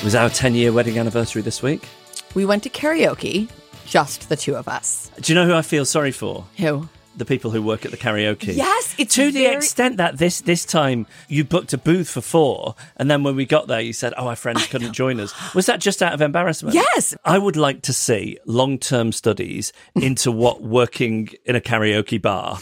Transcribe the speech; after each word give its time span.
It 0.00 0.04
was 0.04 0.14
our 0.14 0.30
10 0.30 0.54
year 0.54 0.72
wedding 0.72 0.98
anniversary 0.98 1.42
this 1.42 1.62
week. 1.62 1.86
We 2.34 2.46
went 2.46 2.62
to 2.62 2.70
karaoke, 2.70 3.50
just 3.84 4.30
the 4.30 4.36
two 4.36 4.56
of 4.56 4.66
us. 4.66 5.10
Do 5.20 5.30
you 5.30 5.38
know 5.38 5.44
who 5.44 5.52
I 5.52 5.60
feel 5.60 5.84
sorry 5.84 6.10
for? 6.10 6.46
Who? 6.56 6.88
The 7.18 7.26
people 7.26 7.50
who 7.50 7.60
work 7.60 7.84
at 7.84 7.90
the 7.90 7.98
karaoke. 7.98 8.56
Yes, 8.56 8.94
it's 8.96 9.14
to 9.16 9.30
the 9.30 9.44
extent 9.44 9.98
that 9.98 10.16
this 10.16 10.40
this 10.40 10.64
time 10.64 11.06
you 11.28 11.44
booked 11.44 11.74
a 11.74 11.78
booth 11.78 12.08
for 12.08 12.22
four, 12.22 12.76
and 12.96 13.10
then 13.10 13.24
when 13.24 13.36
we 13.36 13.44
got 13.44 13.66
there, 13.66 13.80
you 13.80 13.92
said, 13.92 14.14
"Oh, 14.16 14.28
our 14.28 14.36
friends 14.36 14.66
couldn't 14.68 14.94
join 14.94 15.20
us." 15.20 15.34
Was 15.54 15.66
that 15.66 15.80
just 15.80 16.02
out 16.02 16.14
of 16.14 16.22
embarrassment? 16.22 16.74
Yes. 16.74 17.14
I 17.26 17.36
would 17.36 17.56
like 17.56 17.82
to 17.82 17.92
see 17.92 18.38
long 18.46 18.78
term 18.78 19.12
studies 19.12 19.70
into 19.96 20.32
what 20.32 20.62
working 20.62 21.28
in 21.44 21.56
a 21.56 21.60
karaoke 21.60 22.22
bar 22.22 22.58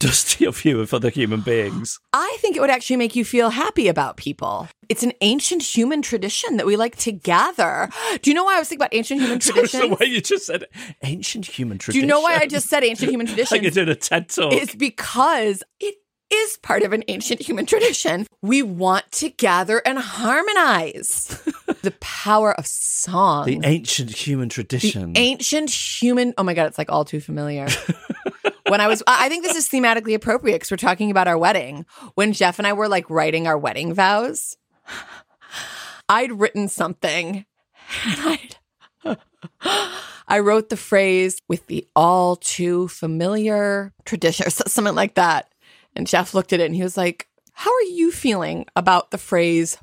does 0.00 0.22
to 0.24 0.44
your 0.44 0.52
view 0.52 0.80
of 0.80 0.94
other 0.94 1.10
human 1.10 1.40
beings. 1.40 1.98
I 2.12 2.36
think 2.40 2.56
it 2.56 2.60
would 2.60 2.70
actually 2.70 2.96
make 2.96 3.16
you 3.16 3.24
feel 3.24 3.50
happy 3.50 3.88
about 3.88 4.16
people. 4.16 4.68
It's 4.88 5.02
an 5.02 5.12
ancient 5.20 5.62
human 5.62 6.02
tradition 6.02 6.56
that 6.56 6.66
we 6.66 6.76
like 6.76 6.96
to 6.98 7.12
gather. 7.12 7.88
Do 8.22 8.30
you 8.30 8.34
know 8.34 8.44
why 8.44 8.56
I 8.56 8.58
was 8.60 8.68
thinking 8.68 8.82
about 8.82 8.94
ancient 8.94 9.20
human 9.20 9.38
Just 9.40 9.54
traditions? 9.54 9.82
the 9.82 9.96
way 9.96 10.06
you 10.10 10.20
just 10.20 10.46
said 10.46 10.64
ancient 11.02 11.46
human 11.46 11.78
tradition. 11.78 12.00
Do 12.00 12.06
you 12.06 12.06
know 12.06 12.20
why 12.20 12.36
I 12.36 12.46
just 12.46 12.68
said 12.68 12.84
ancient 12.84 13.10
human 13.10 13.26
tradition? 13.26 13.54
like 13.56 13.62
you're 13.62 13.70
doing 13.72 13.88
a 13.88 13.94
TED 13.96 14.28
talk? 14.28 14.52
It's 14.52 14.74
because 14.74 15.62
it 15.80 15.96
is 16.30 16.58
part 16.58 16.82
of 16.82 16.92
an 16.92 17.02
ancient 17.08 17.40
human 17.40 17.66
tradition. 17.66 18.26
We 18.42 18.62
want 18.62 19.10
to 19.12 19.30
gather 19.30 19.78
and 19.84 19.98
harmonize. 19.98 21.26
the 21.82 21.94
power 22.00 22.52
of 22.54 22.66
song. 22.66 23.46
the 23.46 23.60
ancient 23.64 24.10
human 24.10 24.48
The 24.48 24.54
tradition. 24.54 25.12
ancient 25.16 25.70
human. 25.70 26.34
Oh 26.38 26.42
my 26.42 26.54
God, 26.54 26.66
it's 26.66 26.78
like 26.78 26.90
all 26.92 27.04
too 27.04 27.20
familiar. 27.20 27.66
When 28.68 28.80
I 28.80 28.86
was, 28.86 29.02
I 29.06 29.26
I 29.26 29.28
think 29.28 29.44
this 29.44 29.56
is 29.56 29.68
thematically 29.68 30.14
appropriate 30.14 30.56
because 30.56 30.70
we're 30.70 30.76
talking 30.76 31.10
about 31.10 31.28
our 31.28 31.38
wedding. 31.38 31.86
When 32.14 32.32
Jeff 32.32 32.58
and 32.58 32.66
I 32.66 32.72
were 32.72 32.88
like 32.88 33.08
writing 33.10 33.46
our 33.46 33.58
wedding 33.58 33.92
vows, 33.94 34.56
I'd 36.08 36.32
written 36.32 36.68
something 36.68 37.44
and 38.04 38.38
I'd, 39.04 39.18
I 40.28 40.40
wrote 40.40 40.68
the 40.68 40.76
phrase 40.76 41.40
with 41.48 41.66
the 41.66 41.86
all 41.96 42.36
too 42.36 42.88
familiar 42.88 43.92
tradition 44.04 44.46
or 44.46 44.50
something 44.50 44.94
like 44.94 45.14
that. 45.14 45.50
And 45.96 46.06
Jeff 46.06 46.34
looked 46.34 46.52
at 46.52 46.60
it 46.60 46.66
and 46.66 46.74
he 46.74 46.82
was 46.82 46.96
like, 46.96 47.28
How 47.52 47.72
are 47.74 47.82
you 47.82 48.12
feeling 48.12 48.66
about 48.76 49.10
the 49.10 49.18
phrase 49.18 49.78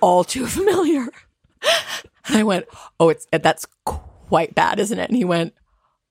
all 0.00 0.24
too 0.24 0.46
familiar? 0.46 1.08
And 2.28 2.36
I 2.36 2.42
went, 2.42 2.66
Oh, 3.00 3.08
it's 3.08 3.26
that's 3.30 3.66
quite 3.84 4.54
bad, 4.54 4.80
isn't 4.80 4.98
it? 4.98 5.08
And 5.08 5.16
he 5.16 5.24
went, 5.24 5.54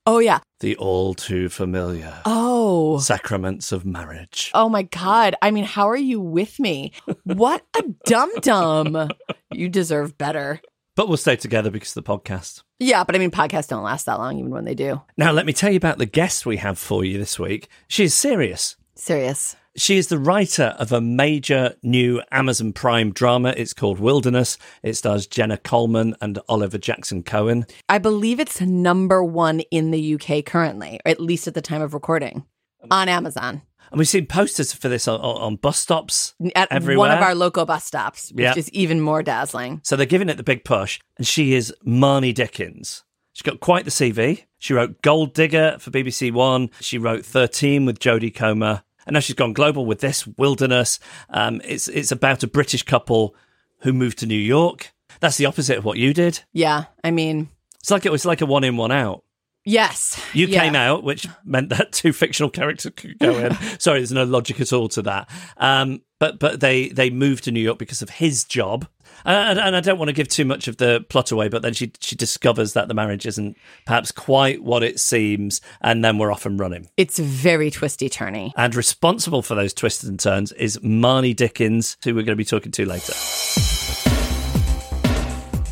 Oh 0.06 0.18
yeah. 0.18 0.40
The 0.60 0.76
all 0.76 1.14
too 1.14 1.48
familiar 1.48 2.20
Oh. 2.24 2.98
sacraments 2.98 3.72
of 3.72 3.84
marriage. 3.84 4.50
Oh 4.54 4.68
my 4.68 4.82
God. 4.82 5.34
I 5.42 5.50
mean, 5.50 5.64
how 5.64 5.88
are 5.88 5.96
you 5.96 6.20
with 6.20 6.58
me? 6.58 6.92
What 7.24 7.62
a 7.76 7.82
dum 8.04 8.30
dum. 8.40 9.08
You 9.52 9.68
deserve 9.70 10.18
better. 10.18 10.60
But 10.96 11.08
we'll 11.08 11.16
stay 11.18 11.36
together 11.36 11.70
because 11.70 11.96
of 11.96 12.04
the 12.04 12.10
podcast. 12.18 12.62
Yeah, 12.78 13.04
but 13.04 13.14
I 13.14 13.18
mean, 13.18 13.30
podcasts 13.30 13.68
don't 13.68 13.82
last 13.84 14.06
that 14.06 14.18
long, 14.18 14.38
even 14.38 14.50
when 14.50 14.64
they 14.64 14.74
do. 14.74 15.00
Now, 15.16 15.32
let 15.32 15.46
me 15.46 15.52
tell 15.52 15.70
you 15.70 15.76
about 15.76 15.98
the 15.98 16.04
guest 16.06 16.44
we 16.46 16.56
have 16.58 16.78
for 16.78 17.04
you 17.04 17.16
this 17.18 17.38
week. 17.38 17.68
She's 17.88 18.12
serious. 18.14 18.76
Serious. 18.94 19.56
She 19.78 19.98
is 19.98 20.08
the 20.08 20.18
writer 20.18 20.74
of 20.78 20.90
a 20.90 21.02
major 21.02 21.74
new 21.82 22.22
Amazon 22.32 22.72
Prime 22.72 23.12
drama. 23.12 23.52
It's 23.56 23.74
called 23.74 24.00
Wilderness. 24.00 24.56
It 24.82 24.94
stars 24.94 25.26
Jenna 25.26 25.58
Coleman 25.58 26.14
and 26.22 26.38
Oliver 26.48 26.78
Jackson 26.78 27.22
Cohen. 27.22 27.66
I 27.88 27.98
believe 27.98 28.40
it's 28.40 28.60
number 28.62 29.22
one 29.22 29.60
in 29.70 29.90
the 29.90 30.14
UK 30.14 30.44
currently, 30.46 30.98
or 31.04 31.10
at 31.10 31.20
least 31.20 31.46
at 31.46 31.52
the 31.52 31.60
time 31.60 31.82
of 31.82 31.92
recording 31.92 32.46
on 32.90 33.10
Amazon. 33.10 33.60
And 33.92 33.98
we've 33.98 34.08
seen 34.08 34.26
posters 34.26 34.72
for 34.72 34.88
this 34.88 35.06
on, 35.06 35.20
on 35.20 35.56
bus 35.56 35.78
stops 35.78 36.34
At 36.56 36.72
everywhere. 36.72 37.08
one 37.10 37.16
of 37.16 37.22
our 37.22 37.34
local 37.34 37.66
bus 37.66 37.84
stops, 37.84 38.30
which 38.32 38.42
Yeah. 38.42 38.54
is 38.56 38.70
even 38.72 39.00
more 39.02 39.22
dazzling. 39.22 39.80
So 39.84 39.94
they're 39.94 40.06
giving 40.06 40.28
it 40.30 40.38
the 40.38 40.42
big 40.42 40.64
push. 40.64 40.98
And 41.18 41.26
she 41.26 41.52
is 41.54 41.72
Marnie 41.86 42.34
Dickens. 42.34 43.04
She's 43.34 43.42
got 43.42 43.60
quite 43.60 43.84
the 43.84 43.90
CV. 43.90 44.44
She 44.58 44.72
wrote 44.72 45.02
Gold 45.02 45.34
Digger 45.34 45.76
for 45.78 45.90
BBC 45.90 46.32
One. 46.32 46.70
She 46.80 46.96
wrote 46.96 47.26
13 47.26 47.84
with 47.84 47.98
Jodie 48.00 48.34
Comer. 48.34 48.82
And 49.06 49.14
now 49.14 49.20
she's 49.20 49.36
gone 49.36 49.52
global 49.52 49.86
with 49.86 50.00
this 50.00 50.26
Wilderness. 50.26 50.98
Um, 51.30 51.60
it's 51.64 51.88
it's 51.88 52.10
about 52.12 52.42
a 52.42 52.46
British 52.48 52.82
couple 52.82 53.34
who 53.80 53.92
moved 53.92 54.18
to 54.18 54.26
New 54.26 54.34
York. 54.34 54.92
That's 55.20 55.36
the 55.36 55.46
opposite 55.46 55.78
of 55.78 55.84
what 55.84 55.96
you 55.98 56.12
did. 56.12 56.40
Yeah, 56.52 56.84
I 57.04 57.10
mean, 57.10 57.48
It's 57.80 57.90
like 57.90 58.04
it 58.04 58.12
was 58.12 58.24
like 58.26 58.40
a 58.40 58.46
one 58.46 58.64
in, 58.64 58.76
one 58.76 58.92
out. 58.92 59.22
yes. 59.64 60.20
You 60.34 60.46
Yeah. 60.46 60.62
came 60.62 60.74
out, 60.74 61.02
which 61.04 61.26
meant 61.44 61.68
that 61.70 61.92
two 62.00 62.12
fictional 62.12 62.50
characters 62.50 62.92
could 62.96 63.18
go 63.18 63.38
in. 63.38 63.52
Sorry, 63.78 64.00
there's 64.00 64.12
no 64.12 64.24
logic 64.24 64.60
at 64.60 64.72
all 64.72 64.88
to 64.90 65.02
that. 65.02 65.28
Um, 65.56 66.02
but 66.18 66.38
but 66.38 66.60
they 66.60 66.88
they 66.88 67.10
moved 67.10 67.44
to 67.44 67.50
New 67.52 67.60
York 67.60 67.78
because 67.78 68.02
of 68.02 68.10
his 68.10 68.44
job. 68.44 68.86
And, 69.24 69.58
and 69.58 69.76
I 69.76 69.80
don't 69.80 69.98
want 69.98 70.08
to 70.08 70.12
give 70.12 70.28
too 70.28 70.44
much 70.44 70.68
of 70.68 70.76
the 70.76 71.04
plot 71.08 71.32
away, 71.32 71.48
but 71.48 71.62
then 71.62 71.72
she 71.72 71.92
she 72.00 72.14
discovers 72.14 72.74
that 72.74 72.88
the 72.88 72.94
marriage 72.94 73.26
isn't 73.26 73.56
perhaps 73.86 74.12
quite 74.12 74.62
what 74.62 74.82
it 74.82 75.00
seems, 75.00 75.60
and 75.80 76.04
then 76.04 76.18
we're 76.18 76.32
off 76.32 76.46
and 76.46 76.58
running. 76.58 76.88
It's 76.96 77.18
very 77.18 77.70
twisty 77.70 78.08
turny. 78.08 78.52
And 78.56 78.74
responsible 78.74 79.42
for 79.42 79.54
those 79.54 79.72
twists 79.72 80.04
and 80.04 80.18
turns 80.20 80.52
is 80.52 80.78
Marnie 80.78 81.34
Dickens, 81.34 81.96
who 82.04 82.14
we're 82.14 82.22
going 82.22 82.26
to 82.26 82.36
be 82.36 82.44
talking 82.44 82.72
to 82.72 82.86
later. 82.86 83.14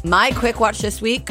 My 0.05 0.33
quick 0.33 0.61
watch 0.61 0.81
this 0.81 1.01
week, 1.01 1.31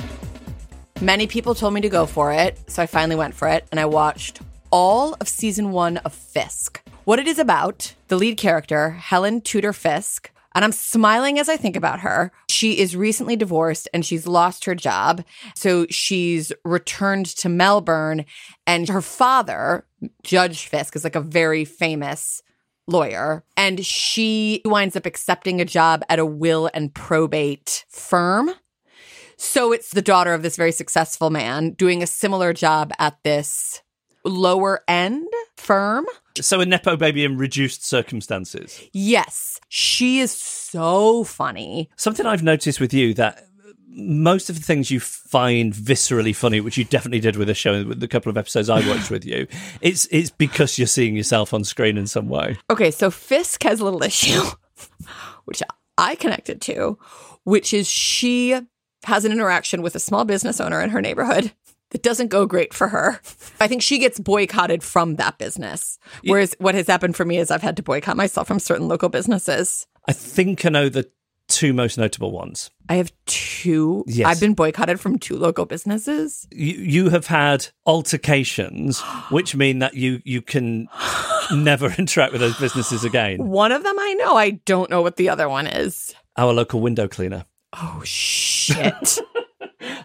many 0.99 1.27
people 1.27 1.53
told 1.53 1.73
me 1.73 1.81
to 1.81 1.89
go 1.89 2.05
for 2.05 2.33
it, 2.33 2.59
so 2.67 2.81
I 2.81 2.87
finally 2.87 3.15
went 3.15 3.35
for 3.35 3.47
it 3.47 3.65
and 3.71 3.79
I 3.79 3.85
watched 3.85 4.41
all 4.71 5.15
of 5.21 5.27
season 5.27 5.71
one 5.71 5.97
of 5.97 6.11
Fisk. 6.11 6.81
What 7.03 7.19
it 7.19 7.27
is 7.27 7.37
about, 7.37 7.93
the 8.07 8.15
lead 8.15 8.37
character, 8.37 8.91
Helen 8.91 9.41
Tudor 9.41 9.73
Fisk, 9.73 10.31
and 10.55 10.63
I'm 10.63 10.71
smiling 10.71 11.39
as 11.39 11.49
I 11.49 11.57
think 11.57 11.75
about 11.75 12.01
her. 12.01 12.31
She 12.49 12.79
is 12.79 12.95
recently 12.95 13.35
divorced 13.35 13.87
and 13.93 14.05
she's 14.05 14.27
lost 14.27 14.65
her 14.65 14.75
job. 14.75 15.23
So 15.55 15.85
she's 15.89 16.51
returned 16.63 17.25
to 17.37 17.49
Melbourne, 17.49 18.25
and 18.67 18.87
her 18.89 19.01
father, 19.01 19.85
Judge 20.23 20.67
Fisk, 20.67 20.95
is 20.95 21.03
like 21.03 21.15
a 21.15 21.21
very 21.21 21.65
famous 21.65 22.41
lawyer 22.87 23.43
and 23.55 23.85
she 23.85 24.61
winds 24.65 24.95
up 24.97 25.05
accepting 25.05 25.61
a 25.61 25.65
job 25.65 26.03
at 26.09 26.19
a 26.19 26.25
will 26.25 26.69
and 26.73 26.93
probate 26.93 27.85
firm. 27.87 28.51
So 29.37 29.71
it's 29.71 29.91
the 29.91 30.01
daughter 30.01 30.33
of 30.33 30.41
this 30.41 30.57
very 30.57 30.71
successful 30.71 31.29
man 31.29 31.71
doing 31.71 32.03
a 32.03 32.07
similar 32.07 32.53
job 32.53 32.91
at 32.99 33.17
this 33.23 33.81
lower 34.25 34.81
end 34.87 35.27
firm. 35.57 36.05
So 36.41 36.61
a 36.61 36.65
nepo 36.65 36.95
baby 36.95 37.23
in 37.23 37.37
reduced 37.37 37.85
circumstances. 37.85 38.81
Yes, 38.91 39.59
she 39.69 40.19
is 40.19 40.31
so 40.31 41.23
funny. 41.23 41.89
Something 41.95 42.25
I've 42.25 42.43
noticed 42.43 42.79
with 42.79 42.93
you 42.93 43.13
that 43.15 43.47
most 43.95 44.49
of 44.49 44.55
the 44.55 44.63
things 44.63 44.89
you 44.89 44.99
find 44.99 45.73
viscerally 45.73 46.35
funny, 46.35 46.59
which 46.59 46.77
you 46.77 46.83
definitely 46.83 47.19
did 47.19 47.35
with 47.35 47.47
the 47.47 47.53
show, 47.53 47.83
with 47.85 47.99
the 47.99 48.07
couple 48.07 48.29
of 48.29 48.37
episodes 48.37 48.69
I 48.69 48.87
watched 48.87 49.11
with 49.11 49.25
you, 49.25 49.47
it's 49.81 50.07
it's 50.11 50.31
because 50.31 50.77
you're 50.77 50.87
seeing 50.87 51.15
yourself 51.15 51.53
on 51.53 51.63
screen 51.63 51.97
in 51.97 52.07
some 52.07 52.29
way. 52.29 52.57
Okay, 52.69 52.91
so 52.91 53.11
Fisk 53.11 53.63
has 53.63 53.79
a 53.79 53.83
little 53.83 54.03
issue, 54.03 54.41
which 55.45 55.61
I 55.97 56.15
connected 56.15 56.61
to, 56.61 56.97
which 57.43 57.73
is 57.73 57.87
she 57.87 58.59
has 59.05 59.25
an 59.25 59.31
interaction 59.31 59.81
with 59.81 59.95
a 59.95 59.99
small 59.99 60.25
business 60.25 60.61
owner 60.61 60.81
in 60.81 60.89
her 60.89 61.01
neighborhood 61.01 61.51
that 61.93 62.03
doesn't 62.03 62.27
go 62.27 62.45
great 62.45 62.73
for 62.73 62.89
her. 62.89 63.21
I 63.61 63.67
think 63.67 63.81
she 63.81 63.99
gets 63.99 64.19
boycotted 64.19 64.83
from 64.83 65.15
that 65.15 65.37
business. 65.37 65.97
Whereas 66.25 66.55
what 66.59 66.75
has 66.75 66.87
happened 66.87 67.15
for 67.15 67.23
me 67.23 67.37
is 67.37 67.51
I've 67.51 67.61
had 67.61 67.77
to 67.77 67.83
boycott 67.83 68.17
myself 68.17 68.47
from 68.47 68.59
certain 68.59 68.87
local 68.87 69.09
businesses. 69.09 69.87
I 70.07 70.11
think 70.11 70.65
I 70.65 70.69
know 70.69 70.89
the 70.89 71.09
two 71.47 71.71
most 71.71 71.97
notable 71.97 72.31
ones. 72.31 72.71
I 72.89 72.95
have 72.95 73.13
two. 73.25 74.03
Yes. 74.07 74.27
I've 74.27 74.39
been 74.39 74.55
boycotted 74.55 74.99
from 74.99 75.19
two 75.19 75.37
local 75.37 75.65
businesses. 75.65 76.47
You, 76.51 76.73
you 76.73 77.09
have 77.09 77.27
had 77.27 77.67
altercations, 77.85 78.99
which 79.29 79.55
mean 79.55 79.79
that 79.79 79.93
you 79.93 80.21
you 80.25 80.41
can 80.41 80.89
never 81.51 81.93
interact 81.97 82.31
with 82.31 82.41
those 82.41 82.57
businesses 82.57 83.03
again. 83.03 83.47
One 83.47 83.71
of 83.71 83.83
them 83.83 83.97
I 83.97 84.13
know. 84.15 84.35
I 84.35 84.51
don't 84.65 84.89
know 84.89 85.01
what 85.01 85.17
the 85.17 85.29
other 85.29 85.47
one 85.47 85.67
is. 85.67 86.13
Our 86.37 86.53
local 86.53 86.81
window 86.81 87.07
cleaner. 87.07 87.45
Oh, 87.73 88.01
shit. 88.03 89.19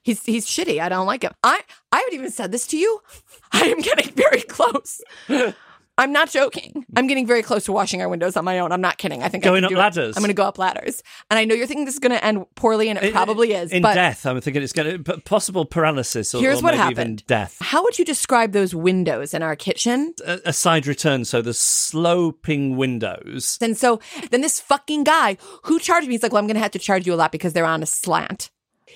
He's 0.03 0.25
he's 0.25 0.47
shitty. 0.47 0.81
I 0.81 0.89
don't 0.89 1.07
like 1.07 1.23
him. 1.23 1.33
I 1.43 1.61
I 1.93 1.99
haven't 1.99 2.15
even 2.15 2.31
said 2.31 2.53
this 2.53 2.67
to 2.69 2.77
you. 2.77 3.01
I 3.53 3.63
am 3.63 3.81
getting 3.81 4.13
very 4.15 4.43
close. 4.43 5.01
I'm 6.01 6.13
not 6.13 6.31
joking. 6.31 6.87
I'm 6.97 7.09
getting 7.09 7.27
very 7.27 7.43
close 7.43 7.65
to 7.65 7.73
washing 7.73 8.01
our 8.01 8.09
windows 8.09 8.37
on 8.37 8.45
my 8.45 8.61
own. 8.61 8.71
I'm 8.71 8.81
not 8.81 8.99
kidding. 8.99 9.25
I 9.25 9.29
think 9.29 9.45
I 9.45 9.49
Going 9.49 9.63
can 9.63 9.65
up 9.65 9.71
do 9.71 9.75
it. 9.75 9.81
ladders? 9.81 10.17
I'm 10.17 10.21
going 10.23 10.29
to 10.29 10.35
go 10.35 10.45
up 10.45 10.57
ladders, 10.57 11.03
and 11.29 11.41
I 11.41 11.45
know 11.45 11.57
you're 11.57 11.67
thinking 11.67 11.87
this 11.87 11.95
is 11.95 11.99
going 11.99 12.13
to 12.13 12.25
end 12.25 12.47
poorly, 12.55 12.89
and 12.89 13.01
it, 13.01 13.13
probably 13.13 13.53
is. 13.53 13.73
In 13.73 13.83
but 13.83 13.95
death, 13.95 14.25
I'm 14.25 14.41
thinking 14.41 14.63
it's 14.63 14.73
going 14.73 15.03
to 15.03 15.19
possible 15.23 15.65
paralysis 15.65 16.33
or, 16.37 16.41
here's 16.41 16.61
or 16.61 16.63
what 16.63 16.75
happened. 16.75 17.27
death. 17.27 17.57
How 17.61 17.83
would 17.83 17.99
you 17.99 18.05
describe 18.05 18.53
those 18.53 18.77
windows 18.77 19.35
in 19.35 19.43
our 19.43 19.57
kitchen? 19.57 20.15
A, 20.25 20.39
a 20.47 20.53
side 20.53 20.87
return, 20.87 21.25
so 21.25 21.43
the 21.43 21.53
sloping 21.53 22.77
windows. 22.77 23.59
And 23.61 23.77
so 23.77 23.99
then 24.31 24.41
this 24.41 24.61
fucking 24.61 25.03
guy 25.03 25.37
who 25.65 25.81
charged 25.81 26.07
me, 26.07 26.15
he's 26.15 26.23
like, 26.23 26.33
well, 26.33 26.39
I'm 26.41 26.47
going 26.47 26.55
to 26.55 26.61
have 26.63 26.71
to 26.73 26.79
charge 26.79 27.09
you 27.09 27.15
a 27.15 27.17
lot 27.17 27.33
because 27.33 27.55
they're 27.55 27.67
on 27.67 27.83
a 27.83 27.87
slant. 27.87 28.51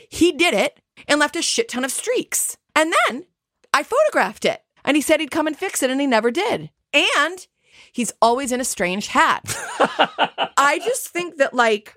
He 0.08 0.30
did 0.30 0.54
it 0.54 0.78
and 1.08 1.20
left 1.20 1.36
a 1.36 1.42
shit 1.42 1.68
ton 1.68 1.84
of 1.84 1.90
streaks. 1.90 2.56
And 2.74 2.92
then 3.06 3.26
I 3.72 3.82
photographed 3.82 4.44
it 4.44 4.62
and 4.84 4.96
he 4.96 5.00
said 5.00 5.20
he'd 5.20 5.30
come 5.30 5.46
and 5.46 5.56
fix 5.56 5.82
it 5.82 5.90
and 5.90 6.00
he 6.00 6.06
never 6.06 6.30
did. 6.30 6.70
And 6.92 7.46
he's 7.92 8.12
always 8.20 8.52
in 8.52 8.60
a 8.60 8.64
strange 8.64 9.08
hat. 9.08 9.42
I 10.56 10.80
just 10.84 11.08
think 11.08 11.36
that, 11.38 11.54
like, 11.54 11.94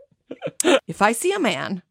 if 0.88 1.02
I 1.02 1.12
see 1.12 1.34
a 1.34 1.40
man 1.40 1.82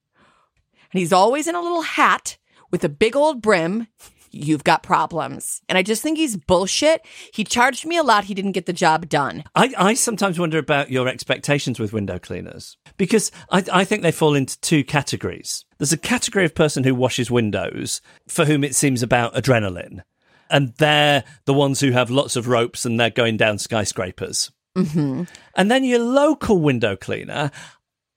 and 0.93 1.01
he's 1.01 1.13
always 1.13 1.47
in 1.47 1.55
a 1.55 1.61
little 1.61 1.83
hat 1.83 2.39
with 2.71 2.85
a 2.85 2.89
big 2.89 3.17
old 3.17 3.43
brim, 3.43 3.89
you've 4.35 4.65
got 4.65 4.83
problems. 4.83 5.63
And 5.69 5.79
I 5.79 5.83
just 5.83 6.03
think 6.03 6.19
he's 6.19 6.37
bullshit. 6.37 7.05
He 7.33 7.45
charged 7.45 7.87
me 7.87 7.97
a 7.97 8.03
lot. 8.03 8.25
He 8.25 8.35
didn't 8.35 8.53
get 8.53 8.67
the 8.67 8.73
job 8.73 9.09
done. 9.09 9.45
I, 9.55 9.73
I 9.77 9.95
sometimes 9.95 10.39
wonder 10.39 10.59
about 10.59 10.91
your 10.91 11.09
expectations 11.09 11.79
with 11.79 11.93
window 11.93 12.19
cleaners 12.19 12.77
because 12.97 13.31
I, 13.51 13.65
I 13.73 13.85
think 13.85 14.03
they 14.03 14.13
fall 14.13 14.35
into 14.35 14.61
two 14.61 14.85
categories. 14.85 15.65
There's 15.79 15.93
a 15.93 15.99
category 15.99 16.45
of 16.45 16.55
person 16.55 16.85
who 16.85 16.95
washes 16.95 17.31
windows 17.31 18.01
for 18.29 18.45
whom 18.45 18.65
it 18.65 18.75
seems 18.75 19.03
about 19.03 19.35
adrenaline, 19.35 20.03
and 20.51 20.75
they're 20.79 21.25
the 21.45 21.55
ones 21.55 21.81
who 21.81 21.93
have 21.93 22.11
lots 22.11 22.37
of 22.37 22.49
ropes 22.49 22.85
and 22.85 22.99
they're 22.99 23.11
going 23.11 23.37
down 23.37 23.59
skyscrapers. 23.59 24.51
Mm-hmm. 24.77 25.25
And 25.57 25.71
then 25.71 25.85
your 25.85 26.01
local 26.01 26.61
window 26.61 26.97
cleaner, 26.97 27.51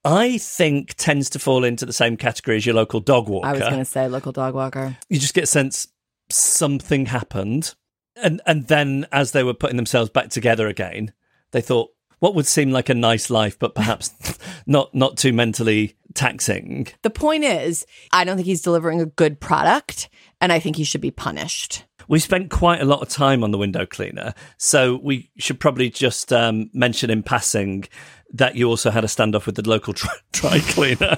I 0.03 0.37
think, 0.37 0.95
tends 0.95 1.29
to 1.31 1.39
fall 1.39 1.63
into 1.63 1.85
the 1.85 1.93
same 1.93 2.17
category 2.17 2.57
as 2.57 2.65
your 2.65 2.75
local 2.75 2.99
dog 2.99 3.29
walker. 3.29 3.47
I 3.47 3.53
was 3.53 3.61
going 3.61 3.77
to 3.77 3.85
say 3.85 4.07
local 4.07 4.31
dog 4.31 4.55
walker. 4.55 4.97
you 5.09 5.19
just 5.19 5.33
get 5.33 5.45
a 5.45 5.47
sense 5.47 5.87
something 6.29 7.06
happened 7.07 7.75
and 8.15 8.41
and 8.45 8.68
then 8.68 9.06
as 9.12 9.31
they 9.31 9.44
were 9.44 9.53
putting 9.53 9.77
themselves 9.77 10.09
back 10.09 10.29
together 10.29 10.68
again 10.68 11.13
they 11.51 11.62
thought 11.62 11.89
what 12.19 12.33
would 12.33 12.47
seem 12.47 12.71
like 12.71 12.89
a 12.89 12.94
nice 12.94 13.29
life 13.29 13.57
but 13.59 13.75
perhaps 13.75 14.12
not 14.65 14.94
not 14.94 15.18
too 15.18 15.31
mentally 15.33 15.95
taxing 16.13 16.88
The 17.03 17.12
point 17.12 17.44
is, 17.44 17.85
I 18.12 18.24
don't 18.24 18.38
think 18.38 18.47
he's 18.47 18.63
delivering 18.63 19.01
a 19.01 19.06
good 19.06 19.39
product, 19.39 20.09
and 20.41 20.51
I 20.51 20.59
think 20.59 20.75
he 20.75 20.83
should 20.83 21.01
be 21.01 21.12
punished. 21.12 21.85
we 22.07 22.18
spent 22.19 22.50
quite 22.50 22.81
a 22.81 22.85
lot 22.85 23.01
of 23.01 23.09
time 23.09 23.44
on 23.44 23.51
the 23.51 23.57
window 23.57 23.85
cleaner 23.85 24.33
so 24.57 25.00
we 25.03 25.30
should 25.38 25.59
probably 25.59 25.89
just 25.91 26.33
um, 26.33 26.69
mention 26.73 27.09
in 27.12 27.21
passing 27.21 27.85
that 28.33 28.56
you 28.56 28.68
also 28.68 28.89
had 28.89 29.03
a 29.03 29.07
standoff 29.07 29.45
with 29.45 29.56
the 29.56 29.69
local 29.69 29.94
dry, 29.94 30.09
dry 30.31 30.59
cleaner 30.59 31.18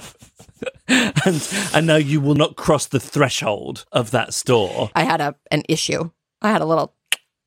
and 0.88 1.48
and 1.74 1.86
now 1.86 1.96
you 1.96 2.20
will 2.20 2.34
not 2.34 2.56
cross 2.56 2.86
the 2.86 3.00
threshold 3.00 3.84
of 3.92 4.10
that 4.10 4.34
store 4.34 4.90
I 4.94 5.04
had 5.04 5.20
a 5.20 5.34
an 5.50 5.62
issue. 5.68 6.10
I 6.42 6.50
had 6.50 6.60
a 6.60 6.66
little. 6.66 6.94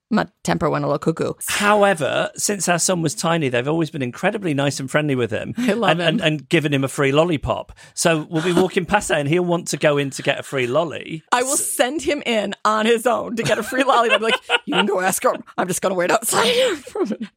My 0.09 0.27
temper 0.43 0.69
went 0.69 0.85
a 0.85 0.87
little 0.87 0.99
cuckoo. 0.99 1.33
However, 1.47 2.29
since 2.35 2.69
our 2.69 2.77
son 2.77 3.01
was 3.01 3.15
tiny, 3.15 3.49
they've 3.49 3.67
always 3.67 3.89
been 3.89 4.03
incredibly 4.03 4.53
nice 4.53 4.79
and 4.79 4.91
friendly 4.91 5.15
with 5.15 5.31
him, 5.31 5.55
I 5.57 5.73
love 5.73 5.91
and, 5.91 6.01
him. 6.01 6.07
And, 6.07 6.21
and 6.21 6.49
given 6.49 6.71
him 6.71 6.83
a 6.83 6.87
free 6.87 7.11
lollipop. 7.11 7.71
So 7.95 8.27
we'll 8.29 8.43
be 8.43 8.53
walking 8.53 8.85
past 8.85 9.07
that, 9.07 9.19
and 9.19 9.27
he'll 9.27 9.45
want 9.45 9.69
to 9.69 9.77
go 9.77 9.97
in 9.97 10.11
to 10.11 10.21
get 10.21 10.39
a 10.39 10.43
free 10.43 10.67
lolly. 10.67 11.23
I 11.31 11.41
will 11.41 11.57
send 11.57 12.03
him 12.03 12.21
in 12.27 12.53
on 12.63 12.85
his 12.85 13.07
own 13.07 13.35
to 13.37 13.43
get 13.43 13.57
a 13.57 13.63
free 13.63 13.83
lollipop. 13.83 14.21
Like 14.21 14.35
you 14.65 14.75
can 14.75 14.85
go 14.85 14.99
ask 14.99 15.23
her. 15.23 15.33
I'm 15.57 15.67
just 15.67 15.81
going 15.81 15.91
to 15.91 15.97
wait 15.97 16.11
outside. 16.11 16.53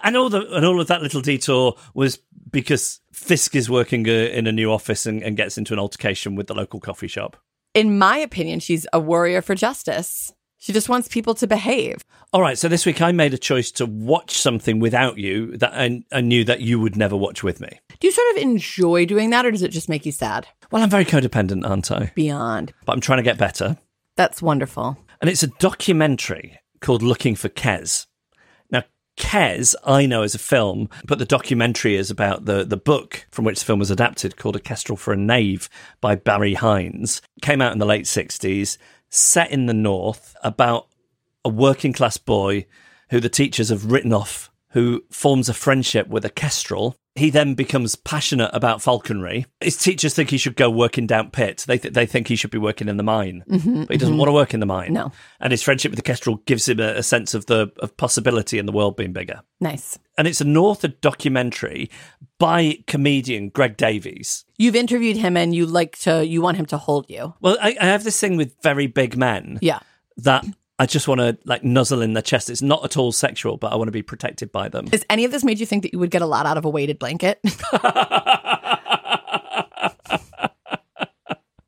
And 0.00 0.16
all 0.16 0.28
the 0.28 0.40
and 0.54 0.66
all 0.66 0.80
of 0.80 0.88
that 0.88 1.02
little 1.02 1.20
detour 1.20 1.76
was 1.94 2.18
because 2.54 3.00
Fisk 3.12 3.54
is 3.54 3.68
working 3.68 4.08
uh, 4.08 4.12
in 4.12 4.46
a 4.46 4.52
new 4.52 4.72
office 4.72 5.04
and, 5.04 5.22
and 5.22 5.36
gets 5.36 5.58
into 5.58 5.72
an 5.72 5.78
altercation 5.78 6.34
with 6.34 6.46
the 6.46 6.54
local 6.54 6.80
coffee 6.80 7.08
shop. 7.08 7.36
In 7.74 7.98
my 7.98 8.16
opinion, 8.18 8.60
she's 8.60 8.86
a 8.92 9.00
warrior 9.00 9.42
for 9.42 9.54
justice. 9.54 10.32
She 10.58 10.72
just 10.72 10.88
wants 10.88 11.08
people 11.08 11.34
to 11.34 11.46
behave. 11.46 11.96
All 12.32 12.40
right, 12.40 12.56
so 12.56 12.68
this 12.68 12.86
week 12.86 13.02
I 13.02 13.12
made 13.12 13.34
a 13.34 13.38
choice 13.38 13.70
to 13.72 13.84
watch 13.86 14.38
something 14.38 14.78
without 14.80 15.18
you 15.18 15.56
that 15.58 15.74
I, 15.74 16.02
I 16.10 16.20
knew 16.22 16.42
that 16.44 16.60
you 16.60 16.80
would 16.80 16.96
never 16.96 17.16
watch 17.16 17.42
with 17.42 17.60
me. 17.60 17.68
Do 18.00 18.06
you 18.06 18.12
sort 18.12 18.36
of 18.36 18.42
enjoy 18.42 19.04
doing 19.04 19.30
that, 19.30 19.44
or 19.44 19.50
does 19.50 19.62
it 19.62 19.72
just 19.72 19.90
make 19.90 20.06
you 20.06 20.12
sad? 20.12 20.48
Well, 20.70 20.82
I'm 20.82 20.88
very 20.88 21.04
codependent, 21.04 21.68
aren't 21.68 21.90
I? 21.90 22.12
Beyond. 22.14 22.72
But 22.86 22.92
I'm 22.92 23.00
trying 23.00 23.18
to 23.18 23.22
get 23.22 23.36
better. 23.36 23.76
That's 24.16 24.40
wonderful. 24.40 24.96
and 25.20 25.28
it's 25.28 25.42
a 25.42 25.48
documentary 25.58 26.58
called 26.80 27.02
Looking 27.02 27.34
for 27.34 27.48
Kes. 27.48 28.06
Kes, 29.16 29.74
I 29.84 30.06
know 30.06 30.22
as 30.22 30.34
a 30.34 30.38
film, 30.38 30.88
but 31.04 31.18
the 31.18 31.24
documentary 31.24 31.96
is 31.96 32.10
about 32.10 32.46
the, 32.46 32.64
the 32.64 32.76
book 32.76 33.26
from 33.30 33.44
which 33.44 33.60
the 33.60 33.64
film 33.64 33.78
was 33.78 33.90
adapted 33.90 34.36
called 34.36 34.56
A 34.56 34.60
Kestrel 34.60 34.96
for 34.96 35.12
a 35.12 35.16
Knave 35.16 35.68
by 36.00 36.14
Barry 36.16 36.54
Hines. 36.54 37.22
Came 37.42 37.60
out 37.60 37.72
in 37.72 37.78
the 37.78 37.86
late 37.86 38.06
60s, 38.06 38.76
set 39.10 39.50
in 39.50 39.66
the 39.66 39.74
North, 39.74 40.34
about 40.42 40.88
a 41.44 41.48
working 41.48 41.92
class 41.92 42.16
boy 42.16 42.66
who 43.10 43.20
the 43.20 43.28
teachers 43.28 43.68
have 43.68 43.90
written 43.90 44.12
off, 44.12 44.50
who 44.70 45.04
forms 45.10 45.48
a 45.48 45.54
friendship 45.54 46.08
with 46.08 46.24
a 46.24 46.30
kestrel. 46.30 46.96
He 47.16 47.30
then 47.30 47.54
becomes 47.54 47.94
passionate 47.94 48.50
about 48.52 48.82
falconry. 48.82 49.46
His 49.60 49.76
teachers 49.76 50.14
think 50.14 50.30
he 50.30 50.38
should 50.38 50.56
go 50.56 50.68
work 50.68 50.98
in 50.98 51.06
Down 51.06 51.30
Pit. 51.30 51.64
They, 51.66 51.78
th- 51.78 51.94
they 51.94 52.06
think 52.06 52.26
he 52.26 52.34
should 52.34 52.50
be 52.50 52.58
working 52.58 52.88
in 52.88 52.96
the 52.96 53.04
mine, 53.04 53.44
mm-hmm, 53.48 53.82
but 53.84 53.90
he 53.92 53.98
doesn't 53.98 54.14
mm-hmm. 54.14 54.18
want 54.18 54.28
to 54.28 54.32
work 54.32 54.52
in 54.52 54.58
the 54.58 54.66
mine. 54.66 54.92
No. 54.92 55.12
And 55.38 55.52
his 55.52 55.62
friendship 55.62 55.92
with 55.92 55.96
the 55.96 56.02
kestrel 56.02 56.36
gives 56.46 56.68
him 56.68 56.80
a, 56.80 56.94
a 56.94 57.02
sense 57.04 57.32
of 57.32 57.46
the 57.46 57.70
of 57.78 57.96
possibility 57.96 58.58
in 58.58 58.66
the 58.66 58.72
world 58.72 58.96
being 58.96 59.12
bigger. 59.12 59.42
Nice. 59.60 59.96
And 60.18 60.26
it's 60.26 60.40
an 60.40 60.56
author 60.56 60.88
documentary 60.88 61.88
by 62.38 62.78
comedian 62.88 63.48
Greg 63.50 63.76
Davies. 63.76 64.44
You've 64.58 64.76
interviewed 64.76 65.16
him, 65.16 65.36
and 65.36 65.54
you 65.54 65.66
like 65.66 65.96
to. 66.00 66.26
You 66.26 66.42
want 66.42 66.56
him 66.56 66.66
to 66.66 66.78
hold 66.78 67.08
you. 67.08 67.34
Well, 67.40 67.56
I, 67.60 67.76
I 67.80 67.86
have 67.86 68.02
this 68.02 68.18
thing 68.18 68.36
with 68.36 68.60
very 68.62 68.88
big 68.88 69.16
men 69.16 69.58
Yeah. 69.62 69.78
that 70.16 70.44
I 70.78 70.86
just 70.86 71.06
want 71.06 71.20
to 71.20 71.38
like 71.44 71.62
nuzzle 71.62 72.02
in 72.02 72.14
their 72.14 72.22
chest. 72.22 72.50
It's 72.50 72.62
not 72.62 72.84
at 72.84 72.96
all 72.96 73.12
sexual, 73.12 73.56
but 73.56 73.72
I 73.72 73.76
want 73.76 73.88
to 73.88 73.92
be 73.92 74.02
protected 74.02 74.50
by 74.50 74.68
them. 74.68 74.88
Has 74.88 75.04
any 75.08 75.24
of 75.24 75.30
this 75.30 75.44
made 75.44 75.60
you 75.60 75.66
think 75.66 75.84
that 75.84 75.92
you 75.92 76.00
would 76.00 76.10
get 76.10 76.22
a 76.22 76.26
lot 76.26 76.46
out 76.46 76.58
of 76.58 76.64
a 76.64 76.70
weighted 76.70 76.98
blanket? 76.98 77.38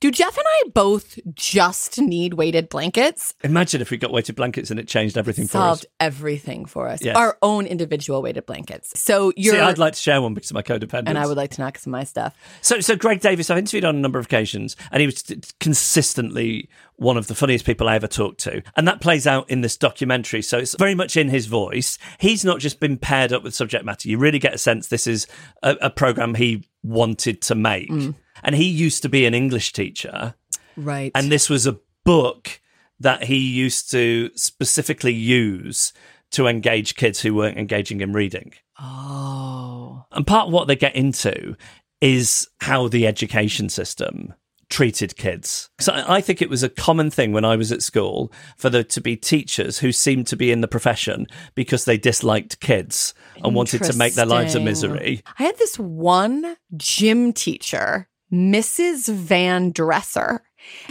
Do 0.01 0.11
Jeff 0.11 0.37
and 0.37 0.47
I 0.47 0.69
both 0.75 1.19
just 1.35 1.99
need 1.99 2.35
weighted 2.35 2.69
blankets? 2.69 3.35
Imagine 3.43 3.81
if 3.81 3.91
we 3.91 3.97
got 3.97 4.13
weighted 4.13 4.37
blankets 4.37 4.71
and 4.71 4.79
it 4.79 4.87
changed 4.87 5.17
everything 5.17 5.47
for 5.47 5.59
us. 5.59 5.65
Solved 5.65 5.87
everything 5.99 6.67
for 6.67 6.89
us. 6.89 7.03
Yes. 7.03 7.17
Our 7.17 7.39
own 7.43 7.67
individual 7.67 8.21
weighted 8.21 8.45
blankets. 8.45 9.01
So 9.01 9.33
you're. 9.37 9.55
See, 9.55 9.61
I'd 9.61 9.79
like 9.79 9.95
to 9.95 9.99
share 10.01 10.21
one 10.21 10.35
because 10.35 10.51
of 10.51 10.55
my 10.55 10.63
codependence. 10.63 11.05
and 11.09 11.19
I 11.19 11.27
would 11.27 11.37
like 11.37 11.53
to 11.53 11.63
knock 11.63 11.79
some 11.79 11.95
of 11.95 11.99
my 11.99 12.05
stuff. 12.05 12.37
So, 12.61 12.81
so 12.81 12.95
Greg 12.95 13.21
Davies, 13.21 13.49
I've 13.49 13.59
interviewed 13.59 13.85
on 13.87 13.97
a 13.97 13.99
number 13.99 14.19
of 14.19 14.27
occasions, 14.27 14.77
and 14.91 15.01
he 15.01 15.07
was 15.07 15.23
consistently 15.61 16.69
one 16.97 17.17
of 17.17 17.27
the 17.27 17.35
funniest 17.35 17.65
people 17.65 17.89
I 17.89 17.95
ever 17.95 18.07
talked 18.07 18.41
to. 18.41 18.63
And 18.77 18.87
that 18.89 19.01
plays 19.01 19.27
out 19.27 19.49
in 19.51 19.61
this 19.61 19.77
documentary. 19.77 20.43
So 20.43 20.59
it's 20.59 20.75
very 20.77 20.95
much 20.95 21.17
in 21.17 21.29
his 21.29 21.47
voice. 21.47 21.99
He's 22.19 22.45
not 22.45 22.59
just 22.59 22.81
been 22.81 22.97
paired 22.99 23.33
up 23.33 23.43
with 23.43 23.55
subject 23.55 23.85
matter. 23.85 24.09
You 24.09 24.19
really 24.19 24.39
get 24.39 24.55
a 24.55 24.59
sense 24.59 24.89
this 24.89 25.07
is 25.07 25.27
a, 25.63 25.77
a 25.83 25.91
program 25.91 26.35
he 26.35 26.69
wanted 26.83 27.43
to 27.43 27.55
make. 27.55 27.91
Mm. 27.91 28.15
And 28.43 28.55
he 28.55 28.65
used 28.65 29.03
to 29.03 29.09
be 29.09 29.27
an 29.27 29.35
English 29.35 29.73
teacher, 29.73 30.35
Right. 30.77 31.11
and 31.15 31.31
this 31.31 31.49
was 31.51 31.67
a 31.67 31.79
book 32.05 32.61
that 33.01 33.25
he 33.25 33.37
used 33.37 33.91
to 33.91 34.31
specifically 34.35 35.13
use 35.15 35.93
to 36.33 36.47
engage 36.47 36.95
kids 36.97 37.21
who 37.21 37.35
weren't 37.35 37.59
engaging 37.59 38.01
in 38.01 38.13
reading. 38.13 38.53
oh. 38.81 40.05
And 40.13 40.27
part 40.27 40.47
of 40.49 40.53
what 40.53 40.69
they 40.69 40.77
get 40.77 40.95
into 40.97 41.57
is 42.01 42.49
how 42.61 42.89
the 42.89 43.07
education 43.07 43.69
system 43.69 44.35
treated 44.69 45.17
kids. 45.17 45.71
So 45.79 45.93
I 45.93 46.17
I 46.17 46.21
think 46.21 46.43
it 46.43 46.51
was 46.51 46.63
a 46.63 46.69
common 46.69 47.11
thing 47.11 47.33
when 47.33 47.45
I 47.45 47.57
was 47.57 47.71
at 47.71 47.83
school 47.83 48.33
for 48.57 48.69
there 48.71 48.83
to 48.85 49.01
be 49.01 49.17
teachers 49.17 49.79
who 49.79 49.93
seemed 49.93 50.27
to 50.29 50.37
be 50.37 50.51
in 50.51 50.61
the 50.61 50.69
profession 50.69 51.27
because 51.55 51.85
they 51.85 51.97
disliked 51.99 52.61
kids 52.61 53.15
and 53.43 53.55
wanted 53.55 53.83
to 53.85 53.97
make 53.97 54.15
their 54.15 54.27
lives 54.27 54.55
a 54.55 54.61
misery. 54.61 55.23
I 55.39 55.45
had 55.45 55.57
this 55.59 55.79
one 55.79 56.57
gym 56.77 57.33
teacher, 57.33 58.09
Mrs. 58.33 59.09
Van 59.13 59.71
Dresser, 59.73 60.43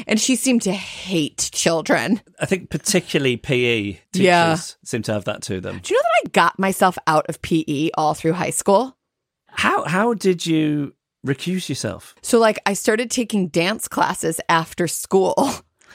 and 0.08 0.20
she 0.20 0.36
seemed 0.36 0.62
to 0.63 0.72
hate 0.72 1.50
children. 1.51 2.22
I 2.39 2.46
think 2.46 2.70
particularly 2.70 3.38
PE 3.38 3.94
teachers 4.13 4.25
Yeah. 4.25 4.58
seem 4.84 5.01
to 5.04 5.13
have 5.13 5.25
that 5.25 5.42
to 5.44 5.60
them. 5.60 5.80
Do 5.84 5.94
you 5.94 6.00
know 6.00 6.04
that 6.04 6.22
I 6.27 6.30
got 6.32 6.60
myself 6.60 6.98
out 7.08 7.25
of 7.27 7.42
PE 7.42 7.89
all 7.98 8.13
through 8.13 8.34
high 8.34 8.51
school? 8.51 8.98
How 9.48 9.84
how 9.86 10.13
did 10.13 10.46
you 10.46 10.94
recuse 11.25 11.68
yourself? 11.70 12.15
So, 12.22 12.39
like, 12.39 12.60
I 12.65 12.74
started 12.74 13.10
taking 13.12 13.48
dance 13.50 13.88
classes 13.88 14.39
after 14.50 14.88
school. 14.88 15.36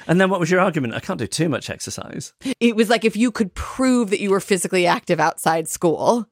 And 0.06 0.18
then 0.18 0.30
what 0.30 0.40
was 0.40 0.50
your 0.50 0.60
argument? 0.60 0.94
I 0.94 1.00
can't 1.00 1.18
do 1.18 1.26
too 1.26 1.50
much 1.50 1.68
exercise. 1.68 2.32
It 2.58 2.74
was 2.74 2.88
like 2.88 3.04
if 3.04 3.16
you 3.16 3.30
could 3.30 3.54
prove 3.54 4.08
that 4.10 4.20
you 4.20 4.30
were 4.30 4.40
physically 4.40 4.86
active 4.86 5.20
outside 5.20 5.68
school, 5.68 6.26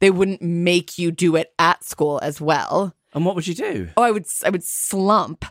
they 0.00 0.10
wouldn't 0.10 0.42
make 0.42 0.98
you 0.98 1.10
do 1.10 1.34
it 1.36 1.54
at 1.58 1.82
school 1.82 2.20
as 2.22 2.38
well. 2.38 2.94
And 3.14 3.24
what 3.24 3.34
would 3.36 3.46
you 3.46 3.54
do? 3.54 3.88
Oh, 3.96 4.02
I 4.02 4.10
would 4.10 4.26
I 4.44 4.50
would 4.50 4.64
slump 4.64 5.44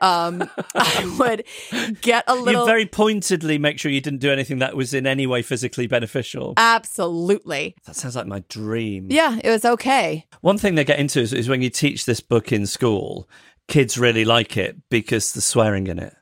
Um, 0.00 0.42
I 0.74 1.16
would 1.18 2.00
get 2.02 2.24
a 2.26 2.34
little. 2.34 2.62
You 2.62 2.66
very 2.66 2.84
pointedly 2.86 3.56
make 3.58 3.78
sure 3.78 3.90
you 3.90 4.00
didn't 4.02 4.18
do 4.20 4.30
anything 4.30 4.58
that 4.58 4.76
was 4.76 4.92
in 4.92 5.06
any 5.06 5.26
way 5.26 5.40
physically 5.42 5.86
beneficial. 5.86 6.52
Absolutely. 6.56 7.76
that 7.86 7.96
sounds 7.96 8.16
like 8.16 8.26
my 8.26 8.40
dream. 8.48 9.06
Yeah, 9.10 9.38
it 9.42 9.48
was 9.50 9.64
okay. 9.64 10.26
One 10.42 10.58
thing 10.58 10.74
they 10.74 10.84
get 10.84 10.98
into 10.98 11.20
is, 11.20 11.32
is 11.32 11.48
when 11.48 11.62
you 11.62 11.70
teach 11.70 12.04
this 12.04 12.20
book 12.20 12.52
in 12.52 12.66
school, 12.66 13.28
kids 13.68 13.96
really 13.96 14.24
like 14.24 14.56
it 14.56 14.76
because 14.90 15.32
the 15.32 15.40
swearing 15.40 15.86
in 15.86 15.98
it. 15.98 16.14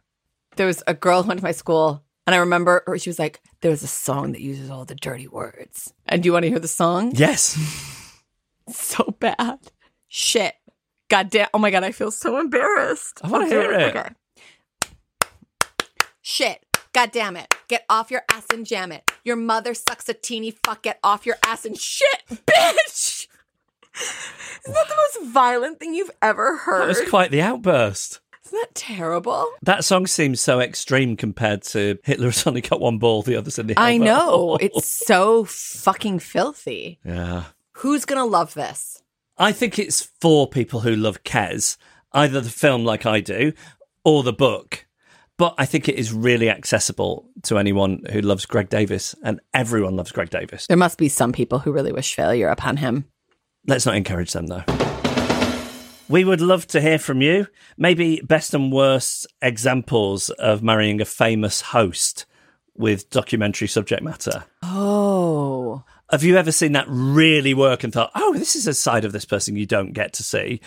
There 0.56 0.66
was 0.68 0.82
a 0.86 0.94
girl 0.94 1.22
who 1.22 1.28
went 1.28 1.40
to 1.40 1.44
my 1.44 1.50
school, 1.52 2.04
and 2.28 2.34
I 2.34 2.38
remember 2.38 2.84
her, 2.86 2.96
she 2.98 3.10
was 3.10 3.18
like, 3.18 3.40
There's 3.60 3.82
a 3.82 3.88
song 3.88 4.32
that 4.32 4.40
uses 4.40 4.70
all 4.70 4.84
the 4.84 4.94
dirty 4.94 5.26
words. 5.26 5.92
And 6.06 6.22
do 6.22 6.28
you 6.28 6.32
want 6.32 6.44
to 6.44 6.48
hear 6.50 6.60
the 6.60 6.68
song? 6.68 7.12
Yes. 7.16 7.58
So 8.70 9.14
bad. 9.20 9.58
Shit. 10.08 10.54
God 11.14 11.30
damn. 11.30 11.46
Oh 11.54 11.58
my 11.60 11.70
God, 11.70 11.84
I 11.84 11.92
feel 11.92 12.10
so 12.10 12.40
embarrassed. 12.40 13.20
I 13.22 13.28
wanna 13.28 13.46
hear 13.46 13.72
it. 13.72 13.94
Okay. 13.94 14.08
Shit. 16.22 16.66
God 16.92 17.12
damn 17.12 17.36
it. 17.36 17.54
Get 17.68 17.84
off 17.88 18.10
your 18.10 18.22
ass 18.32 18.46
and 18.52 18.66
jam 18.66 18.90
it. 18.90 19.08
Your 19.22 19.36
mother 19.36 19.74
sucks 19.74 20.08
a 20.08 20.14
teeny 20.14 20.50
fuck. 20.64 20.82
Get 20.82 20.98
off 21.04 21.24
your 21.24 21.36
ass 21.46 21.64
and 21.64 21.78
shit, 21.78 22.18
bitch. 22.28 23.28
Isn't 23.94 24.74
that 24.74 24.88
the 24.88 24.96
most 24.96 25.32
violent 25.32 25.78
thing 25.78 25.94
you've 25.94 26.10
ever 26.20 26.56
heard? 26.56 26.80
That 26.82 26.88
was 26.88 27.08
quite 27.08 27.30
the 27.30 27.42
outburst. 27.42 28.18
Isn't 28.46 28.58
that 28.60 28.74
terrible? 28.74 29.46
That 29.62 29.84
song 29.84 30.08
seems 30.08 30.40
so 30.40 30.58
extreme 30.58 31.16
compared 31.16 31.62
to 31.62 31.96
Hitler's 32.02 32.44
only 32.44 32.60
got 32.60 32.80
one 32.80 32.98
ball, 32.98 33.22
the 33.22 33.36
other's 33.36 33.60
in 33.60 33.68
the 33.68 33.78
I 33.78 33.92
elbow. 33.92 34.04
know. 34.04 34.58
It's 34.60 34.84
so 35.06 35.44
fucking 35.44 36.18
filthy. 36.18 36.98
Yeah. 37.04 37.44
Who's 37.74 38.04
going 38.04 38.20
to 38.20 38.24
love 38.24 38.54
this? 38.54 39.00
I 39.36 39.50
think 39.50 39.78
it's 39.78 40.02
for 40.20 40.48
people 40.48 40.80
who 40.80 40.94
love 40.94 41.24
Kes, 41.24 41.76
either 42.12 42.40
the 42.40 42.50
film 42.50 42.84
like 42.84 43.04
I 43.04 43.20
do 43.20 43.52
or 44.04 44.22
the 44.22 44.32
book. 44.32 44.86
But 45.36 45.56
I 45.58 45.66
think 45.66 45.88
it 45.88 45.96
is 45.96 46.12
really 46.12 46.48
accessible 46.48 47.28
to 47.42 47.58
anyone 47.58 48.04
who 48.12 48.20
loves 48.20 48.46
Greg 48.46 48.68
Davies, 48.68 49.16
and 49.24 49.40
everyone 49.52 49.96
loves 49.96 50.12
Greg 50.12 50.30
Davies. 50.30 50.66
There 50.68 50.76
must 50.76 50.98
be 50.98 51.08
some 51.08 51.32
people 51.32 51.58
who 51.58 51.72
really 51.72 51.90
wish 51.90 52.14
failure 52.14 52.48
upon 52.48 52.76
him. 52.76 53.06
Let's 53.66 53.86
not 53.86 53.96
encourage 53.96 54.32
them, 54.32 54.46
though. 54.46 54.62
We 56.08 56.22
would 56.22 56.40
love 56.40 56.68
to 56.68 56.80
hear 56.80 57.00
from 57.00 57.20
you. 57.20 57.48
Maybe 57.76 58.20
best 58.20 58.54
and 58.54 58.70
worst 58.70 59.26
examples 59.42 60.30
of 60.30 60.62
marrying 60.62 61.00
a 61.00 61.04
famous 61.04 61.60
host 61.60 62.26
with 62.76 63.10
documentary 63.10 63.66
subject 63.66 64.02
matter. 64.02 64.44
Oh. 64.62 65.82
Have 66.10 66.22
you 66.22 66.36
ever 66.36 66.52
seen 66.52 66.72
that 66.72 66.86
really 66.88 67.54
work 67.54 67.82
and 67.82 67.92
thought, 67.92 68.10
oh, 68.14 68.34
this 68.34 68.56
is 68.56 68.66
a 68.66 68.74
side 68.74 69.04
of 69.04 69.12
this 69.12 69.24
person 69.24 69.56
you 69.56 69.66
don't 69.66 69.92
get 69.92 70.12
to 70.14 70.22
see? 70.22 70.60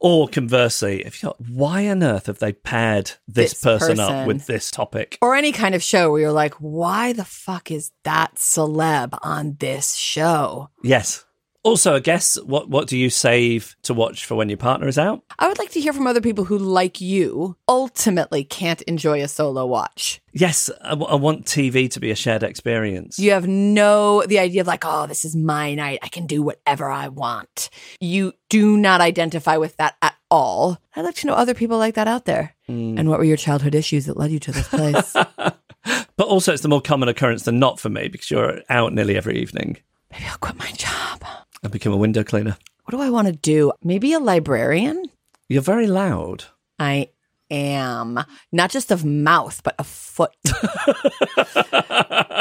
Or 0.00 0.28
conversely, 0.28 1.04
if 1.04 1.22
you 1.22 1.28
thought, 1.28 1.40
why 1.40 1.88
on 1.88 2.02
earth 2.02 2.26
have 2.26 2.38
they 2.38 2.52
paired 2.52 3.12
this, 3.26 3.50
This 3.50 3.62
person, 3.62 3.98
up 3.98 4.26
with 4.26 4.46
this 4.46 4.70
topic? 4.70 5.18
Or 5.20 5.34
any 5.34 5.52
kind 5.52 5.74
of 5.74 5.82
show 5.82 6.10
where 6.10 6.20
you're 6.20 6.32
like, 6.32 6.54
why 6.54 7.12
the 7.12 7.24
fuck 7.24 7.70
is 7.70 7.90
that 8.04 8.36
celeb 8.36 9.18
on 9.22 9.56
this 9.58 9.94
show? 9.94 10.70
Yes. 10.82 11.24
Also, 11.64 11.94
I 11.94 11.98
guess, 11.98 12.40
what, 12.42 12.68
what 12.68 12.86
do 12.86 12.96
you 12.96 13.10
save 13.10 13.76
to 13.82 13.92
watch 13.92 14.24
for 14.24 14.36
when 14.36 14.48
your 14.48 14.56
partner 14.56 14.86
is 14.86 14.96
out? 14.98 15.22
I 15.38 15.48
would 15.48 15.58
like 15.58 15.70
to 15.72 15.80
hear 15.80 15.92
from 15.92 16.06
other 16.06 16.20
people 16.20 16.44
who, 16.44 16.56
like 16.56 17.00
you, 17.00 17.56
ultimately 17.68 18.44
can't 18.44 18.80
enjoy 18.82 19.22
a 19.22 19.28
solo 19.28 19.66
watch. 19.66 20.20
Yes, 20.32 20.70
I, 20.82 20.90
w- 20.90 21.10
I 21.10 21.16
want 21.16 21.46
TV 21.46 21.90
to 21.90 22.00
be 22.00 22.10
a 22.10 22.14
shared 22.14 22.42
experience. 22.42 23.18
You 23.18 23.32
have 23.32 23.48
no, 23.48 24.22
the 24.22 24.38
idea 24.38 24.60
of 24.60 24.66
like, 24.66 24.84
oh, 24.84 25.06
this 25.06 25.24
is 25.24 25.34
my 25.34 25.74
night. 25.74 25.98
I 26.02 26.08
can 26.08 26.26
do 26.26 26.42
whatever 26.42 26.88
I 26.88 27.08
want. 27.08 27.70
You 28.00 28.32
do 28.48 28.76
not 28.76 29.00
identify 29.00 29.56
with 29.56 29.76
that 29.78 29.96
at 30.00 30.14
all. 30.30 30.78
I'd 30.94 31.04
like 31.04 31.16
to 31.16 31.26
know 31.26 31.34
other 31.34 31.54
people 31.54 31.76
like 31.76 31.96
that 31.96 32.08
out 32.08 32.24
there. 32.24 32.54
Hmm. 32.66 32.96
And 32.96 33.08
what 33.08 33.18
were 33.18 33.24
your 33.24 33.36
childhood 33.36 33.74
issues 33.74 34.06
that 34.06 34.16
led 34.16 34.30
you 34.30 34.38
to 34.38 34.52
this 34.52 34.68
place? 34.68 35.14
But 36.16 36.26
also, 36.26 36.52
it's 36.52 36.62
the 36.62 36.68
more 36.68 36.80
common 36.80 37.08
occurrence 37.08 37.44
than 37.44 37.58
not 37.58 37.78
for 37.78 37.88
me 37.88 38.08
because 38.08 38.30
you're 38.30 38.60
out 38.68 38.92
nearly 38.92 39.16
every 39.16 39.38
evening. 39.38 39.78
Maybe 40.10 40.24
I'll 40.26 40.36
quit 40.38 40.58
my 40.58 40.70
job. 40.72 41.24
I 41.64 41.68
become 41.68 41.92
a 41.92 41.96
window 41.96 42.22
cleaner. 42.22 42.56
What 42.84 42.92
do 42.92 43.00
I 43.00 43.10
want 43.10 43.26
to 43.26 43.32
do? 43.32 43.72
Maybe 43.82 44.12
a 44.12 44.20
librarian? 44.20 45.04
You're 45.48 45.62
very 45.62 45.86
loud. 45.86 46.44
I 46.78 47.08
am 47.50 48.24
not 48.52 48.70
just 48.70 48.90
of 48.90 49.04
mouth, 49.04 49.60
but 49.64 49.74
of 49.78 49.86
foot. 49.86 50.30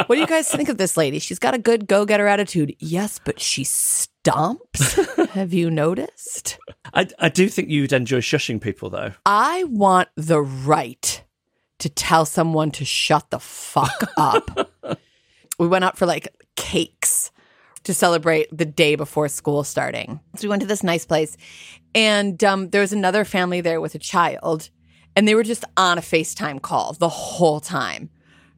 what 0.05 0.09
do 0.09 0.19
you 0.19 0.27
guys 0.27 0.49
think 0.49 0.69
of 0.69 0.77
this 0.77 0.97
lady? 0.97 1.19
She's 1.19 1.39
got 1.39 1.53
a 1.53 1.57
good 1.57 1.87
go 1.87 2.05
getter 2.05 2.27
attitude. 2.27 2.75
Yes, 2.79 3.19
but 3.23 3.39
she 3.39 3.63
stomps. 3.63 5.27
Have 5.29 5.53
you 5.53 5.71
noticed? 5.71 6.59
I, 6.93 7.07
I 7.19 7.29
do 7.29 7.49
think 7.49 7.69
you'd 7.69 7.93
enjoy 7.93 8.19
shushing 8.19 8.61
people, 8.61 8.89
though. 8.89 9.13
I 9.25 9.63
want 9.65 10.09
the 10.15 10.41
right 10.41 11.23
to 11.79 11.89
tell 11.89 12.25
someone 12.25 12.71
to 12.71 12.85
shut 12.85 13.29
the 13.29 13.39
fuck 13.39 14.11
up. 14.17 14.71
we 15.59 15.67
went 15.67 15.85
out 15.85 15.97
for 15.97 16.05
like 16.05 16.27
cakes 16.55 17.31
to 17.87 17.93
celebrate 17.93 18.55
the 18.55 18.65
day 18.65 18.95
before 18.95 19.27
school 19.27 19.63
starting. 19.63 20.19
So 20.35 20.43
we 20.43 20.49
went 20.49 20.61
to 20.61 20.67
this 20.67 20.83
nice 20.83 21.05
place, 21.05 21.35
and 21.95 22.41
um, 22.43 22.69
there 22.69 22.81
was 22.81 22.93
another 22.93 23.25
family 23.25 23.61
there 23.61 23.81
with 23.81 23.95
a 23.95 23.99
child, 23.99 24.69
and 25.15 25.27
they 25.27 25.35
were 25.35 25.43
just 25.43 25.65
on 25.75 25.97
a 25.97 26.01
FaceTime 26.01 26.61
call 26.61 26.93
the 26.93 27.09
whole 27.09 27.59
time. 27.59 28.09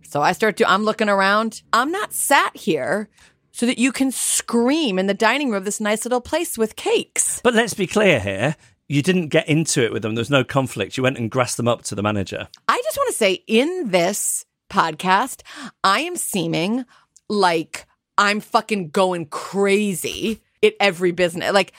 So 0.03 0.21
I 0.21 0.31
start 0.31 0.57
to, 0.57 0.69
I'm 0.69 0.83
looking 0.83 1.09
around. 1.09 1.61
I'm 1.71 1.91
not 1.91 2.11
sat 2.11 2.57
here 2.57 3.09
so 3.51 3.67
that 3.67 3.77
you 3.77 3.91
can 3.91 4.11
scream 4.11 4.97
in 4.97 5.05
the 5.05 5.13
dining 5.13 5.49
room 5.49 5.57
of 5.57 5.65
this 5.65 5.79
nice 5.79 6.05
little 6.05 6.21
place 6.21 6.57
with 6.57 6.75
cakes. 6.75 7.39
But 7.43 7.53
let's 7.53 7.75
be 7.75 7.85
clear 7.85 8.19
here. 8.19 8.55
You 8.87 9.03
didn't 9.03 9.27
get 9.27 9.47
into 9.47 9.83
it 9.83 9.93
with 9.93 10.01
them. 10.01 10.15
There 10.15 10.21
was 10.21 10.31
no 10.31 10.43
conflict. 10.43 10.97
You 10.97 11.03
went 11.03 11.19
and 11.19 11.29
grassed 11.29 11.57
them 11.57 11.67
up 11.67 11.83
to 11.83 11.95
the 11.95 12.01
manager. 12.01 12.47
I 12.67 12.81
just 12.83 12.97
want 12.97 13.09
to 13.09 13.15
say 13.15 13.43
in 13.45 13.91
this 13.91 14.45
podcast, 14.71 15.43
I 15.83 15.99
am 16.01 16.15
seeming 16.15 16.85
like 17.29 17.85
I'm 18.19 18.41
fucking 18.41 18.89
going 18.89 19.27
crazy 19.27 20.41
at 20.61 20.73
every 20.81 21.11
business. 21.11 21.53
Like, 21.53 21.71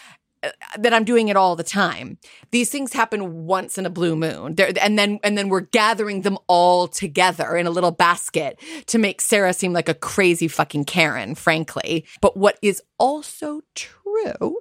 uh, 0.43 0.49
that 0.79 0.95
I'm 0.95 1.05
doing 1.05 1.29
it 1.29 1.37
all 1.37 1.55
the 1.55 1.63
time. 1.63 2.17
These 2.51 2.71
things 2.71 2.95
happen 2.95 3.45
once 3.45 3.77
in 3.77 3.85
a 3.85 3.91
blue 3.91 4.17
moon. 4.17 4.55
There, 4.55 4.73
and 4.81 4.99
then 4.99 5.21
and 5.23 5.37
then 5.37 5.51
we're 5.51 5.61
gathering 5.61 6.23
them 6.23 6.39
all 6.47 6.89
together 6.89 7.57
in 7.57 7.67
a 7.67 7.71
little 7.71 7.91
basket 7.91 8.59
to 8.87 8.97
make 8.97 9.21
Sara 9.21 9.53
seem 9.53 9.75
like 9.75 9.91
a 9.91 9.95
crazy 9.95 10.49
fucking 10.49 10.87
Karen, 10.87 11.35
frankly. 11.35 12.07
But 12.23 12.39
what 12.39 12.59
is 12.63 12.83
also 12.99 13.61
true 13.75 14.57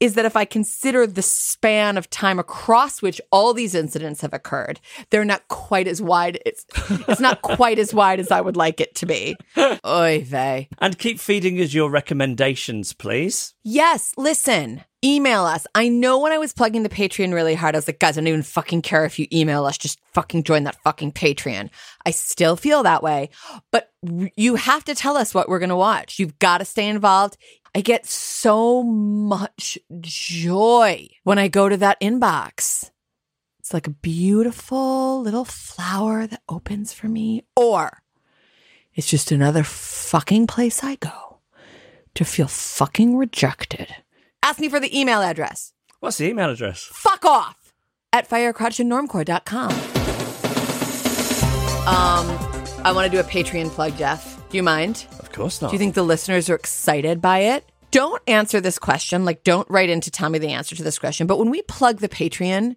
is 0.00 0.14
that 0.14 0.24
if 0.24 0.36
I 0.36 0.44
consider 0.44 1.06
the 1.06 1.22
span 1.22 1.96
of 1.96 2.10
time 2.10 2.38
across 2.38 3.02
which 3.02 3.20
all 3.30 3.54
these 3.54 3.74
incidents 3.74 4.20
have 4.20 4.32
occurred, 4.32 4.80
they're 5.10 5.24
not 5.24 5.46
quite 5.48 5.86
as 5.86 6.02
wide. 6.02 6.38
It's 6.44 6.64
it's 7.08 7.20
not 7.20 7.42
quite 7.42 7.78
as 7.78 7.94
wide 7.94 8.20
as 8.20 8.30
I 8.30 8.40
would 8.40 8.56
like 8.56 8.80
it 8.80 8.94
to 8.96 9.06
be. 9.06 9.36
Oy 9.86 10.24
vey. 10.26 10.68
And 10.78 10.98
keep 10.98 11.20
feeding 11.20 11.60
us 11.60 11.74
your 11.74 11.90
recommendations, 11.90 12.92
please. 12.92 13.54
Yes, 13.62 14.12
listen. 14.16 14.82
Email 15.04 15.42
us. 15.42 15.66
I 15.74 15.88
know 15.88 16.20
when 16.20 16.30
I 16.30 16.38
was 16.38 16.52
plugging 16.52 16.84
the 16.84 16.88
Patreon 16.88 17.34
really 17.34 17.56
hard, 17.56 17.74
I 17.74 17.78
was 17.78 17.88
like, 17.88 17.98
guys, 17.98 18.16
I 18.16 18.20
don't 18.20 18.28
even 18.28 18.42
fucking 18.42 18.82
care 18.82 19.04
if 19.04 19.18
you 19.18 19.26
email 19.32 19.64
us. 19.64 19.76
Just 19.76 19.98
fucking 20.14 20.44
join 20.44 20.62
that 20.62 20.80
fucking 20.84 21.10
Patreon. 21.12 21.70
I 22.04 22.10
still 22.10 22.56
feel 22.56 22.82
that 22.82 23.02
way, 23.02 23.30
but 23.70 23.90
you 24.02 24.56
have 24.56 24.84
to 24.84 24.94
tell 24.94 25.16
us 25.16 25.34
what 25.34 25.48
we're 25.48 25.58
going 25.58 25.68
to 25.68 25.76
watch. 25.76 26.18
You've 26.18 26.38
got 26.38 26.58
to 26.58 26.64
stay 26.64 26.88
involved. 26.88 27.36
I 27.74 27.80
get 27.80 28.06
so 28.06 28.82
much 28.82 29.78
joy 30.00 31.08
when 31.24 31.38
I 31.38 31.48
go 31.48 31.68
to 31.68 31.76
that 31.78 32.00
inbox. 32.00 32.90
It's 33.60 33.72
like 33.72 33.86
a 33.86 33.90
beautiful 33.90 35.22
little 35.22 35.44
flower 35.44 36.26
that 36.26 36.42
opens 36.48 36.92
for 36.92 37.08
me, 37.08 37.44
or 37.56 38.02
it's 38.94 39.08
just 39.08 39.32
another 39.32 39.62
fucking 39.62 40.48
place 40.48 40.82
I 40.82 40.96
go 40.96 41.38
to 42.14 42.24
feel 42.24 42.48
fucking 42.48 43.16
rejected. 43.16 43.94
Ask 44.42 44.58
me 44.58 44.68
for 44.68 44.80
the 44.80 44.98
email 44.98 45.22
address. 45.22 45.72
What's 46.00 46.18
the 46.18 46.28
email 46.28 46.50
address? 46.50 46.90
Fuck 46.92 47.24
off 47.24 47.72
at 48.12 48.28
firecrotchandnormcore.com. 48.28 50.01
Um, 51.82 52.28
I 52.84 52.92
want 52.94 53.10
to 53.10 53.10
do 53.10 53.18
a 53.18 53.24
Patreon 53.24 53.70
plug, 53.70 53.96
Jeff. 53.98 54.40
Do 54.50 54.56
you 54.56 54.62
mind? 54.62 55.04
Of 55.18 55.32
course 55.32 55.60
not. 55.60 55.70
Do 55.70 55.74
you 55.74 55.78
think 55.80 55.94
the 55.94 56.04
listeners 56.04 56.48
are 56.48 56.54
excited 56.54 57.20
by 57.20 57.38
it? 57.40 57.64
Don't 57.90 58.22
answer 58.28 58.60
this 58.60 58.78
question. 58.78 59.24
Like, 59.24 59.42
don't 59.42 59.68
write 59.68 59.90
in 59.90 60.00
to 60.02 60.10
tell 60.12 60.30
me 60.30 60.38
the 60.38 60.52
answer 60.52 60.76
to 60.76 60.82
this 60.84 61.00
question. 61.00 61.26
But 61.26 61.38
when 61.38 61.50
we 61.50 61.60
plug 61.62 61.98
the 61.98 62.08
Patreon, 62.08 62.76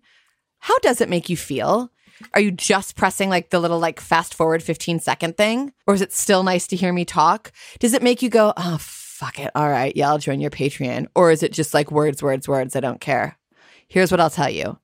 how 0.57 0.79
does 0.79 1.01
it 1.01 1.09
make 1.09 1.29
you 1.29 1.37
feel? 1.37 1.91
Are 2.33 2.39
you 2.39 2.49
just 2.49 2.95
pressing 2.95 3.29
like 3.29 3.51
the 3.51 3.59
little 3.59 3.77
like 3.77 3.99
fast 3.99 4.33
forward 4.33 4.63
15 4.63 4.99
second 4.99 5.37
thing? 5.37 5.71
Or 5.85 5.93
is 5.93 6.01
it 6.01 6.11
still 6.11 6.41
nice 6.41 6.65
to 6.67 6.75
hear 6.75 6.91
me 6.91 7.05
talk? 7.05 7.51
Does 7.77 7.93
it 7.93 8.01
make 8.01 8.23
you 8.23 8.29
go, 8.29 8.53
oh, 8.57 8.77
fuck 8.79 9.39
it. 9.39 9.51
All 9.53 9.69
right. 9.69 9.95
Yeah, 9.95 10.09
I'll 10.09 10.17
join 10.17 10.41
your 10.41 10.49
Patreon. 10.49 11.07
Or 11.15 11.29
is 11.29 11.43
it 11.43 11.53
just 11.53 11.75
like 11.75 11.91
words, 11.91 12.23
words, 12.23 12.47
words? 12.47 12.75
I 12.75 12.79
don't 12.79 12.99
care. 12.99 13.37
Here's 13.87 14.09
what 14.09 14.19
I'll 14.19 14.31
tell 14.31 14.49
you 14.49 14.79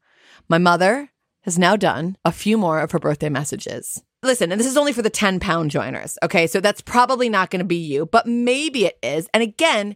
my 0.48 0.60
mother 0.60 1.10
has 1.42 1.58
now 1.58 1.75
done 1.75 2.18
a 2.24 2.32
few 2.32 2.58
more 2.58 2.80
of 2.82 2.92
her 2.92 3.00
birthday 3.00 3.30
messages. 3.30 4.04
Listen, 4.24 4.51
and 4.51 4.60
this 4.60 4.68
is 4.68 4.78
only 4.78 4.94
for 4.94 5.01
the 5.01 5.10
10 5.10 5.40
pound 5.40 5.72
joiners. 5.72 6.18
Okay. 6.24 6.48
So 6.48 6.60
that's 6.60 6.82
probably 6.82 7.30
not 7.30 7.50
going 7.50 7.60
to 7.60 7.66
be 7.66 7.75
you, 7.78 8.06
but 8.06 8.28
maybe 8.28 8.86
it 8.86 9.00
is. 9.01 9.28
And 9.34 9.42
again, 9.42 9.96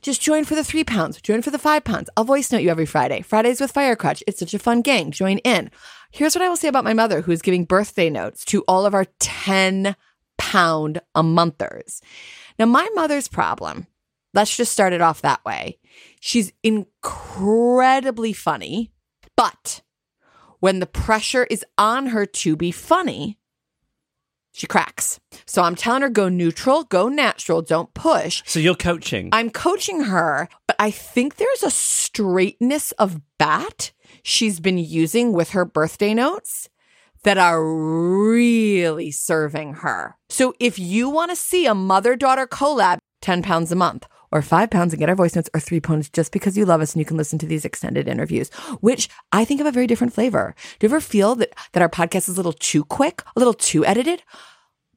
Just 0.00 0.22
join 0.22 0.44
for 0.44 0.54
the 0.54 0.64
three 0.64 0.84
pounds, 0.84 1.20
join 1.20 1.42
for 1.42 1.50
the 1.50 1.58
five 1.58 1.84
pounds. 1.84 2.08
I'll 2.16 2.24
voice 2.24 2.52
note 2.52 2.62
you 2.62 2.70
every 2.70 2.86
Friday. 2.86 3.20
Fridays 3.22 3.60
with 3.60 3.74
Firecrotch. 3.74 4.22
It's 4.26 4.38
such 4.38 4.54
a 4.54 4.58
fun 4.58 4.82
gang. 4.82 5.10
Join 5.10 5.38
in. 5.38 5.70
Here's 6.10 6.34
what 6.34 6.42
I 6.42 6.48
will 6.48 6.56
say 6.56 6.68
about 6.68 6.84
my 6.84 6.94
mother, 6.94 7.20
who 7.22 7.32
is 7.32 7.42
giving 7.42 7.64
birthday 7.64 8.08
notes 8.08 8.44
to 8.46 8.62
all 8.68 8.86
of 8.86 8.94
our 8.94 9.06
10 9.18 9.96
pound 10.36 11.00
a 11.14 11.22
monthers. 11.22 12.00
Now, 12.58 12.66
my 12.66 12.88
mother's 12.94 13.28
problem, 13.28 13.86
let's 14.34 14.56
just 14.56 14.72
start 14.72 14.92
it 14.92 15.00
off 15.00 15.22
that 15.22 15.44
way. 15.44 15.78
She's 16.20 16.52
incredibly 16.62 18.32
funny, 18.32 18.92
but 19.36 19.82
when 20.60 20.78
the 20.78 20.86
pressure 20.86 21.44
is 21.50 21.64
on 21.76 22.08
her 22.08 22.24
to 22.24 22.56
be 22.56 22.70
funny, 22.70 23.38
she 24.58 24.66
cracks. 24.66 25.20
So 25.46 25.62
I'm 25.62 25.76
telling 25.76 26.02
her 26.02 26.08
go 26.08 26.28
neutral, 26.28 26.82
go 26.82 27.08
natural, 27.08 27.62
don't 27.62 27.94
push. 27.94 28.42
So 28.44 28.58
you're 28.58 28.74
coaching. 28.74 29.28
I'm 29.32 29.50
coaching 29.50 30.02
her, 30.02 30.48
but 30.66 30.74
I 30.80 30.90
think 30.90 31.36
there's 31.36 31.62
a 31.62 31.70
straightness 31.70 32.90
of 32.92 33.20
bat 33.38 33.92
she's 34.24 34.58
been 34.58 34.78
using 34.78 35.32
with 35.32 35.50
her 35.50 35.64
birthday 35.64 36.12
notes 36.12 36.68
that 37.22 37.38
are 37.38 37.64
really 37.64 39.12
serving 39.12 39.74
her. 39.74 40.16
So 40.28 40.54
if 40.58 40.76
you 40.76 41.08
want 41.08 41.30
to 41.30 41.36
see 41.36 41.66
a 41.66 41.74
mother 41.74 42.16
daughter 42.16 42.46
collab, 42.46 42.98
10 43.20 43.42
pounds 43.42 43.70
a 43.70 43.76
month 43.76 44.08
or 44.32 44.42
five 44.42 44.70
pounds 44.70 44.92
and 44.92 45.00
get 45.00 45.08
our 45.08 45.14
voice 45.14 45.34
notes 45.34 45.50
or 45.54 45.60
three 45.60 45.80
pounds 45.80 46.08
just 46.08 46.32
because 46.32 46.56
you 46.56 46.64
love 46.64 46.80
us 46.80 46.94
and 46.94 47.00
you 47.00 47.06
can 47.06 47.16
listen 47.16 47.38
to 47.38 47.46
these 47.46 47.64
extended 47.64 48.08
interviews, 48.08 48.50
which 48.80 49.08
I 49.32 49.44
think 49.44 49.60
have 49.60 49.66
a 49.66 49.72
very 49.72 49.86
different 49.86 50.12
flavor. 50.12 50.54
Do 50.78 50.86
you 50.86 50.90
ever 50.90 51.00
feel 51.00 51.34
that, 51.36 51.54
that 51.72 51.82
our 51.82 51.88
podcast 51.88 52.28
is 52.28 52.30
a 52.30 52.36
little 52.36 52.52
too 52.52 52.84
quick, 52.84 53.22
a 53.34 53.38
little 53.38 53.54
too 53.54 53.84
edited? 53.84 54.22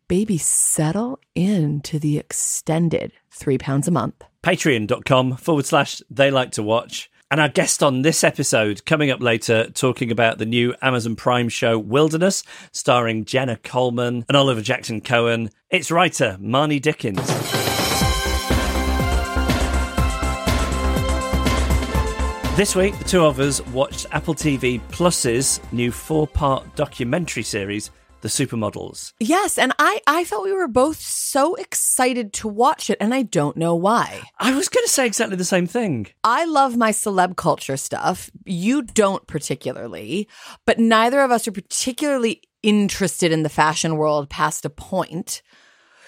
Baby, 0.08 0.38
settle 0.38 1.20
into 1.36 1.98
the 1.98 2.18
extended 2.18 3.14
three 3.32 3.58
pounds 3.58 3.88
a 3.88 3.92
month. 3.92 4.24
Patreon.com 4.44 5.38
forward 5.38 5.66
slash 5.66 6.02
they 6.10 6.30
like 6.30 6.52
to 6.52 6.64
watch. 6.64 7.10
And 7.32 7.40
our 7.40 7.48
guest 7.48 7.82
on 7.82 8.02
this 8.02 8.26
episode, 8.26 8.86
coming 8.86 9.10
up 9.10 9.22
later, 9.22 9.70
talking 9.70 10.12
about 10.12 10.38
the 10.38 10.46
new 10.46 10.76
Amazon 10.82 11.16
Prime 11.16 11.48
show 11.48 11.80
Wilderness, 11.80 12.44
starring 12.74 13.24
Jenna 13.24 13.56
Coleman 13.56 14.26
and 14.28 14.36
Oliver 14.36 14.62
Jackson 14.62 15.00
Cohen. 15.00 15.50
It's 15.70 15.92
writer 15.92 16.38
Marnie 16.42 16.82
Dickens. 16.82 17.71
This 22.58 22.75
week, 22.75 22.98
the 23.00 23.05
two 23.05 23.24
of 23.24 23.39
us 23.39 23.65
watched 23.67 24.08
Apple 24.12 24.36
TV 24.36 24.81
Plus's 24.89 25.62
new 25.72 25.89
four 25.89 26.27
part 26.27 26.75
documentary 26.75 27.43
series, 27.43 27.91
The 28.20 28.27
Supermodels. 28.27 29.13
Yes, 29.22 29.58
and 29.58 29.74
I 29.79 30.01
I 30.05 30.25
thought 30.25 30.43
we 30.43 30.51
were 30.51 30.67
both 30.67 31.00
so 31.00 31.55
excited 31.55 32.34
to 32.34 32.50
watch 32.50 32.89
it 32.89 32.98
and 33.00 33.13
I 33.13 33.24
don't 33.24 33.55
know 33.55 33.74
why. 33.74 34.22
I 34.38 34.53
was 34.53 34.67
going 34.67 34.86
to 34.86 34.91
say 34.91 35.05
exactly 35.08 35.38
the 35.38 35.46
same 35.46 35.65
thing. 35.65 36.08
I 36.25 36.43
love 36.43 36.75
my 36.75 36.91
celeb 36.91 37.38
culture 37.38 37.77
stuff. 37.77 38.29
You 38.46 38.81
don't 38.81 39.25
particularly, 39.27 40.27
but 40.65 40.77
neither 40.77 41.22
of 41.22 41.31
us 41.31 41.48
are 41.48 41.53
particularly 41.53 42.41
interested 42.62 43.31
in 43.31 43.43
the 43.43 43.50
fashion 43.50 43.96
world 43.96 44.29
past 44.29 44.65
a 44.65 44.70
point. 44.70 45.41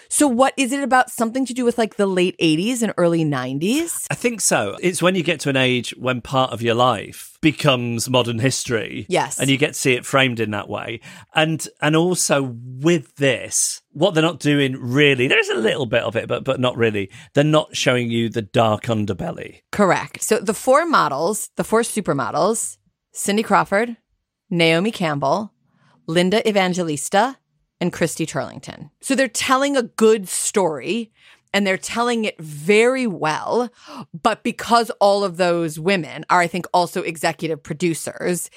So 0.10 0.28
what 0.28 0.54
is 0.58 0.72
it 0.72 0.84
about 0.84 1.10
something 1.10 1.46
to 1.46 1.54
do 1.54 1.66
with 1.66 1.78
like 1.78 1.96
the 1.96 2.06
late 2.08 2.38
80s 2.40 2.82
and 2.82 2.94
early 2.98 3.24
90s? 3.24 4.06
I 4.10 4.16
think 4.16 4.42
so. 4.42 4.78
It's 4.82 5.02
when 5.02 5.16
you 5.16 5.24
get 5.24 5.40
to 5.42 5.50
an 5.50 5.58
age 5.58 5.94
when 5.98 6.22
part 6.22 6.52
of 6.52 6.62
your 6.62 6.76
life 6.76 7.38
becomes 7.42 8.10
modern 8.10 8.40
history. 8.40 9.06
Yes. 9.10 9.40
And 9.40 9.50
you 9.50 9.58
get 9.58 9.74
to 9.74 9.80
see 9.80 9.94
it 9.94 10.06
framed 10.06 10.40
in 10.40 10.52
that 10.52 10.70
way. 10.70 11.02
And 11.36 11.68
and 11.82 11.96
also 11.96 12.56
with 12.64 13.16
this, 13.16 13.82
what 13.92 14.14
they're 14.14 14.24
not 14.24 14.40
doing 14.40 14.76
really, 14.80 15.28
there's 15.28 15.50
a 15.50 15.56
little 15.56 15.86
bit 15.86 16.04
of 16.04 16.16
it, 16.16 16.28
but 16.28 16.44
but 16.44 16.60
not 16.60 16.78
really. 16.78 17.10
They're 17.34 17.44
not 17.44 17.76
showing 17.76 18.10
you 18.10 18.30
the 18.30 18.42
dark 18.42 18.84
underbelly. 18.84 19.62
Correct. 19.72 20.22
So 20.22 20.40
the 20.40 20.54
four 20.54 20.86
models, 20.86 21.50
the 21.56 21.64
four 21.64 21.82
supermodels, 21.82 22.78
Cindy 23.12 23.44
Crawford, 23.44 23.98
Naomi 24.50 24.92
Campbell, 24.92 25.54
Linda 26.08 26.48
Evangelista, 26.48 27.38
and 27.84 27.92
Christy 27.92 28.26
Turlington. 28.26 28.92
So 29.02 29.14
they're 29.14 29.28
telling 29.28 29.76
a 29.76 29.84
good 29.84 30.30
story 30.30 31.12
and 31.54 31.68
they're 31.68 31.78
telling 31.78 32.24
it 32.24 32.40
very 32.40 33.06
well. 33.08 33.70
But 34.14 34.42
because 34.42 34.90
all 35.02 35.26
of 35.26 35.36
those 35.36 35.78
women 35.82 36.24
are, 36.30 36.40
I 36.40 36.48
think, 36.48 36.66
also 36.74 37.02
executive 37.02 37.62
producers, 37.62 38.50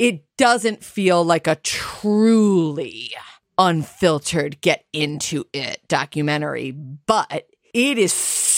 it 0.00 0.24
doesn't 0.36 0.82
feel 0.82 1.22
like 1.22 1.46
a 1.46 1.54
truly 1.54 3.12
unfiltered 3.56 4.60
get 4.60 4.84
into 4.92 5.44
it 5.52 5.80
documentary. 5.86 6.72
But 6.72 7.46
it 7.72 7.98
is 7.98 8.12
so 8.12 8.51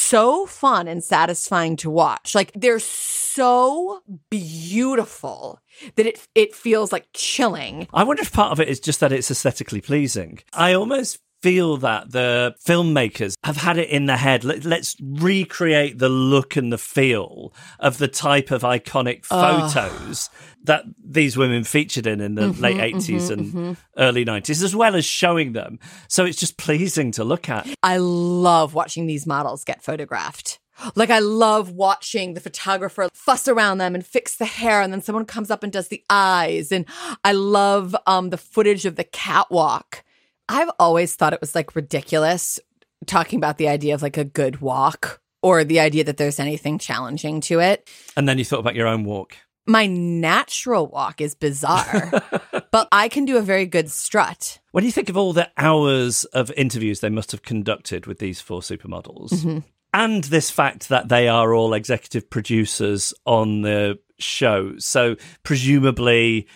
fun 0.46 0.88
and 0.88 1.02
satisfying 1.02 1.76
to 1.76 1.90
watch. 1.90 2.34
Like 2.34 2.52
they're 2.54 2.78
so 2.78 4.02
beautiful 4.30 5.60
that 5.96 6.06
it 6.06 6.26
it 6.34 6.54
feels 6.54 6.92
like 6.92 7.06
chilling. 7.12 7.88
I 7.92 8.04
wonder 8.04 8.22
if 8.22 8.32
part 8.32 8.52
of 8.52 8.60
it 8.60 8.68
is 8.68 8.80
just 8.80 9.00
that 9.00 9.12
it's 9.12 9.30
aesthetically 9.30 9.80
pleasing. 9.80 10.40
I 10.52 10.74
almost 10.74 11.18
feel 11.44 11.76
that 11.76 12.11
the 12.11 12.54
filmmakers 12.64 13.35
have 13.44 13.59
had 13.59 13.76
it 13.76 13.90
in 13.90 14.07
their 14.07 14.16
head. 14.16 14.44
Let, 14.44 14.64
us 14.64 14.96
recreate 15.02 15.98
the 15.98 16.09
look 16.09 16.57
and 16.57 16.72
the 16.72 16.78
feel 16.78 17.52
of 17.78 17.98
the 17.98 18.09
type 18.09 18.50
of 18.50 18.62
iconic 18.62 19.26
photos 19.26 20.30
that 20.62 20.85
these 21.04 21.37
women 21.37 21.62
featured 21.64 22.07
in 22.07 22.22
in 22.22 22.35
the 22.35 22.44
mm-hmm, 22.48 22.62
late 22.62 22.76
mm-hmm, 22.78 23.14
80s 23.14 23.30
and 23.30 23.44
mm-hmm. 23.44 23.72
early 23.98 24.24
90s, 24.24 24.62
as 24.62 24.74
well 24.74 24.96
as 24.96 25.04
showing 25.04 25.52
them. 25.52 25.78
So 26.09 26.24
it's 26.24 26.38
just 26.38 26.57
pleasing 26.57 27.11
to 27.12 27.24
look 27.24 27.50
at. 27.50 27.68
I 27.83 27.98
love 27.98 28.72
watching 28.72 29.07
these 29.07 29.26
models 29.26 29.64
get 29.64 29.85
photographed. 29.85 30.61
Like 30.94 31.11
I 31.11 31.18
love 31.18 31.72
watching 31.72 32.33
the 32.33 32.40
photographer 32.40 33.11
fuss 33.12 33.48
around 33.48 33.78
them 33.78 33.94
and 33.94 34.04
fix 34.04 34.37
the 34.37 34.46
hair 34.46 34.80
and 34.80 34.94
then 34.94 35.02
someone 35.02 35.26
comes 35.26 35.50
up 35.50 35.62
and 35.62 35.70
does 35.70 35.88
the 35.88 36.02
eyes 36.09 36.72
and 36.72 36.87
I 37.22 37.33
love 37.33 37.94
um 38.07 38.30
the 38.30 38.38
footage 38.38 38.87
of 38.87 38.96
the 38.96 39.04
catwalk. 39.04 40.04
I've 40.48 40.70
always 40.78 41.14
thought 41.14 41.33
it 41.33 41.40
was 41.40 41.54
like 41.54 41.74
ridiculous 41.74 42.61
talking 43.07 43.38
about 43.38 43.59
the 43.59 43.68
idea 43.68 43.94
of 43.94 44.02
like 44.02 44.16
a 44.16 44.24
good 44.24 44.61
walk 44.61 45.20
or 45.42 45.64
the 45.64 45.80
idea 45.80 46.04
that 46.04 46.16
there's 46.16 46.40
anything 46.40 46.78
challenging 46.78 47.40
to 47.42 47.61
it. 47.61 47.88
And 48.16 48.28
then 48.28 48.38
you 48.38 48.44
thought 48.44 48.61
about 48.61 48.74
your 48.74 48.87
own 48.87 49.04
walk. 49.04 49.37
My 49.66 49.87
natural 49.87 50.87
walk 50.87 51.20
is 51.20 51.35
bizarre, 51.35 52.22
but 52.70 52.88
I 52.92 53.09
can 53.09 53.24
do 53.24 53.38
a 53.38 53.42
very 53.42 53.64
good 53.64 53.90
strut. 53.90 54.59
When 54.72 54.85
you 54.85 54.92
think 54.92 55.09
of 55.09 55.16
all 55.16 55.33
the 55.33 55.50
hours 55.57 56.24
of 56.26 56.50
interviews 56.52 57.00
they 57.00 57.09
must 57.09 57.33
have 57.33 57.42
conducted 57.42 58.07
with 58.07 58.18
these 58.18 58.42
four 58.42 58.61
supermodels, 58.61 59.30
mm-hmm. 59.30 59.59
and 59.94 60.24
this 60.24 60.50
fact 60.50 60.90
that 60.90 61.09
they 61.09 61.28
are 61.28 61.54
all 61.54 61.72
executive 61.72 62.28
producers 62.28 63.14
on 63.24 63.62
the 63.62 63.98
show, 64.18 64.74
so 64.78 65.16
presumably 65.44 66.46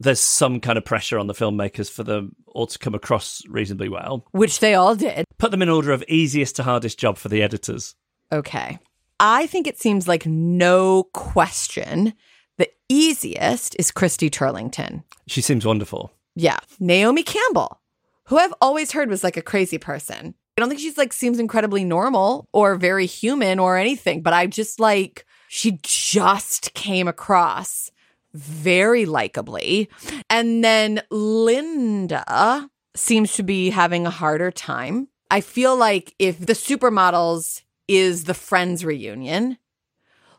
there's 0.00 0.20
some 0.20 0.60
kind 0.60 0.78
of 0.78 0.84
pressure 0.84 1.18
on 1.18 1.26
the 1.26 1.34
filmmakers 1.34 1.90
for 1.90 2.04
them 2.04 2.36
all 2.46 2.66
to 2.66 2.78
come 2.78 2.94
across 2.94 3.42
reasonably 3.48 3.88
well. 3.88 4.24
Which 4.30 4.60
they 4.60 4.74
all 4.74 4.94
did. 4.94 5.24
Put 5.38 5.50
them 5.50 5.62
in 5.62 5.68
order 5.68 5.92
of 5.92 6.04
easiest 6.08 6.56
to 6.56 6.62
hardest 6.62 6.98
job 6.98 7.18
for 7.18 7.28
the 7.28 7.42
editors. 7.42 7.94
Okay. 8.30 8.78
I 9.20 9.46
think 9.46 9.66
it 9.66 9.78
seems 9.78 10.06
like 10.06 10.26
no 10.26 11.04
question 11.12 12.14
the 12.58 12.68
easiest 12.88 13.76
is 13.78 13.90
Christy 13.90 14.30
Turlington. 14.30 15.04
She 15.26 15.40
seems 15.40 15.64
wonderful. 15.64 16.12
Yeah. 16.34 16.58
Naomi 16.78 17.22
Campbell, 17.22 17.80
who 18.26 18.36
I've 18.36 18.54
always 18.60 18.92
heard 18.92 19.08
was 19.08 19.24
like 19.24 19.36
a 19.36 19.42
crazy 19.42 19.78
person. 19.78 20.34
I 20.56 20.60
don't 20.60 20.68
think 20.68 20.80
she's 20.80 20.98
like 20.98 21.12
seems 21.12 21.38
incredibly 21.38 21.84
normal 21.84 22.46
or 22.52 22.74
very 22.74 23.06
human 23.06 23.60
or 23.60 23.76
anything, 23.76 24.22
but 24.22 24.32
I 24.32 24.46
just 24.48 24.80
like 24.80 25.24
she 25.48 25.78
just 25.82 26.74
came 26.74 27.06
across 27.06 27.90
very 28.34 29.06
likably. 29.06 29.88
And 30.28 30.62
then 30.62 31.02
Linda 31.10 32.68
seems 32.94 33.34
to 33.34 33.42
be 33.42 33.70
having 33.70 34.06
a 34.06 34.10
harder 34.10 34.50
time. 34.50 35.08
I 35.30 35.40
feel 35.40 35.76
like 35.76 36.14
if 36.18 36.38
the 36.38 36.54
supermodels 36.54 37.62
is 37.86 38.24
the 38.24 38.34
Friends 38.34 38.84
reunion, 38.84 39.58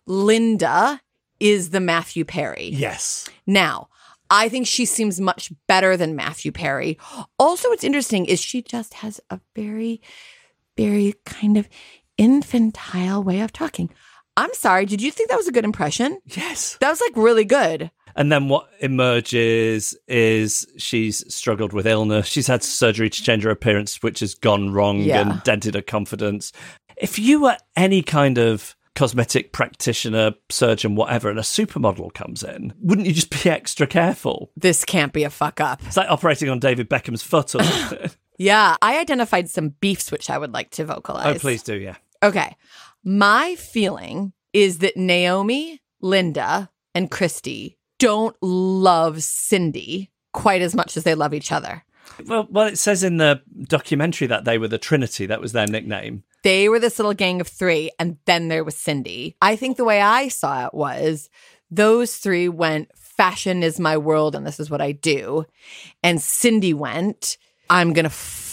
Linda 0.06 1.02
is 1.40 1.70
the 1.70 1.80
Matthew 1.80 2.26
Perry. 2.26 2.70
Yes. 2.74 3.30
Now, 3.46 3.90
I 4.30 4.50
think 4.50 4.68
she 4.68 4.86
seems 4.86 5.20
much 5.20 5.52
better 5.68 5.98
than 5.98 6.16
Matthew 6.16 6.52
Perry. 6.52 6.98
Also, 7.38 7.70
what's 7.70 7.84
interesting 7.84 8.26
is 8.26 8.40
she 8.40 8.62
just 8.62 8.96
has 8.96 9.20
a 9.30 9.40
very, 9.56 10.02
very 10.78 11.16
kind 11.26 11.58
of 11.58 11.68
infantile 12.18 13.24
way 13.24 13.40
of 13.40 13.52
talking. 13.52 13.90
I'm 14.40 14.54
sorry, 14.54 14.86
did 14.86 15.02
you 15.02 15.12
think 15.12 15.30
that 15.30 15.38
was 15.38 15.48
a 15.48 15.52
good 15.52 15.66
impression? 15.66 16.20
Yes. 16.26 16.78
That 16.82 16.90
was 16.90 17.02
like 17.02 17.12
really 17.16 17.46
good. 17.46 17.92
And 18.16 18.32
then 18.32 18.50
what 18.50 18.68
emerges 18.80 19.96
is 20.08 20.66
she's 20.78 21.34
struggled 21.34 21.74
with 21.74 21.88
illness. 21.88 22.28
She's 22.28 22.48
had 22.48 22.64
surgery 22.64 23.10
to 23.10 23.24
change 23.24 23.44
her 23.44 23.50
appearance, 23.50 24.02
which 24.02 24.20
has 24.22 24.36
gone 24.36 24.72
wrong 24.72 25.00
Yeah. 25.02 25.22
and 25.22 25.44
dented 25.44 25.76
her 25.76 25.82
confidence. 25.82 26.52
If 26.98 27.18
you 27.20 27.42
were 27.42 27.58
any 27.76 28.02
kind 28.02 28.38
of 28.38 28.76
cosmetic 28.96 29.54
practitioner, 29.54 30.34
surgeon, 30.50 30.96
whatever, 30.96 31.30
and 31.30 31.40
a 31.40 31.44
supermodel 31.44 32.14
comes 32.14 32.44
in, 32.44 32.74
wouldn't 32.82 33.08
you 33.08 33.14
just 33.14 33.30
be 33.30 33.50
extra 33.50 33.88
careful? 33.88 34.52
This 34.58 34.84
can't 34.84 35.14
be 35.14 35.24
a 35.24 35.30
fuck 35.30 35.62
up. 35.62 35.82
It's 35.86 35.96
like 35.98 36.10
operating 36.10 36.50
on 36.50 36.60
David 36.60 36.90
Beckham's 36.90 37.24
foot 37.24 37.56
or 37.56 37.64
something. 37.64 38.10
Yeah, 38.42 38.78
I 38.82 39.00
identified 39.02 39.50
some 39.50 39.76
beefs 39.82 40.14
which 40.14 40.30
I 40.30 40.38
would 40.38 40.54
like 40.54 40.70
to 40.72 40.86
vocalize. 40.86 41.36
oh, 41.36 41.40
please 41.40 41.62
do, 41.62 41.76
yeah. 41.76 41.98
Okay. 42.24 42.56
My 43.04 43.56
feeling 43.56 44.34
is 44.54 44.80
that 44.80 44.98
Naomi, 44.98 45.82
Linda, 46.02 46.70
and 46.94 47.10
Christy 47.10 47.78
don't 47.98 48.36
love 48.42 49.24
Cindy 49.24 50.12
quite 50.34 50.62
as 50.62 50.76
much 50.76 50.98
as 50.98 51.04
they 51.04 51.16
love 51.16 51.34
each 51.34 51.52
other. 51.52 51.84
Well, 52.26 52.48
well, 52.50 52.68
it 52.68 52.78
says 52.78 53.04
in 53.04 53.18
the 53.18 53.42
documentary 53.64 54.28
that 54.28 54.46
they 54.46 54.58
were 54.58 54.68
the 54.68 54.78
Trinity. 54.78 55.26
That 55.26 55.42
was 55.42 55.52
their 55.52 55.68
nickname. 55.68 56.24
They 56.44 56.70
were 56.70 56.80
this 56.80 56.98
little 56.98 57.14
gang 57.14 57.42
of 57.42 57.48
three, 57.48 57.92
and 58.00 58.18
then 58.26 58.48
there 58.48 58.64
was 58.64 58.76
Cindy. 58.76 59.36
I 59.42 59.56
think 59.56 59.78
the 59.78 59.86
way 59.86 60.02
I 60.02 60.28
saw 60.28 60.66
it 60.66 60.74
was 60.74 61.30
those 61.70 62.18
three 62.18 62.50
went, 62.50 62.90
fashion 62.96 63.64
is 63.64 63.80
my 63.80 63.98
world, 63.98 64.36
and 64.36 64.46
this 64.46 64.60
is 64.60 64.70
what 64.70 64.82
I 64.82 64.94
do. 64.94 65.46
And 66.02 66.22
Cindy 66.22 66.74
went, 66.74 67.38
I'm 67.70 67.94
going 67.94 68.06
to 68.06 68.10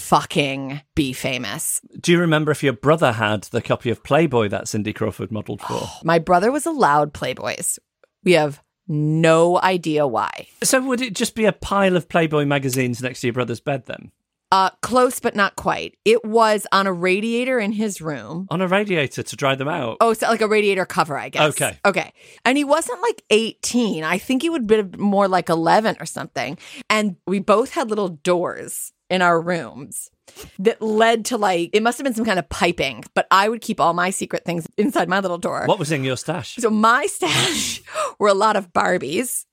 fucking 0.06 0.80
be 0.94 1.12
famous. 1.12 1.80
Do 2.00 2.12
you 2.12 2.20
remember 2.20 2.52
if 2.52 2.62
your 2.62 2.72
brother 2.72 3.12
had 3.12 3.42
the 3.44 3.60
copy 3.60 3.90
of 3.90 4.04
Playboy 4.04 4.48
that 4.50 4.68
Cindy 4.68 4.92
Crawford 4.92 5.32
modeled 5.32 5.60
for? 5.60 5.82
My 6.04 6.20
brother 6.20 6.52
was 6.52 6.64
allowed 6.64 7.12
Playboys. 7.12 7.80
We 8.22 8.32
have 8.32 8.62
no 8.86 9.60
idea 9.60 10.06
why. 10.06 10.46
so 10.62 10.80
would 10.80 11.00
it 11.00 11.14
just 11.14 11.34
be 11.34 11.44
a 11.44 11.52
pile 11.52 11.96
of 11.96 12.08
Playboy 12.08 12.44
magazines 12.44 13.02
next 13.02 13.20
to 13.20 13.26
your 13.26 13.34
brother's 13.34 13.58
bed 13.58 13.86
then? 13.86 14.12
Uh, 14.52 14.70
close, 14.80 15.18
but 15.18 15.34
not 15.34 15.56
quite. 15.56 15.96
It 16.04 16.24
was 16.24 16.68
on 16.70 16.86
a 16.86 16.92
radiator 16.92 17.58
in 17.58 17.72
his 17.72 18.00
room. 18.00 18.46
On 18.48 18.60
a 18.60 18.68
radiator 18.68 19.24
to 19.24 19.36
dry 19.36 19.56
them 19.56 19.66
out? 19.66 19.96
Oh, 20.00 20.12
so 20.12 20.28
like 20.28 20.40
a 20.40 20.46
radiator 20.46 20.86
cover, 20.86 21.18
I 21.18 21.30
guess. 21.30 21.50
Okay. 21.50 21.76
Okay. 21.84 22.12
And 22.44 22.56
he 22.56 22.62
wasn't 22.62 23.02
like 23.02 23.22
18. 23.30 24.04
I 24.04 24.18
think 24.18 24.42
he 24.42 24.50
would 24.50 24.68
be 24.68 24.84
more 24.96 25.26
like 25.26 25.48
11 25.48 25.96
or 25.98 26.06
something. 26.06 26.58
And 26.88 27.16
we 27.26 27.40
both 27.40 27.72
had 27.72 27.90
little 27.90 28.08
doors 28.08 28.92
in 29.10 29.22
our 29.22 29.40
rooms 29.40 30.10
that 30.58 30.82
led 30.82 31.24
to 31.26 31.36
like, 31.36 31.70
it 31.72 31.82
must 31.82 31.98
have 31.98 32.04
been 32.04 32.14
some 32.14 32.24
kind 32.24 32.38
of 32.38 32.48
piping, 32.48 33.04
but 33.14 33.26
I 33.30 33.48
would 33.48 33.60
keep 33.60 33.80
all 33.80 33.94
my 33.94 34.10
secret 34.10 34.44
things 34.44 34.66
inside 34.76 35.08
my 35.08 35.20
little 35.20 35.38
door. 35.38 35.64
What 35.66 35.78
was 35.78 35.92
in 35.92 36.04
your 36.04 36.16
stash? 36.16 36.56
So 36.56 36.70
my 36.70 37.06
stash 37.06 37.82
were 38.18 38.28
a 38.28 38.34
lot 38.34 38.56
of 38.56 38.72
Barbies. 38.72 39.44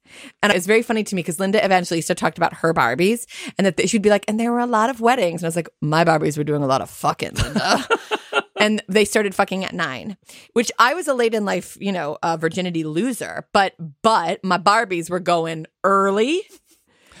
And 0.42 0.52
it 0.52 0.56
was 0.56 0.66
very 0.66 0.82
funny 0.82 1.02
to 1.02 1.14
me 1.14 1.22
because 1.22 1.40
Linda 1.40 1.64
eventually 1.64 1.98
used 1.98 2.08
to 2.08 2.14
talk 2.14 2.36
about 2.36 2.54
her 2.54 2.74
Barbies 2.74 3.26
and 3.56 3.66
that 3.66 3.88
she'd 3.88 4.02
be 4.02 4.10
like, 4.10 4.24
and 4.28 4.38
there 4.38 4.52
were 4.52 4.60
a 4.60 4.66
lot 4.66 4.90
of 4.90 5.00
weddings. 5.00 5.40
And 5.40 5.46
I 5.46 5.48
was 5.48 5.56
like, 5.56 5.68
my 5.80 6.04
Barbies 6.04 6.36
were 6.36 6.44
doing 6.44 6.62
a 6.62 6.66
lot 6.66 6.82
of 6.82 6.90
fucking, 6.90 7.34
Linda. 7.34 7.88
and 8.56 8.82
they 8.88 9.04
started 9.04 9.34
fucking 9.34 9.64
at 9.64 9.72
nine, 9.72 10.16
which 10.52 10.70
I 10.78 10.94
was 10.94 11.08
a 11.08 11.14
late 11.14 11.34
in 11.34 11.44
life, 11.44 11.76
you 11.80 11.92
know, 11.92 12.18
uh, 12.22 12.36
virginity 12.36 12.84
loser. 12.84 13.48
But, 13.52 13.74
but 14.02 14.44
my 14.44 14.58
Barbies 14.58 15.10
were 15.10 15.20
going 15.20 15.66
early. 15.84 16.42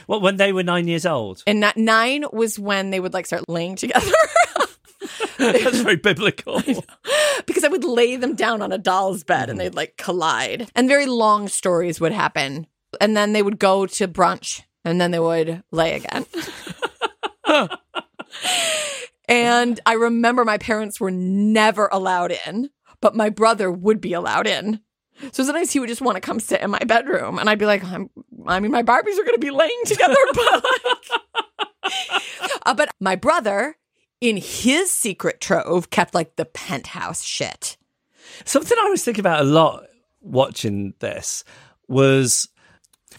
What, 0.06 0.22
when 0.22 0.36
they 0.36 0.52
were 0.52 0.62
nine 0.62 0.88
years 0.88 1.06
old? 1.06 1.42
And 1.46 1.62
that 1.62 1.76
nine 1.76 2.24
was 2.32 2.58
when 2.58 2.90
they 2.90 3.00
would 3.00 3.14
like 3.14 3.26
start 3.26 3.48
laying 3.48 3.76
together. 3.76 4.12
That's 5.38 5.80
very 5.80 5.96
biblical. 5.96 6.62
because 7.46 7.64
I 7.64 7.68
would 7.68 7.84
lay 7.84 8.16
them 8.16 8.34
down 8.34 8.62
on 8.62 8.72
a 8.72 8.78
doll's 8.78 9.24
bed 9.24 9.50
and 9.50 9.58
mm-hmm. 9.58 9.58
they'd 9.58 9.74
like 9.74 9.96
collide. 9.96 10.70
And 10.74 10.88
very 10.88 11.06
long 11.06 11.48
stories 11.48 12.00
would 12.00 12.12
happen. 12.12 12.66
And 13.00 13.16
then 13.16 13.32
they 13.32 13.42
would 13.42 13.58
go 13.58 13.86
to 13.86 14.08
brunch 14.08 14.62
and 14.84 15.00
then 15.00 15.10
they 15.10 15.18
would 15.18 15.62
lay 15.72 15.94
again. 15.94 16.26
and 19.28 19.80
I 19.86 19.94
remember 19.94 20.44
my 20.44 20.58
parents 20.58 21.00
were 21.00 21.10
never 21.10 21.88
allowed 21.90 22.34
in, 22.46 22.70
but 23.00 23.16
my 23.16 23.30
brother 23.30 23.70
would 23.70 24.00
be 24.00 24.12
allowed 24.12 24.46
in. 24.46 24.80
So 25.32 25.44
sometimes 25.44 25.70
he 25.70 25.80
would 25.80 25.88
just 25.88 26.02
want 26.02 26.16
to 26.16 26.20
come 26.20 26.40
sit 26.40 26.60
in 26.60 26.70
my 26.70 26.80
bedroom, 26.80 27.38
and 27.38 27.48
I'd 27.48 27.58
be 27.58 27.66
like, 27.66 27.84
I'm, 27.84 28.10
I 28.46 28.60
mean, 28.60 28.70
my 28.70 28.82
Barbies 28.82 29.18
are 29.18 29.24
going 29.24 29.34
to 29.34 29.38
be 29.38 29.50
laying 29.50 29.80
together, 29.86 30.14
but 30.34 30.64
like, 30.64 31.92
uh, 32.66 32.74
but 32.74 32.90
my 33.00 33.16
brother, 33.16 33.76
in 34.20 34.36
his 34.36 34.90
secret 34.90 35.40
trove, 35.40 35.90
kept 35.90 36.14
like 36.14 36.36
the 36.36 36.44
penthouse 36.44 37.22
shit. 37.22 37.76
Something 38.44 38.78
I 38.80 38.88
was 38.88 39.04
thinking 39.04 39.22
about 39.22 39.42
a 39.42 39.44
lot 39.44 39.84
watching 40.20 40.94
this 41.00 41.44
was 41.88 42.48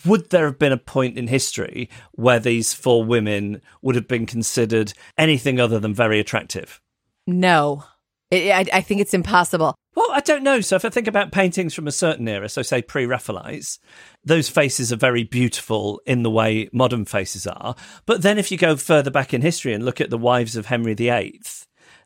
would 0.06 0.30
there 0.30 0.46
have 0.46 0.60
been 0.60 0.72
a 0.72 0.78
point 0.78 1.18
in 1.18 1.28
history 1.28 1.90
where 2.12 2.40
these 2.40 2.74
four 2.74 3.04
women 3.04 3.62
would 3.82 3.96
have 3.96 4.08
been 4.08 4.26
considered 4.26 4.94
anything 5.18 5.60
other 5.60 5.80
than 5.80 5.94
very 5.94 6.20
attractive? 6.20 6.82
No, 7.26 7.84
it, 8.30 8.52
I, 8.52 8.78
I 8.78 8.82
think 8.82 9.02
it's 9.02 9.14
impossible. 9.14 9.76
Well, 9.96 10.10
I 10.12 10.20
don't 10.20 10.44
know. 10.44 10.60
So 10.62 10.76
if 10.76 10.84
I 10.84 10.90
think 10.90 11.08
about 11.08 11.32
paintings 11.32 11.74
from 11.74 11.88
a 11.88 11.92
certain 11.92 12.28
era, 12.28 12.50
so 12.50 12.62
say 12.62 12.82
pre-Raphaelites, 12.82 13.80
those 14.24 14.50
faces 14.50 14.92
are 14.92 14.98
very 14.98 15.24
beautiful 15.24 16.02
in 16.06 16.24
the 16.24 16.30
way 16.30 16.70
modern 16.74 17.06
faces 17.06 17.48
are. 17.48 17.76
But 18.06 18.22
then 18.22 18.38
if 18.38 18.52
you 18.52 18.58
go 18.58 18.76
further 18.76 19.12
back 19.12 19.34
in 19.34 19.42
history 19.42 19.74
and 19.74 19.86
look 19.86 20.02
at 20.02 20.10
the 20.10 20.18
wives 20.18 20.58
of 20.58 20.66
Henry 20.66 20.94
VIII, 20.94 21.42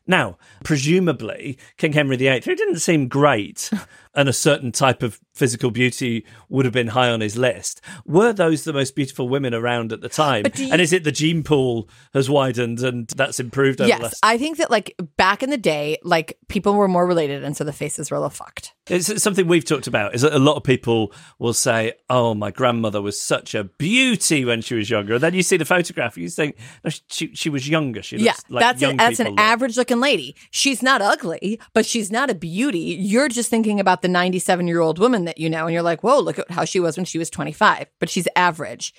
now, 0.06 0.38
presumably, 0.64 1.58
King 1.76 1.92
Henry 1.92 2.16
VIII, 2.16 2.40
who 2.44 2.54
didn't 2.56 2.80
seem 2.80 3.06
great, 3.06 3.70
and 4.14 4.28
a 4.28 4.32
certain 4.32 4.72
type 4.72 5.02
of 5.02 5.20
physical 5.40 5.70
beauty 5.70 6.24
would 6.48 6.64
have 6.66 6.74
been 6.74 6.88
high 6.88 7.08
on 7.10 7.20
his 7.20 7.36
list, 7.36 7.80
were 8.04 8.32
those 8.32 8.64
the 8.64 8.72
most 8.72 8.94
beautiful 8.94 9.28
women 9.28 9.54
around 9.54 9.92
at 9.92 10.00
the 10.02 10.08
time? 10.08 10.44
you- 10.56 10.68
and 10.70 10.80
is 10.80 10.92
it 10.92 11.02
the 11.04 11.10
gene 11.12 11.42
pool 11.42 11.88
has 12.14 12.28
widened 12.28 12.78
and 12.80 13.08
that's 13.16 13.40
improved 13.40 13.80
over 13.80 13.88
Yes, 13.88 14.02
last? 14.02 14.20
I 14.22 14.36
think 14.38 14.58
that 14.58 14.70
like 14.70 14.94
back 15.16 15.42
in 15.42 15.50
the 15.50 15.56
day, 15.58 15.98
like 16.04 16.36
people 16.48 16.74
were 16.74 16.88
more 16.88 17.06
related, 17.06 17.42
and 17.42 17.56
so 17.56 17.64
the 17.64 17.72
faces 17.72 18.10
were 18.10 18.16
a 18.18 18.20
little 18.20 18.30
fucked. 18.30 18.74
It's 18.86 19.22
something 19.22 19.46
we've 19.46 19.64
talked 19.64 19.86
about. 19.86 20.14
Is 20.14 20.22
that 20.22 20.32
a 20.34 20.38
lot 20.38 20.56
of 20.56 20.64
people 20.64 21.12
will 21.38 21.52
say, 21.54 21.92
"Oh, 22.08 22.34
my 22.34 22.50
grandmother 22.50 23.00
was 23.00 23.20
such 23.20 23.54
a 23.54 23.64
beauty 23.64 24.44
when 24.44 24.60
she 24.62 24.74
was 24.74 24.90
younger," 24.90 25.14
and 25.14 25.22
then 25.22 25.32
you 25.34 25.42
see 25.42 25.56
the 25.56 25.64
photograph, 25.64 26.16
and 26.16 26.22
you 26.24 26.28
think, 26.28 26.56
"No, 26.84 26.90
she 27.08 27.34
she 27.34 27.48
was 27.48 27.68
younger. 27.68 28.02
She 28.02 28.16
Yeah, 28.16 28.32
looks 28.32 28.44
like 28.50 28.60
that's 28.62 28.82
an, 28.82 28.96
that's 28.96 29.20
an 29.20 29.28
look." 29.28 29.40
average 29.40 29.76
looking 29.76 30.00
lady. 30.00 30.34
She's 30.50 30.82
not 30.82 31.00
ugly, 31.00 31.58
but 31.72 31.86
she's 31.86 32.10
not 32.10 32.28
a 32.30 32.34
beauty. 32.34 32.96
You're 33.00 33.28
just 33.28 33.48
thinking 33.48 33.78
about 33.80 34.02
the 34.02 34.08
97 34.08 34.66
year 34.66 34.80
old 34.80 34.98
woman 34.98 35.24
that 35.30 35.38
you 35.38 35.48
know, 35.48 35.66
and 35.66 35.72
you're 35.72 35.82
like, 35.82 36.02
whoa, 36.02 36.18
look 36.18 36.40
at 36.40 36.50
how 36.50 36.64
she 36.64 36.80
was 36.80 36.96
when 36.96 37.06
she 37.06 37.18
was 37.18 37.30
25, 37.30 37.86
but 38.00 38.10
she's 38.10 38.26
average. 38.34 38.92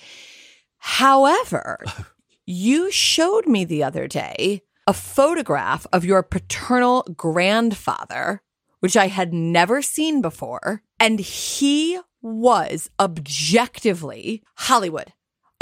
However, 0.78 1.78
you 2.46 2.90
showed 2.90 3.46
me 3.46 3.66
the 3.66 3.84
other 3.84 4.08
day 4.08 4.62
a 4.86 4.94
photograph 4.94 5.86
of 5.92 6.06
your 6.06 6.22
paternal 6.22 7.02
grandfather, 7.14 8.40
which 8.80 8.96
I 8.96 9.08
had 9.08 9.34
never 9.34 9.82
seen 9.82 10.22
before, 10.22 10.82
and 10.98 11.20
he 11.20 12.00
was 12.22 12.88
objectively 12.98 14.42
Hollywood. 14.56 15.12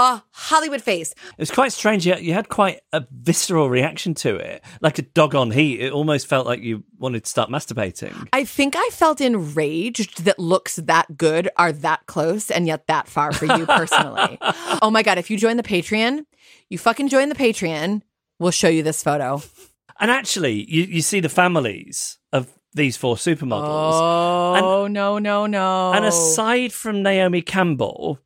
A 0.00 0.22
Hollywood 0.30 0.80
face. 0.80 1.12
It 1.12 1.38
was 1.38 1.50
quite 1.50 1.74
strange. 1.74 2.06
You, 2.06 2.32
had 2.32 2.48
quite 2.48 2.80
a 2.90 3.04
visceral 3.10 3.68
reaction 3.68 4.14
to 4.14 4.34
it, 4.34 4.64
like 4.80 4.98
a 4.98 5.02
dog 5.02 5.34
on 5.34 5.50
heat. 5.50 5.78
It 5.78 5.92
almost 5.92 6.26
felt 6.26 6.46
like 6.46 6.62
you 6.62 6.84
wanted 6.98 7.24
to 7.24 7.28
start 7.28 7.50
masturbating. 7.50 8.26
I 8.32 8.44
think 8.44 8.76
I 8.78 8.88
felt 8.92 9.20
enraged 9.20 10.24
that 10.24 10.38
looks 10.38 10.76
that 10.76 11.18
good 11.18 11.50
are 11.58 11.70
that 11.70 12.06
close 12.06 12.50
and 12.50 12.66
yet 12.66 12.86
that 12.86 13.08
far 13.08 13.30
for 13.32 13.44
you 13.44 13.66
personally. 13.66 14.38
oh 14.80 14.90
my 14.90 15.02
God. 15.02 15.18
If 15.18 15.28
you 15.28 15.36
join 15.36 15.58
the 15.58 15.62
Patreon, 15.62 16.24
you 16.70 16.78
fucking 16.78 17.10
join 17.10 17.28
the 17.28 17.34
Patreon, 17.34 18.00
we'll 18.38 18.52
show 18.52 18.68
you 18.68 18.82
this 18.82 19.02
photo. 19.02 19.42
And 20.00 20.10
actually, 20.10 20.64
you, 20.72 20.84
you 20.84 21.02
see 21.02 21.20
the 21.20 21.28
families 21.28 22.16
of 22.32 22.50
these 22.72 22.96
four 22.96 23.16
supermodels. 23.16 24.00
Oh, 24.62 24.86
no, 24.90 25.18
no, 25.18 25.44
no. 25.44 25.92
And 25.92 26.06
aside 26.06 26.72
from 26.72 27.02
Naomi 27.02 27.42
Campbell, 27.42 28.18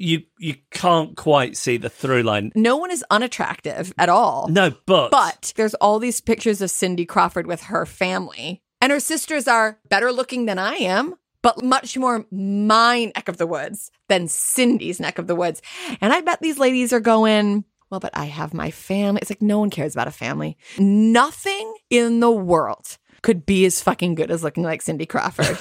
you 0.00 0.22
you 0.38 0.56
can't 0.70 1.16
quite 1.16 1.56
see 1.56 1.76
the 1.76 1.90
through 1.90 2.22
line. 2.22 2.50
no 2.54 2.76
one 2.76 2.90
is 2.90 3.04
unattractive 3.10 3.92
at 3.98 4.08
all. 4.08 4.48
No, 4.48 4.72
but 4.86 5.10
But 5.10 5.52
there's 5.56 5.74
all 5.74 5.98
these 5.98 6.20
pictures 6.20 6.62
of 6.62 6.70
Cindy 6.70 7.04
Crawford 7.04 7.46
with 7.46 7.64
her 7.64 7.84
family, 7.84 8.62
and 8.80 8.90
her 8.90 9.00
sisters 9.00 9.46
are 9.46 9.78
better 9.88 10.10
looking 10.10 10.46
than 10.46 10.58
I 10.58 10.76
am, 10.76 11.14
but 11.42 11.62
much 11.62 11.98
more 11.98 12.24
my 12.30 13.12
neck 13.14 13.28
of 13.28 13.36
the 13.36 13.46
woods 13.46 13.90
than 14.08 14.26
Cindy's 14.26 15.00
neck 15.00 15.18
of 15.18 15.26
the 15.26 15.36
woods. 15.36 15.60
And 16.00 16.12
I 16.12 16.22
bet 16.22 16.40
these 16.40 16.58
ladies 16.58 16.92
are 16.92 17.00
going, 17.00 17.64
well, 17.90 18.00
but 18.00 18.16
I 18.16 18.26
have 18.26 18.54
my 18.54 18.70
family. 18.70 19.20
It's 19.20 19.30
like 19.30 19.42
no 19.42 19.58
one 19.58 19.70
cares 19.70 19.94
about 19.94 20.08
a 20.08 20.12
family. 20.12 20.56
Nothing 20.78 21.74
in 21.90 22.20
the 22.20 22.30
world 22.30 22.96
could 23.22 23.44
be 23.44 23.66
as 23.66 23.82
fucking 23.82 24.14
good 24.14 24.30
as 24.30 24.42
looking 24.42 24.62
like 24.62 24.80
Cindy 24.80 25.06
Crawford. 25.06 25.54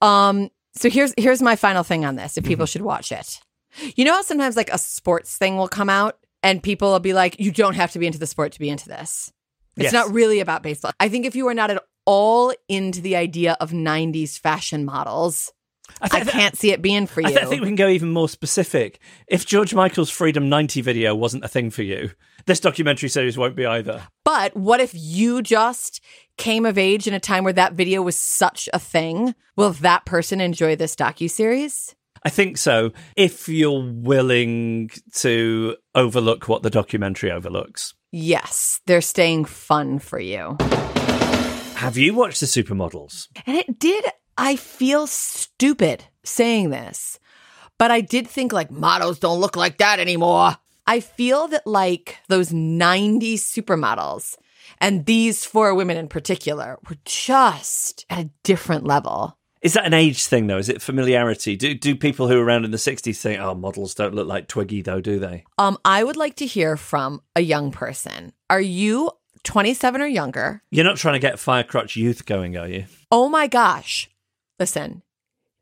um, 0.00 0.50
so 0.76 0.90
here's 0.90 1.12
here's 1.16 1.42
my 1.42 1.56
final 1.56 1.82
thing 1.82 2.04
on 2.04 2.16
this. 2.16 2.36
If 2.36 2.44
people 2.44 2.64
mm-hmm. 2.64 2.70
should 2.70 2.82
watch 2.82 3.12
it. 3.12 3.40
You 3.94 4.04
know 4.04 4.14
how 4.14 4.22
sometimes 4.22 4.56
like 4.56 4.70
a 4.70 4.78
sports 4.78 5.36
thing 5.36 5.56
will 5.56 5.68
come 5.68 5.90
out 5.90 6.18
and 6.42 6.62
people 6.62 6.92
will 6.92 7.00
be 7.00 7.12
like, 7.12 7.38
you 7.38 7.50
don't 7.50 7.74
have 7.74 7.92
to 7.92 7.98
be 7.98 8.06
into 8.06 8.18
the 8.18 8.26
sport 8.26 8.52
to 8.52 8.58
be 8.58 8.70
into 8.70 8.88
this. 8.88 9.32
It's 9.76 9.84
Yes. 9.84 9.92
not 9.92 10.10
really 10.10 10.40
about 10.40 10.62
baseball. 10.62 10.92
I 10.98 11.08
think 11.08 11.26
if 11.26 11.36
you 11.36 11.46
are 11.48 11.54
not 11.54 11.70
at 11.70 11.82
all 12.06 12.54
into 12.68 13.02
the 13.02 13.16
idea 13.16 13.56
of 13.60 13.72
90s 13.72 14.38
fashion 14.38 14.84
models, 14.84 15.52
I, 16.00 16.08
th- 16.08 16.28
can't 16.28 16.56
see 16.56 16.72
it 16.72 16.82
being 16.82 17.06
for 17.06 17.20
you. 17.20 17.28
I, 17.28 17.30
th- 17.30 17.42
I 17.42 17.46
think 17.46 17.62
we 17.62 17.68
can 17.68 17.74
go 17.76 17.88
even 17.88 18.10
more 18.12 18.28
specific. 18.28 18.98
If 19.28 19.46
George 19.46 19.74
Michael's 19.74 20.10
Freedom 20.10 20.48
90 20.48 20.80
video 20.82 21.14
wasn't 21.14 21.44
a 21.44 21.48
thing 21.48 21.70
for 21.70 21.82
you, 21.82 22.10
this 22.44 22.60
documentary 22.60 23.08
series 23.08 23.38
won't 23.38 23.56
be 23.56 23.66
either. 23.66 24.02
but 24.24 24.56
what 24.56 24.80
if 24.80 24.92
you 24.94 25.42
just 25.42 26.00
came 26.36 26.66
of 26.66 26.76
age 26.78 27.06
in 27.06 27.14
a 27.14 27.20
time 27.20 27.44
where 27.44 27.52
that 27.54 27.72
video 27.72 28.02
was 28.02 28.16
such 28.18 28.68
a 28.72 28.78
thing? 28.78 29.34
Will 29.56 29.70
that 29.72 30.04
person 30.04 30.40
enjoy 30.40 30.76
this 30.76 30.94
docu-series? 30.94 31.94
I 32.22 32.28
think 32.28 32.58
so, 32.58 32.92
if 33.16 33.48
you're 33.48 33.88
willing 33.92 34.90
to 35.14 35.76
overlook 35.94 36.48
what 36.48 36.62
the 36.62 36.70
documentary 36.70 37.30
overlooks. 37.30 37.94
Yes, 38.10 38.80
they're 38.86 39.00
staying 39.00 39.44
fun 39.44 39.98
for 40.00 40.18
you. 40.18 40.56
Have 41.76 41.96
you 41.96 42.14
watched 42.14 42.40
the 42.40 42.46
supermodels? 42.46 43.28
And 43.46 43.56
it 43.56 43.78
did, 43.78 44.04
I 44.38 44.56
feel 44.56 45.06
stupid 45.06 46.04
saying 46.24 46.70
this, 46.70 47.18
but 47.78 47.90
I 47.90 48.00
did 48.00 48.26
think 48.26 48.52
like 48.52 48.70
models 48.70 49.18
don't 49.18 49.40
look 49.40 49.56
like 49.56 49.78
that 49.78 50.00
anymore. 50.00 50.56
I 50.86 51.00
feel 51.00 51.48
that 51.48 51.66
like 51.66 52.18
those 52.28 52.50
90s 52.50 53.40
supermodels 53.40 54.36
and 54.80 55.06
these 55.06 55.44
four 55.44 55.74
women 55.74 55.96
in 55.96 56.08
particular 56.08 56.78
were 56.88 56.96
just 57.04 58.04
at 58.10 58.26
a 58.26 58.30
different 58.42 58.84
level. 58.84 59.38
Is 59.62 59.72
that 59.72 59.86
an 59.86 59.94
age 59.94 60.26
thing 60.26 60.46
though? 60.46 60.58
Is 60.58 60.68
it 60.68 60.82
familiarity? 60.82 61.56
Do 61.56 61.74
do 61.74 61.96
people 61.96 62.28
who 62.28 62.38
are 62.38 62.44
around 62.44 62.64
in 62.64 62.70
the 62.70 62.78
sixties 62.78 63.20
think, 63.20 63.40
"Oh, 63.40 63.54
models 63.54 63.94
don't 63.94 64.14
look 64.14 64.28
like 64.28 64.48
Twiggy," 64.48 64.82
though, 64.82 65.00
do 65.00 65.18
they? 65.18 65.44
Um, 65.58 65.78
I 65.84 66.04
would 66.04 66.16
like 66.16 66.36
to 66.36 66.46
hear 66.46 66.76
from 66.76 67.22
a 67.34 67.40
young 67.40 67.72
person. 67.72 68.32
Are 68.48 68.60
you 68.60 69.10
27 69.46 70.00
or 70.00 70.06
younger? 70.06 70.62
You're 70.70 70.84
not 70.84 70.98
trying 70.98 71.14
to 71.14 71.20
get 71.20 71.36
Firecrotch 71.36 71.96
Youth 71.96 72.26
going, 72.26 72.56
are 72.56 72.68
you? 72.68 72.84
Oh 73.10 73.28
my 73.28 73.46
gosh. 73.46 74.10
Listen, 74.58 75.02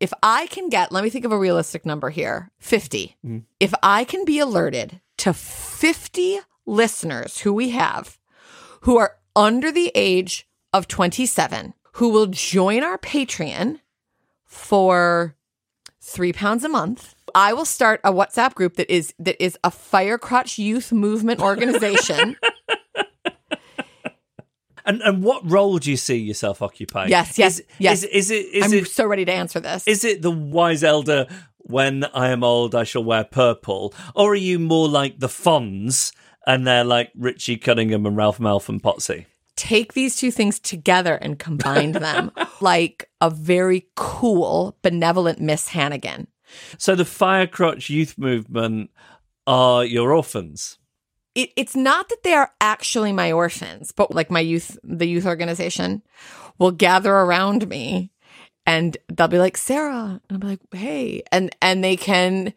if 0.01 0.13
I 0.23 0.47
can 0.49 0.69
get, 0.69 0.93
let 0.93 1.05
me 1.05 1.11
think 1.11 1.25
of 1.25 1.33
a 1.33 1.39
realistic 1.39 1.87
number 1.87 2.11
here 2.11 2.51
50. 2.59 3.17
Mm-hmm. 3.25 3.39
If 3.61 3.75
I 3.83 4.05
can 4.05 4.25
be 4.25 4.39
alerted 4.39 5.01
to 5.19 5.33
50 5.33 6.41
listeners 6.67 7.41
who 7.41 7.53
we 7.53 7.71
have 7.71 8.19
who 8.83 8.99
are 8.99 9.17
under 9.37 9.71
the 9.71 9.93
age 9.95 10.49
of 10.73 10.89
27 10.89 11.75
who 11.95 12.09
will 12.09 12.27
join 12.27 12.83
our 12.83 12.99
Patreon 12.99 13.81
for 14.45 15.37
three 16.01 16.33
pounds 16.33 16.65
a 16.65 16.69
month. 16.69 17.15
I 17.35 17.53
will 17.53 17.65
start 17.65 18.01
a 18.05 18.13
WhatsApp 18.13 18.55
group 18.55 18.77
that 18.77 18.93
is 18.93 19.15
that 19.19 19.43
is 19.43 19.59
a 19.65 19.71
Firecrotch 19.71 20.59
Youth 20.59 20.93
Movement 20.93 21.41
organization. 21.51 22.37
And 24.85 25.01
and 25.03 25.23
what 25.23 25.49
role 25.51 25.79
do 25.79 25.91
you 25.91 25.97
see 25.97 26.17
yourself 26.17 26.61
occupying? 26.61 27.11
Yes, 27.11 27.39
yes, 27.39 27.61
is, 27.61 27.67
yes. 27.79 28.03
Is, 28.05 28.11
is 28.11 28.31
it 28.31 28.47
is 28.53 28.65
I'm 28.65 28.79
it 28.79 28.89
so 28.89 29.07
ready 29.07 29.25
to 29.25 29.33
answer 29.33 29.61
this. 29.61 29.87
is 29.87 30.05
it 30.05 30.23
the 30.23 30.31
wise 30.31 30.85
elder? 30.85 31.27
When 31.67 32.05
I 32.13 32.29
am 32.29 32.45
old, 32.45 32.75
I 32.75 32.85
shall 32.85 33.05
wear 33.05 33.25
purple, 33.25 33.95
or 34.15 34.33
are 34.33 34.35
you 34.35 34.59
more 34.59 34.87
like 34.87 35.21
the 35.21 35.29
Fonz, 35.29 36.13
and 36.47 36.67
they're 36.67 36.85
like 36.85 37.11
Richie 37.17 37.57
Cunningham 37.57 38.05
and 38.05 38.15
Ralph 38.19 38.39
Malph 38.39 38.69
and 38.69 38.83
Potsy? 38.83 39.25
take 39.57 39.93
these 39.93 40.17
two 40.17 40.31
things 40.31 40.59
together 40.59 41.15
and 41.15 41.39
combine 41.39 41.93
them 41.93 42.31
like 42.61 43.09
a 43.21 43.31
very 43.31 43.87
cool, 43.97 44.77
benevolent 44.83 45.41
Miss 45.41 45.69
Hannigan. 45.69 46.29
So 46.79 46.95
the 46.95 47.05
Firecrotch 47.05 47.89
Youth 47.89 48.17
Movement 48.19 48.91
are 49.47 49.85
your 49.85 50.13
orphans. 50.13 50.79
It, 51.35 51.51
it's 51.57 51.75
not 51.75 52.09
that 52.09 52.23
they 52.23 52.35
are 52.35 52.53
actually 52.61 53.13
my 53.13 53.33
orphans, 53.33 53.93
but 53.93 54.15
like 54.15 54.31
my 54.31 54.41
youth, 54.41 54.79
the 54.85 55.07
youth 55.07 55.27
organization 55.27 56.03
will 56.59 56.71
gather 56.71 57.13
around 57.13 57.69
me 57.69 58.13
and 58.67 58.97
they'll 59.09 59.29
be 59.29 59.39
like, 59.39 59.57
Sara, 59.57 59.95
and 59.95 60.21
I'll 60.31 60.39
be 60.39 60.47
like, 60.47 60.61
hey, 60.73 61.23
and, 61.33 61.55
and 61.61 61.83
they 61.83 61.97
can 61.97 62.55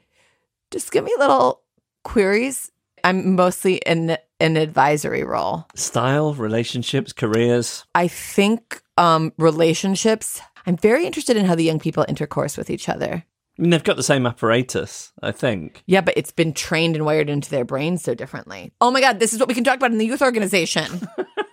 just 0.72 0.92
give 0.92 1.04
me 1.04 1.14
little 1.18 1.62
queries. 2.04 2.72
I'm 3.04 3.36
mostly 3.36 3.76
in 3.78 4.18
an 4.40 4.58
advisory 4.58 5.24
role. 5.24 5.66
Style, 5.76 6.34
relationships, 6.34 7.14
careers. 7.14 7.86
I 7.96 8.08
think 8.08 8.82
um, 8.98 9.34
relationships. 9.38 10.42
I'm 10.66 10.78
very 10.78 11.06
interested 11.06 11.38
in 11.38 11.46
how 11.46 11.56
the 11.56 11.64
young 11.64 11.80
people 11.80 12.06
intercourse 12.08 12.58
with 12.58 12.70
each 12.70 12.90
other. 12.90 13.24
I 13.58 13.62
mean, 13.62 13.72
they've 13.72 13.84
got 13.84 13.96
the 13.96 14.04
same 14.04 14.28
apparatus, 14.28 15.12
I 15.24 15.32
think. 15.32 15.84
Yeah, 15.88 16.02
but 16.02 16.16
it's 16.16 16.32
been 16.32 16.54
trained 16.54 16.96
and 16.96 17.06
wired 17.06 17.30
into 17.30 17.50
their 17.50 17.66
brains 17.66 18.04
so 18.04 18.14
differently. 18.14 18.72
Oh 18.80 18.92
my 18.92 19.02
God, 19.02 19.20
this 19.20 19.34
is 19.34 19.40
what 19.40 19.48
we 19.48 19.56
can 19.56 19.64
talk 19.64 19.78
about 19.78 19.92
in 19.92 19.98
the 19.98 20.06
youth 20.06 20.22
organization. 20.22 21.08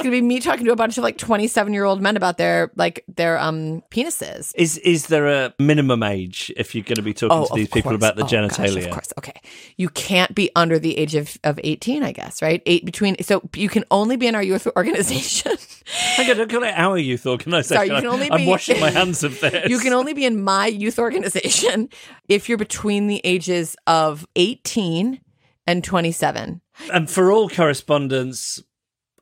it's 0.00 0.06
gonna 0.06 0.16
be 0.16 0.22
me 0.26 0.40
talking 0.40 0.64
to 0.66 0.72
a 0.72 0.76
bunch 0.76 0.98
of 0.98 1.04
like 1.04 1.18
27 1.18 1.72
year 1.72 1.84
old 1.84 2.00
men 2.00 2.16
about 2.16 2.38
their 2.38 2.70
like 2.76 3.04
their 3.06 3.38
um 3.38 3.82
penises. 3.90 4.52
Is 4.56 4.78
is 4.78 5.06
there 5.06 5.26
a 5.26 5.54
minimum 5.58 6.02
age 6.02 6.52
if 6.56 6.74
you're 6.74 6.84
going 6.84 6.96
to 6.96 7.02
be 7.02 7.14
talking 7.14 7.46
to 7.46 7.54
these 7.54 7.68
people 7.68 7.90
course. 7.92 7.96
about 7.96 8.16
the 8.16 8.24
Oh, 8.24 8.26
gosh, 8.26 8.58
genitalia? 8.58 8.86
of 8.86 8.90
course. 8.92 9.12
Okay. 9.18 9.40
You 9.76 9.88
can't 9.90 10.34
be 10.34 10.50
under 10.56 10.78
the 10.78 10.96
age 10.98 11.14
of, 11.14 11.36
of 11.44 11.60
18, 11.62 12.02
I 12.02 12.12
guess, 12.12 12.42
right? 12.42 12.62
Eight 12.66 12.84
between 12.84 13.16
so 13.22 13.48
you 13.54 13.68
can 13.68 13.84
only 13.90 14.16
be 14.16 14.26
in 14.26 14.34
our 14.34 14.42
youth 14.42 14.66
organization. 14.76 15.52
Don't 16.16 16.50
call 16.50 16.62
it 16.62 16.74
our 16.76 16.96
youth 16.98 17.26
organisation. 17.26 17.76
Sorry, 17.76 17.88
you 17.88 17.94
can 17.96 18.06
only 18.06 18.30
I'm 18.30 18.40
be- 18.40 18.46
washing 18.46 18.80
my 18.80 18.90
hands 19.00 19.22
of 19.24 19.38
this. 19.40 19.68
You 19.68 19.78
can 19.78 19.92
only 19.92 20.14
be 20.14 20.24
in 20.24 20.42
my 20.42 20.66
youth 20.66 20.98
organization 20.98 21.88
if 22.28 22.48
you're 22.48 22.58
between 22.58 23.06
the 23.08 23.20
ages 23.24 23.76
of 23.86 24.26
18 24.36 25.20
and 25.66 25.84
27. 25.84 26.60
And 26.92 27.10
for 27.10 27.30
all 27.30 27.48
correspondence 27.48 28.62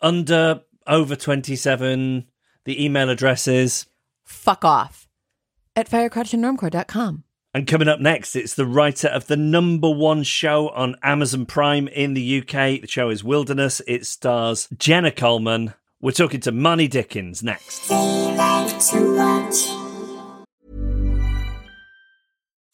under 0.01 0.61
over 0.89 1.15
27, 1.15 2.27
the 2.65 2.85
email 2.85 3.11
address 3.11 3.47
is. 3.47 3.87
Fuck 4.25 4.65
off 4.65 5.07
at 5.77 5.89
firecrotchandnormcore.com. 5.89 7.25
And 7.55 7.67
coming 7.67 7.89
up 7.89 7.99
next, 7.99 8.37
it's 8.37 8.55
the 8.55 8.67
writer 8.67 9.09
of 9.09 9.27
the 9.27 9.37
number 9.37 9.91
one 9.91 10.23
show 10.23 10.69
on 10.71 10.97
Amazon 11.03 11.47
Prime 11.47 11.89
in 11.89 12.15
the 12.15 12.41
UK. 12.41 12.81
The 12.81 12.87
show 12.87 13.09
is 13.09 13.25
Wilderness. 13.25 13.81
It 13.87 14.07
stars 14.07 14.69
Jenna 14.77 15.11
Coleman. 15.11 15.75
We're 16.01 16.13
talking 16.13 16.41
to 16.41 16.53
Marnie 16.53 16.91
Dickens 16.91 17.43
next. 17.43 17.87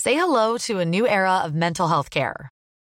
Say 0.01 0.17
hello 0.17 0.59
to 0.59 0.79
a 0.81 0.85
new 0.85 1.09
era 1.09 1.41
of 1.45 1.55
mental 1.55 1.89
health 1.89 2.11
care. 2.11 2.51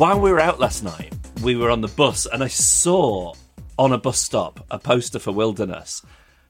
While 0.00 0.18
we 0.18 0.30
were 0.30 0.40
out 0.40 0.58
last 0.58 0.82
night, 0.82 1.12
we 1.42 1.56
were 1.56 1.68
on 1.68 1.82
the 1.82 1.88
bus 1.88 2.24
and 2.24 2.42
I 2.42 2.48
saw 2.48 3.34
on 3.78 3.92
a 3.92 3.98
bus 3.98 4.18
stop 4.18 4.64
a 4.70 4.78
poster 4.78 5.18
for 5.18 5.30
Wilderness. 5.30 6.00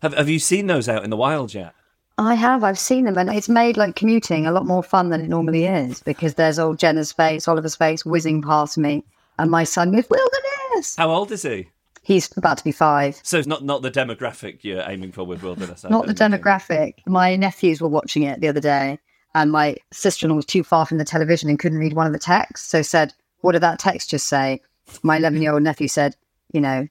Have, 0.02 0.14
have 0.14 0.28
you 0.28 0.38
seen 0.38 0.68
those 0.68 0.88
out 0.88 1.02
in 1.02 1.10
the 1.10 1.16
wild 1.16 1.52
yet? 1.52 1.74
I 2.16 2.34
have. 2.34 2.62
I've 2.62 2.78
seen 2.78 3.06
them, 3.06 3.18
and 3.18 3.28
it's 3.28 3.48
made 3.48 3.76
like 3.76 3.96
commuting 3.96 4.46
a 4.46 4.52
lot 4.52 4.66
more 4.66 4.84
fun 4.84 5.08
than 5.08 5.20
it 5.20 5.28
normally 5.28 5.64
is 5.64 6.00
because 6.00 6.34
there's 6.34 6.60
old 6.60 6.78
Jenna's 6.78 7.10
face, 7.10 7.48
Oliver's 7.48 7.74
face 7.74 8.06
whizzing 8.06 8.40
past 8.40 8.78
me, 8.78 9.02
and 9.36 9.50
my 9.50 9.64
son 9.64 9.90
with 9.90 10.08
wilderness. 10.08 10.94
How 10.94 11.10
old 11.10 11.32
is 11.32 11.42
he? 11.42 11.70
He's 12.02 12.30
about 12.36 12.56
to 12.58 12.62
be 12.62 12.70
five. 12.70 13.18
So 13.24 13.36
it's 13.36 13.48
not, 13.48 13.64
not 13.64 13.82
the 13.82 13.90
demographic 13.90 14.62
you're 14.62 14.84
aiming 14.86 15.10
for 15.10 15.24
with 15.24 15.42
Wilderness. 15.42 15.82
Not 15.82 16.06
the 16.06 16.14
don't 16.14 16.30
think. 16.30 16.44
demographic. 16.44 16.94
My 17.04 17.34
nephews 17.34 17.80
were 17.80 17.88
watching 17.88 18.22
it 18.22 18.40
the 18.40 18.46
other 18.46 18.60
day, 18.60 19.00
and 19.34 19.50
my 19.50 19.74
sister-in-law 19.90 20.36
was 20.36 20.46
too 20.46 20.62
far 20.62 20.86
from 20.86 20.98
the 20.98 21.04
television 21.04 21.50
and 21.50 21.58
couldn't 21.58 21.78
read 21.78 21.94
one 21.94 22.06
of 22.06 22.12
the 22.12 22.20
texts, 22.20 22.68
so 22.68 22.80
said, 22.80 23.12
"What 23.40 23.52
did 23.52 23.62
that 23.62 23.78
text 23.78 24.10
just 24.10 24.26
say?" 24.26 24.60
My 25.02 25.16
eleven-year-old 25.16 25.62
nephew 25.62 25.88
said, 25.88 26.16
"You 26.52 26.60
know, 26.60 26.88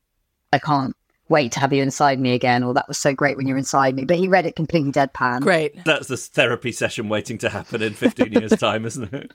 I 0.54 0.60
can't." 0.60 0.96
Wait 1.28 1.52
to 1.52 1.60
have 1.60 1.72
you 1.72 1.84
inside 1.84 2.20
me 2.20 2.34
again, 2.34 2.64
or 2.64 2.74
that 2.74 2.88
was 2.88 2.98
so 2.98 3.14
great 3.14 3.38
when 3.38 3.48
you're 3.48 3.56
inside 3.56 3.96
me. 3.96 4.04
But 4.04 4.18
he 4.18 4.28
read 4.28 4.48
it 4.48 4.56
completely 4.56 4.92
deadpan. 4.92 5.42
Great. 5.42 5.86
That's 5.86 6.08
the 6.08 6.18
therapy 6.18 6.72
session 6.72 7.08
waiting 7.08 7.38
to 7.38 7.50
happen 7.50 7.84
in 7.84 7.94
15 7.94 8.34
years' 8.34 8.58
time, 8.58 8.84
isn't 8.84 9.14
it? 9.14 9.32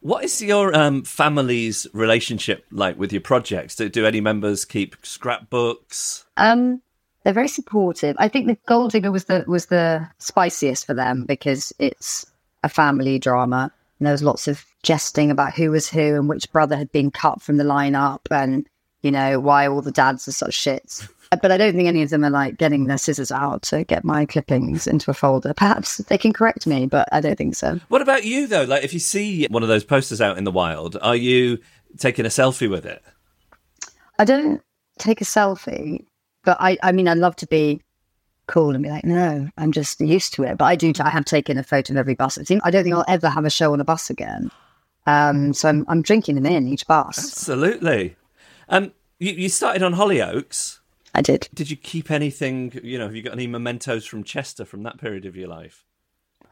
What 0.00 0.24
is 0.24 0.42
your 0.42 0.76
um, 0.76 1.02
family's 1.02 1.86
relationship 1.94 2.66
like 2.70 2.98
with 2.98 3.10
your 3.10 3.22
projects? 3.22 3.76
Do, 3.76 3.88
do 3.88 4.04
any 4.04 4.20
members 4.20 4.66
keep 4.66 4.96
scrapbooks? 5.02 6.26
Um, 6.36 6.82
they're 7.22 7.32
very 7.32 7.48
supportive. 7.48 8.14
I 8.18 8.28
think 8.28 8.46
the 8.46 8.58
Gold 8.66 8.92
Digger 8.92 9.10
was 9.10 9.24
the 9.24 9.44
was 9.48 9.66
the 9.66 10.06
spiciest 10.18 10.86
for 10.86 10.92
them 10.92 11.24
because 11.24 11.72
it's 11.78 12.26
a 12.62 12.68
family 12.68 13.18
drama. 13.18 13.72
And 13.98 14.06
there 14.06 14.12
was 14.12 14.22
lots 14.22 14.48
of 14.48 14.64
jesting 14.82 15.30
about 15.30 15.54
who 15.54 15.70
was 15.70 15.88
who 15.88 16.16
and 16.16 16.28
which 16.28 16.50
brother 16.52 16.76
had 16.76 16.90
been 16.92 17.10
cut 17.10 17.40
from 17.40 17.56
the 17.56 17.64
lineup, 17.64 18.20
and 18.30 18.66
you 19.02 19.10
know 19.10 19.38
why 19.40 19.66
all 19.66 19.82
the 19.82 19.92
dads 19.92 20.26
are 20.28 20.32
such 20.32 20.56
shits. 20.56 21.08
Uh, 21.32 21.36
but 21.40 21.50
I 21.50 21.56
don't 21.56 21.74
think 21.74 21.88
any 21.88 22.02
of 22.02 22.10
them 22.10 22.24
are 22.24 22.30
like 22.30 22.58
getting 22.58 22.84
their 22.84 22.98
scissors 22.98 23.32
out 23.32 23.62
to 23.62 23.84
get 23.84 24.04
my 24.04 24.26
clippings 24.26 24.86
into 24.86 25.10
a 25.10 25.14
folder. 25.14 25.54
Perhaps 25.54 25.98
they 25.98 26.18
can 26.18 26.32
correct 26.32 26.66
me, 26.66 26.86
but 26.86 27.08
I 27.12 27.20
don't 27.20 27.36
think 27.36 27.54
so. 27.54 27.80
What 27.88 28.02
about 28.02 28.24
you 28.24 28.46
though? 28.46 28.64
Like, 28.64 28.84
if 28.84 28.92
you 28.92 29.00
see 29.00 29.46
one 29.46 29.62
of 29.62 29.68
those 29.68 29.84
posters 29.84 30.20
out 30.20 30.38
in 30.38 30.44
the 30.44 30.52
wild, 30.52 30.96
are 31.00 31.16
you 31.16 31.58
taking 31.98 32.26
a 32.26 32.28
selfie 32.28 32.70
with 32.70 32.84
it? 32.84 33.02
I 34.18 34.24
don't 34.24 34.62
take 34.98 35.20
a 35.20 35.24
selfie, 35.24 36.04
but 36.44 36.56
I, 36.60 36.78
I 36.82 36.92
mean, 36.92 37.08
I'd 37.08 37.18
love 37.18 37.36
to 37.36 37.46
be 37.46 37.80
cool 38.46 38.70
and 38.70 38.82
be 38.82 38.90
like, 38.90 39.04
no, 39.04 39.48
I'm 39.58 39.72
just 39.72 40.00
used 40.00 40.34
to 40.34 40.44
it. 40.44 40.58
But 40.58 40.66
I 40.66 40.76
do, 40.76 40.92
I 41.00 41.10
have 41.10 41.24
taken 41.24 41.58
a 41.58 41.62
photo 41.62 41.92
of 41.92 41.96
every 41.96 42.14
bus. 42.14 42.38
I 42.38 42.70
don't 42.70 42.82
think 42.82 42.94
I'll 42.94 43.04
ever 43.08 43.28
have 43.28 43.44
a 43.44 43.50
show 43.50 43.72
on 43.72 43.80
a 43.80 43.84
bus 43.84 44.10
again. 44.10 44.50
Um, 45.06 45.52
so 45.52 45.68
I'm, 45.68 45.84
I'm 45.88 46.02
drinking 46.02 46.36
them 46.36 46.46
in 46.46 46.68
each 46.68 46.86
bus. 46.86 47.18
Absolutely. 47.18 48.16
Um, 48.68 48.92
you, 49.18 49.32
you 49.32 49.48
started 49.48 49.82
on 49.82 49.94
Hollyoaks. 49.94 50.78
I 51.14 51.22
did. 51.22 51.48
Did 51.54 51.70
you 51.70 51.76
keep 51.76 52.10
anything? 52.10 52.78
You 52.82 52.98
know, 52.98 53.04
have 53.04 53.14
you 53.14 53.22
got 53.22 53.34
any 53.34 53.46
mementos 53.46 54.04
from 54.04 54.24
Chester 54.24 54.64
from 54.64 54.82
that 54.82 54.98
period 54.98 55.26
of 55.26 55.36
your 55.36 55.48
life? 55.48 55.84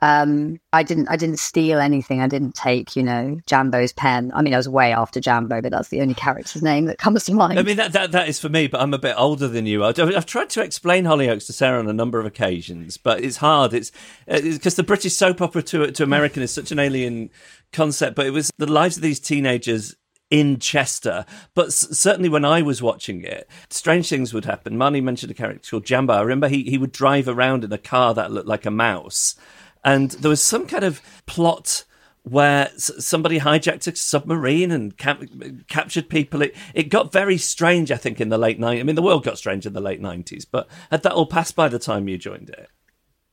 Um, 0.03 0.59
I 0.73 0.83
didn't. 0.83 1.09
I 1.09 1.17
didn't 1.17 1.38
steal 1.38 1.79
anything. 1.79 2.21
I 2.21 2.27
didn't 2.27 2.57
take, 2.57 2.97
you 2.97 3.05
know, 3.05 3.38
Jambo's 3.47 3.93
pen. 3.93 4.33
I 4.35 4.43
mean, 4.43 4.53
I 4.53 4.57
was 4.57 4.69
way 4.69 4.93
after 4.93 5.21
Jambo, 5.21 5.62
but 5.62 5.71
that's 5.71 5.88
the 5.91 6.01
only 6.01 6.15
character's 6.15 6.61
name 6.61 6.87
that 6.87 6.99
comes 6.99 7.25
to 7.25 7.35
mind. 7.35 7.57
I 7.57 7.62
mean, 7.62 7.77
that, 7.77 7.93
that 7.93 8.11
that 8.11 8.29
is 8.29 8.41
for 8.41 8.49
me, 8.49 8.67
but 8.67 8.81
I'm 8.81 8.93
a 8.93 8.99
bit 8.99 9.15
older 9.17 9.47
than 9.47 9.65
you. 9.65 9.85
I've, 9.85 9.99
I've 9.99 10.27
tried 10.27 10.51
to 10.51 10.62
explain 10.62 11.05
Hollyoaks 11.05 11.47
to 11.47 11.53
Sarah 11.53 11.79
on 11.79 11.88
a 11.88 11.93
number 11.93 12.19
of 12.19 12.27
occasions, 12.27 12.97
but 12.97 13.23
it's 13.23 13.37
hard. 13.37 13.73
It's 13.73 13.93
because 14.27 14.75
the 14.75 14.83
British 14.83 15.15
soap 15.15 15.41
opera 15.41 15.62
to 15.62 15.93
to 15.93 16.03
American 16.03 16.43
is 16.43 16.53
such 16.53 16.73
an 16.73 16.81
alien 16.81 17.31
concept. 17.73 18.17
But 18.17 18.27
it 18.27 18.31
was 18.31 18.51
the 18.59 18.71
lives 18.71 18.97
of 18.97 19.05
these 19.05 19.21
teenagers 19.21 19.95
in 20.31 20.59
Chester. 20.59 21.25
But 21.55 21.67
s- 21.69 21.97
certainly 21.97 22.29
when 22.29 22.45
I 22.45 22.62
was 22.62 22.83
watching 22.83 23.23
it, 23.23 23.49
strange 23.71 24.09
things 24.09 24.35
would 24.35 24.47
happen. 24.47 24.77
Marnie 24.77 25.03
mentioned 25.03 25.31
a 25.31 25.35
character 25.35 25.71
called 25.71 25.87
Jambo. 25.87 26.15
I 26.15 26.23
remember 26.23 26.49
he, 26.49 26.65
he 26.65 26.79
would 26.79 26.91
drive 26.91 27.29
around 27.29 27.62
in 27.62 27.73
a 27.73 27.79
car 27.79 28.15
that 28.15 28.33
looked 28.33 28.49
like 28.49 28.67
a 28.67 28.71
mouse. 28.73 29.37
And 29.85 30.11
there 30.12 30.29
was 30.29 30.42
some 30.42 30.66
kind 30.66 30.85
of 30.85 31.01
plot 31.27 31.85
where 32.25 32.71
somebody 32.77 33.40
hijacked 33.40 33.92
a 33.92 33.97
submarine 33.97 34.71
and 34.71 34.97
cap- 34.97 35.23
captured 35.68 36.09
people. 36.09 36.42
It, 36.42 36.55
it 36.73 36.85
got 36.85 37.12
very 37.12 37.37
strange, 37.37 37.90
I 37.90 37.97
think, 37.97 38.21
in 38.21 38.29
the 38.29 38.38
late 38.38 38.61
90s. 38.61 38.81
I 38.81 38.83
mean, 38.85 38.95
the 38.95 39.03
world 39.03 39.25
got 39.25 39.38
strange 39.38 39.66
in 39.66 39.73
the 39.73 39.81
late 39.81 40.01
90s, 40.01 40.47
but 40.51 40.68
had 40.90 41.03
that 41.03 41.12
all 41.12 41.27
passed 41.27 41.57
by 41.57 41.68
the 41.68 41.81
time 41.81 42.09
you 42.09 42.18
joined 42.18 42.51
it? 42.51 42.71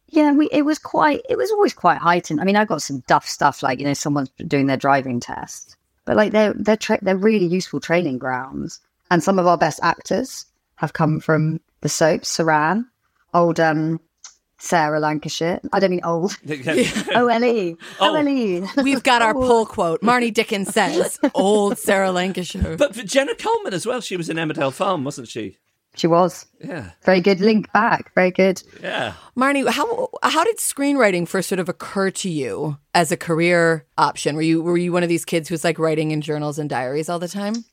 Yeah, 0.08 0.32
we, 0.32 0.50
it 0.52 0.64
was 0.64 0.80
quite. 0.80 1.22
It 1.30 1.38
was 1.38 1.52
always 1.52 1.74
quite 1.74 2.00
heightened. 2.00 2.42
I 2.42 2.44
mean, 2.44 2.56
I 2.56 2.66
got 2.66 2.82
some 2.82 3.04
duff 3.06 3.28
stuff 3.28 3.62
like 3.62 3.80
you 3.80 3.86
know 3.86 3.94
someone's 3.94 4.32
doing 4.48 4.66
their 4.66 4.76
driving 4.76 5.20
test, 5.20 5.78
but 6.06 6.16
like 6.16 6.32
they're 6.32 6.54
they're 6.54 6.78
tra- 6.78 7.04
they're 7.04 7.16
really 7.16 7.46
useful 7.46 7.80
training 7.80 8.18
grounds. 8.18 8.80
And 9.12 9.24
some 9.24 9.38
of 9.38 9.46
our 9.46 9.58
best 9.58 9.80
actors 9.84 10.46
have 10.78 10.94
come 10.94 11.20
from 11.20 11.60
the 11.82 11.90
soaps. 11.90 12.36
Saran, 12.36 12.86
old 13.36 13.60
um, 13.60 14.00
Sarah 14.60 15.00
Lancashire. 15.00 15.60
I 15.74 15.80
don't 15.80 15.92
mean 15.92 16.02
old. 16.04 16.38
O 17.16 17.28
L 17.28 17.44
E. 17.44 17.76
Oh. 18.00 18.12
O 18.12 18.16
L 18.16 18.28
E. 18.28 18.64
We've 18.84 19.04
got 19.04 19.22
our 19.22 19.32
oh. 19.36 19.40
pull 19.42 19.66
quote. 19.66 20.02
Marnie 20.02 20.34
Dickens 20.34 20.70
says, 20.74 21.18
"Old 21.34 21.78
Sarah 21.78 22.12
Lancashire." 22.12 22.78
But 22.78 22.96
for 22.96 23.04
Jenna 23.04 23.36
Coleman 23.36 23.74
as 23.74 23.86
well, 23.86 24.02
she 24.02 24.18
was 24.18 24.30
in 24.30 24.38
Emmerdale 24.38 24.74
Farm, 24.74 25.04
wasn't 25.04 25.28
she? 25.28 25.58
She 25.96 26.06
was 26.08 26.46
Yeah, 26.64 26.92
very 27.04 27.20
good 27.20 27.40
link 27.42 27.72
back. 27.74 28.14
Very 28.14 28.30
good. 28.32 28.62
yeah. 28.82 29.14
Marnie, 29.36 29.68
how 29.68 30.10
how 30.22 30.44
did 30.44 30.58
screenwriting 30.58 31.28
first 31.28 31.50
sort 31.50 31.60
of 31.60 31.68
occur 31.68 32.12
to 32.12 32.30
you 32.30 32.78
as 32.94 33.12
a 33.12 33.18
career 33.18 33.86
option? 33.98 34.36
Were 34.36 34.44
you 34.44 34.62
were 34.62 34.78
you 34.78 34.92
one 34.94 35.04
of 35.04 35.10
these 35.10 35.26
kids 35.26 35.50
who's 35.50 35.64
like 35.64 35.80
writing 35.80 36.12
in 36.12 36.22
journals 36.22 36.60
and 36.60 36.70
diaries 36.70 37.10
all 37.10 37.20
the 37.20 37.28
time? 37.28 37.66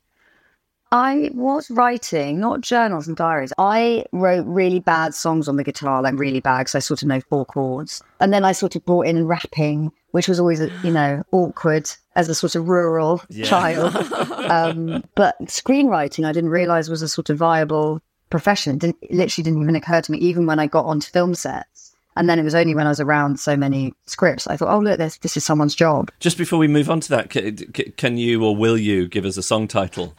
I 0.92 1.30
was 1.34 1.70
writing, 1.70 2.38
not 2.38 2.60
journals 2.60 3.08
and 3.08 3.16
diaries. 3.16 3.52
I 3.58 4.04
wrote 4.12 4.46
really 4.46 4.78
bad 4.78 5.14
songs 5.14 5.48
on 5.48 5.56
the 5.56 5.64
guitar, 5.64 6.00
like 6.00 6.18
really 6.18 6.40
bad, 6.40 6.58
because 6.58 6.74
I 6.76 6.78
sort 6.78 7.02
of 7.02 7.08
know 7.08 7.20
four 7.20 7.44
chords. 7.44 8.02
And 8.20 8.32
then 8.32 8.44
I 8.44 8.52
sort 8.52 8.76
of 8.76 8.84
brought 8.84 9.06
in 9.06 9.26
rapping, 9.26 9.90
which 10.12 10.28
was 10.28 10.38
always, 10.38 10.60
you 10.82 10.92
know, 10.92 11.24
awkward 11.32 11.90
as 12.14 12.28
a 12.28 12.34
sort 12.34 12.54
of 12.54 12.68
rural 12.68 13.20
child. 13.44 13.94
um, 14.50 15.04
but 15.16 15.36
screenwriting, 15.46 16.24
I 16.24 16.32
didn't 16.32 16.50
realize 16.50 16.88
was 16.88 17.02
a 17.02 17.08
sort 17.08 17.30
of 17.30 17.38
viable 17.38 18.00
profession. 18.30 18.76
It, 18.76 18.78
didn't, 18.78 18.96
it 19.02 19.12
literally 19.12 19.44
didn't 19.44 19.62
even 19.62 19.76
occur 19.76 20.00
to 20.00 20.12
me, 20.12 20.18
even 20.18 20.46
when 20.46 20.60
I 20.60 20.66
got 20.66 20.86
onto 20.86 21.10
film 21.10 21.34
sets. 21.34 21.96
And 22.16 22.30
then 22.30 22.38
it 22.38 22.44
was 22.44 22.54
only 22.54 22.74
when 22.74 22.86
I 22.86 22.90
was 22.90 23.00
around 23.00 23.38
so 23.38 23.56
many 23.56 23.92
scripts, 24.06 24.46
I 24.46 24.56
thought, 24.56 24.74
oh, 24.74 24.78
look, 24.78 24.96
this, 24.96 25.18
this 25.18 25.36
is 25.36 25.44
someone's 25.44 25.74
job. 25.74 26.10
Just 26.18 26.38
before 26.38 26.58
we 26.58 26.66
move 26.66 26.88
on 26.88 27.00
to 27.00 27.08
that, 27.10 27.30
c- 27.30 27.54
c- 27.76 27.90
can 27.98 28.16
you 28.16 28.42
or 28.42 28.56
will 28.56 28.78
you 28.78 29.06
give 29.06 29.26
us 29.26 29.36
a 29.36 29.42
song 29.42 29.68
title? 29.68 30.16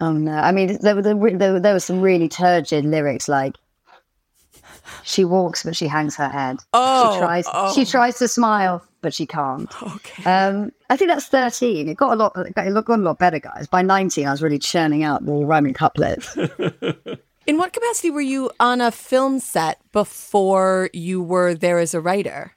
Oh 0.00 0.12
no! 0.12 0.32
I 0.32 0.52
mean, 0.52 0.78
there 0.80 0.94
were 0.96 1.02
there, 1.02 1.16
were- 1.16 1.36
there, 1.36 1.60
there 1.60 1.72
were 1.74 1.80
some 1.80 2.00
really 2.00 2.28
turgid 2.28 2.84
lyrics, 2.84 3.28
like 3.28 3.56
"She 5.04 5.24
walks, 5.24 5.62
but 5.62 5.76
she 5.76 5.86
hangs 5.88 6.16
her 6.16 6.28
head. 6.28 6.58
Oh, 6.72 7.12
she 7.12 7.18
tries, 7.20 7.74
she 7.74 7.84
tries 7.84 8.18
to 8.18 8.28
smile, 8.28 8.82
but 9.02 9.12
she 9.14 9.26
can't." 9.26 9.70
Okay. 9.82 10.24
Um, 10.24 10.72
I 10.88 10.96
think 10.96 11.10
that's 11.10 11.26
thirteen. 11.26 11.88
It 11.88 11.96
got 11.96 12.12
a 12.12 12.16
lot. 12.16 12.32
It 12.36 12.54
got 12.54 12.66
it 12.66 12.72
got 12.84 12.98
a 12.98 13.02
lot 13.02 13.18
better, 13.18 13.38
guys. 13.38 13.66
By 13.66 13.82
nineteen, 13.82 14.26
I 14.26 14.30
was 14.30 14.42
really 14.42 14.58
churning 14.58 15.02
out 15.04 15.24
the 15.26 15.32
rhyming 15.32 15.74
couplets. 15.74 16.36
In 17.46 17.56
what 17.58 17.72
capacity 17.72 18.10
were 18.10 18.20
you 18.20 18.50
on 18.60 18.80
a 18.80 18.90
film 18.92 19.40
set 19.40 19.78
before 19.92 20.88
you 20.92 21.22
were 21.22 21.54
there 21.54 21.78
as 21.78 21.94
a 21.94 22.00
writer? 22.00 22.52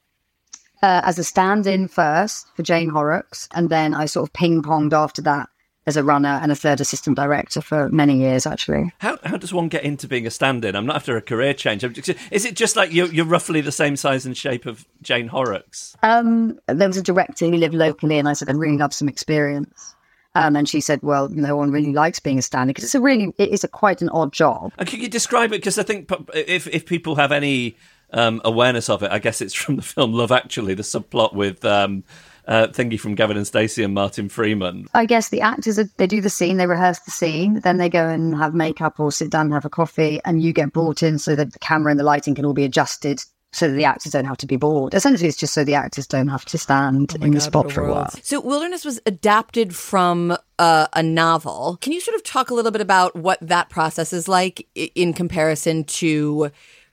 uh, 0.83 1.01
as 1.05 1.17
a 1.17 1.23
stand-in 1.23 1.87
first 1.87 2.45
for 2.57 2.61
Jane 2.61 2.89
Horrocks, 2.89 3.47
and 3.53 3.69
then 3.69 3.93
I 3.93 4.05
sort 4.05 4.27
of 4.27 4.33
ping-ponged 4.33 4.91
after 4.91 5.21
that 5.21 5.47
as 5.85 5.97
a 5.97 6.03
runner 6.03 6.39
and 6.41 6.51
a 6.51 6.55
third 6.55 6.79
assistant 6.79 7.17
director 7.17 7.61
for 7.61 7.89
many 7.89 8.17
years, 8.17 8.45
actually. 8.45 8.93
How 8.99 9.17
how 9.23 9.37
does 9.37 9.53
one 9.53 9.67
get 9.67 9.83
into 9.83 10.07
being 10.07 10.25
a 10.25 10.31
stand-in? 10.31 10.75
I'm 10.75 10.85
not 10.85 10.95
after 10.95 11.17
a 11.17 11.21
career 11.21 11.53
change. 11.53 11.81
Just- 11.81 12.19
Is 12.31 12.45
it 12.45 12.55
just 12.55 12.75
like 12.75 12.93
you're, 12.93 13.07
you're 13.07 13.25
roughly 13.25 13.61
the 13.61 13.71
same 13.71 13.95
size 13.95 14.25
and 14.25 14.35
shape 14.37 14.65
of 14.65 14.85
Jane 15.01 15.27
Horrocks? 15.27 15.97
Um, 16.01 16.59
there 16.67 16.87
was 16.87 16.97
a 16.97 17.03
director 17.03 17.45
who 17.45 17.57
lived 17.57 17.73
locally, 17.73 18.17
and 18.17 18.29
I 18.29 18.33
said, 18.33 18.49
I'd 18.49 18.55
really 18.55 18.77
love 18.77 18.93
some 18.93 19.09
experience. 19.09 19.95
Um, 20.35 20.55
and 20.55 20.67
she 20.67 20.81
said, 20.81 20.99
well, 21.03 21.29
no 21.29 21.55
one 21.55 21.69
really 21.69 21.93
likes 21.93 22.19
being 22.19 22.39
a 22.39 22.41
stand-in 22.41 22.69
because 22.69 22.85
it's 22.85 22.95
a 22.95 23.01
really, 23.01 23.33
it 23.37 23.49
is 23.49 23.63
a 23.63 23.67
quite 23.67 24.01
an 24.01 24.09
odd 24.09 24.33
job. 24.33 24.73
And 24.79 24.87
can 24.87 24.99
you 24.99 25.07
describe 25.07 25.51
it? 25.51 25.57
Because 25.57 25.77
I 25.77 25.83
think 25.83 26.09
if 26.33 26.65
if 26.67 26.85
people 26.87 27.15
have 27.15 27.31
any 27.31 27.77
um, 28.11 28.41
awareness 28.43 28.89
of 28.89 29.03
it, 29.03 29.11
I 29.11 29.19
guess 29.19 29.41
it's 29.41 29.53
from 29.53 29.75
the 29.75 29.81
film 29.83 30.13
Love 30.13 30.31
Actually, 30.31 30.73
the 30.73 30.83
subplot 30.83 31.33
with 31.33 31.63
um, 31.65 32.03
uh, 32.47 32.67
thingy 32.67 32.99
from 32.99 33.15
Gavin 33.15 33.37
and 33.37 33.47
Stacey 33.47 33.83
and 33.83 33.93
Martin 33.93 34.29
Freeman. 34.29 34.87
I 34.93 35.05
guess 35.05 35.29
the 35.29 35.41
actors, 35.41 35.79
are- 35.79 35.89
they 35.97 36.07
do 36.07 36.21
the 36.21 36.29
scene, 36.29 36.57
they 36.57 36.67
rehearse 36.67 36.99
the 36.99 37.11
scene, 37.11 37.61
then 37.61 37.77
they 37.77 37.89
go 37.89 38.07
and 38.07 38.35
have 38.35 38.53
makeup 38.53 38.99
or 38.99 39.11
sit 39.11 39.29
down 39.29 39.45
and 39.47 39.53
have 39.53 39.65
a 39.65 39.69
coffee, 39.69 40.19
and 40.25 40.41
you 40.41 40.53
get 40.53 40.73
brought 40.73 41.03
in 41.03 41.19
so 41.19 41.35
that 41.35 41.53
the 41.53 41.59
camera 41.59 41.91
and 41.91 41.99
the 41.99 42.03
lighting 42.03 42.35
can 42.35 42.45
all 42.45 42.53
be 42.53 42.65
adjusted 42.65 43.21
so 43.53 43.67
that 43.67 43.75
the 43.75 43.85
actors 43.85 44.11
don't 44.11 44.25
have 44.25 44.37
to 44.37 44.47
be 44.47 44.55
bored. 44.55 44.95
Essentially, 44.95 45.29
it's 45.29 45.37
just 45.37 45.53
so 45.53 45.63
the 45.63 45.75
actors 45.75 46.07
don't 46.07 46.27
have 46.27 46.43
to 46.45 46.57
stand 46.57 47.15
in 47.21 47.31
the 47.31 47.39
spot 47.39 47.71
for 47.71 47.85
a 47.85 47.91
while. 47.91 48.09
So, 48.23 48.41
Wilderness 48.41 48.83
was 48.83 48.99
adapted 49.05 49.75
from 49.75 50.35
uh, 50.57 50.87
a 50.93 51.03
novel. 51.03 51.77
Can 51.79 51.93
you 51.93 52.01
sort 52.01 52.15
of 52.15 52.23
talk 52.23 52.49
a 52.49 52.55
little 52.55 52.71
bit 52.71 52.81
about 52.81 53.15
what 53.15 53.37
that 53.41 53.69
process 53.69 54.11
is 54.11 54.27
like 54.27 54.67
in 54.75 55.13
comparison 55.13 55.83
to 55.83 56.49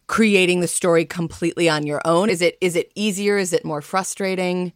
creating 0.07 0.61
the 0.61 0.69
story 0.69 1.07
completely 1.07 1.67
on 1.69 1.87
your 1.87 2.03
own? 2.05 2.29
Is 2.29 2.43
it 2.43 2.59
is 2.61 2.77
it 2.77 2.93
easier? 2.95 3.39
Is 3.39 3.55
it 3.55 3.65
more 3.65 3.81
frustrating? 3.81 4.75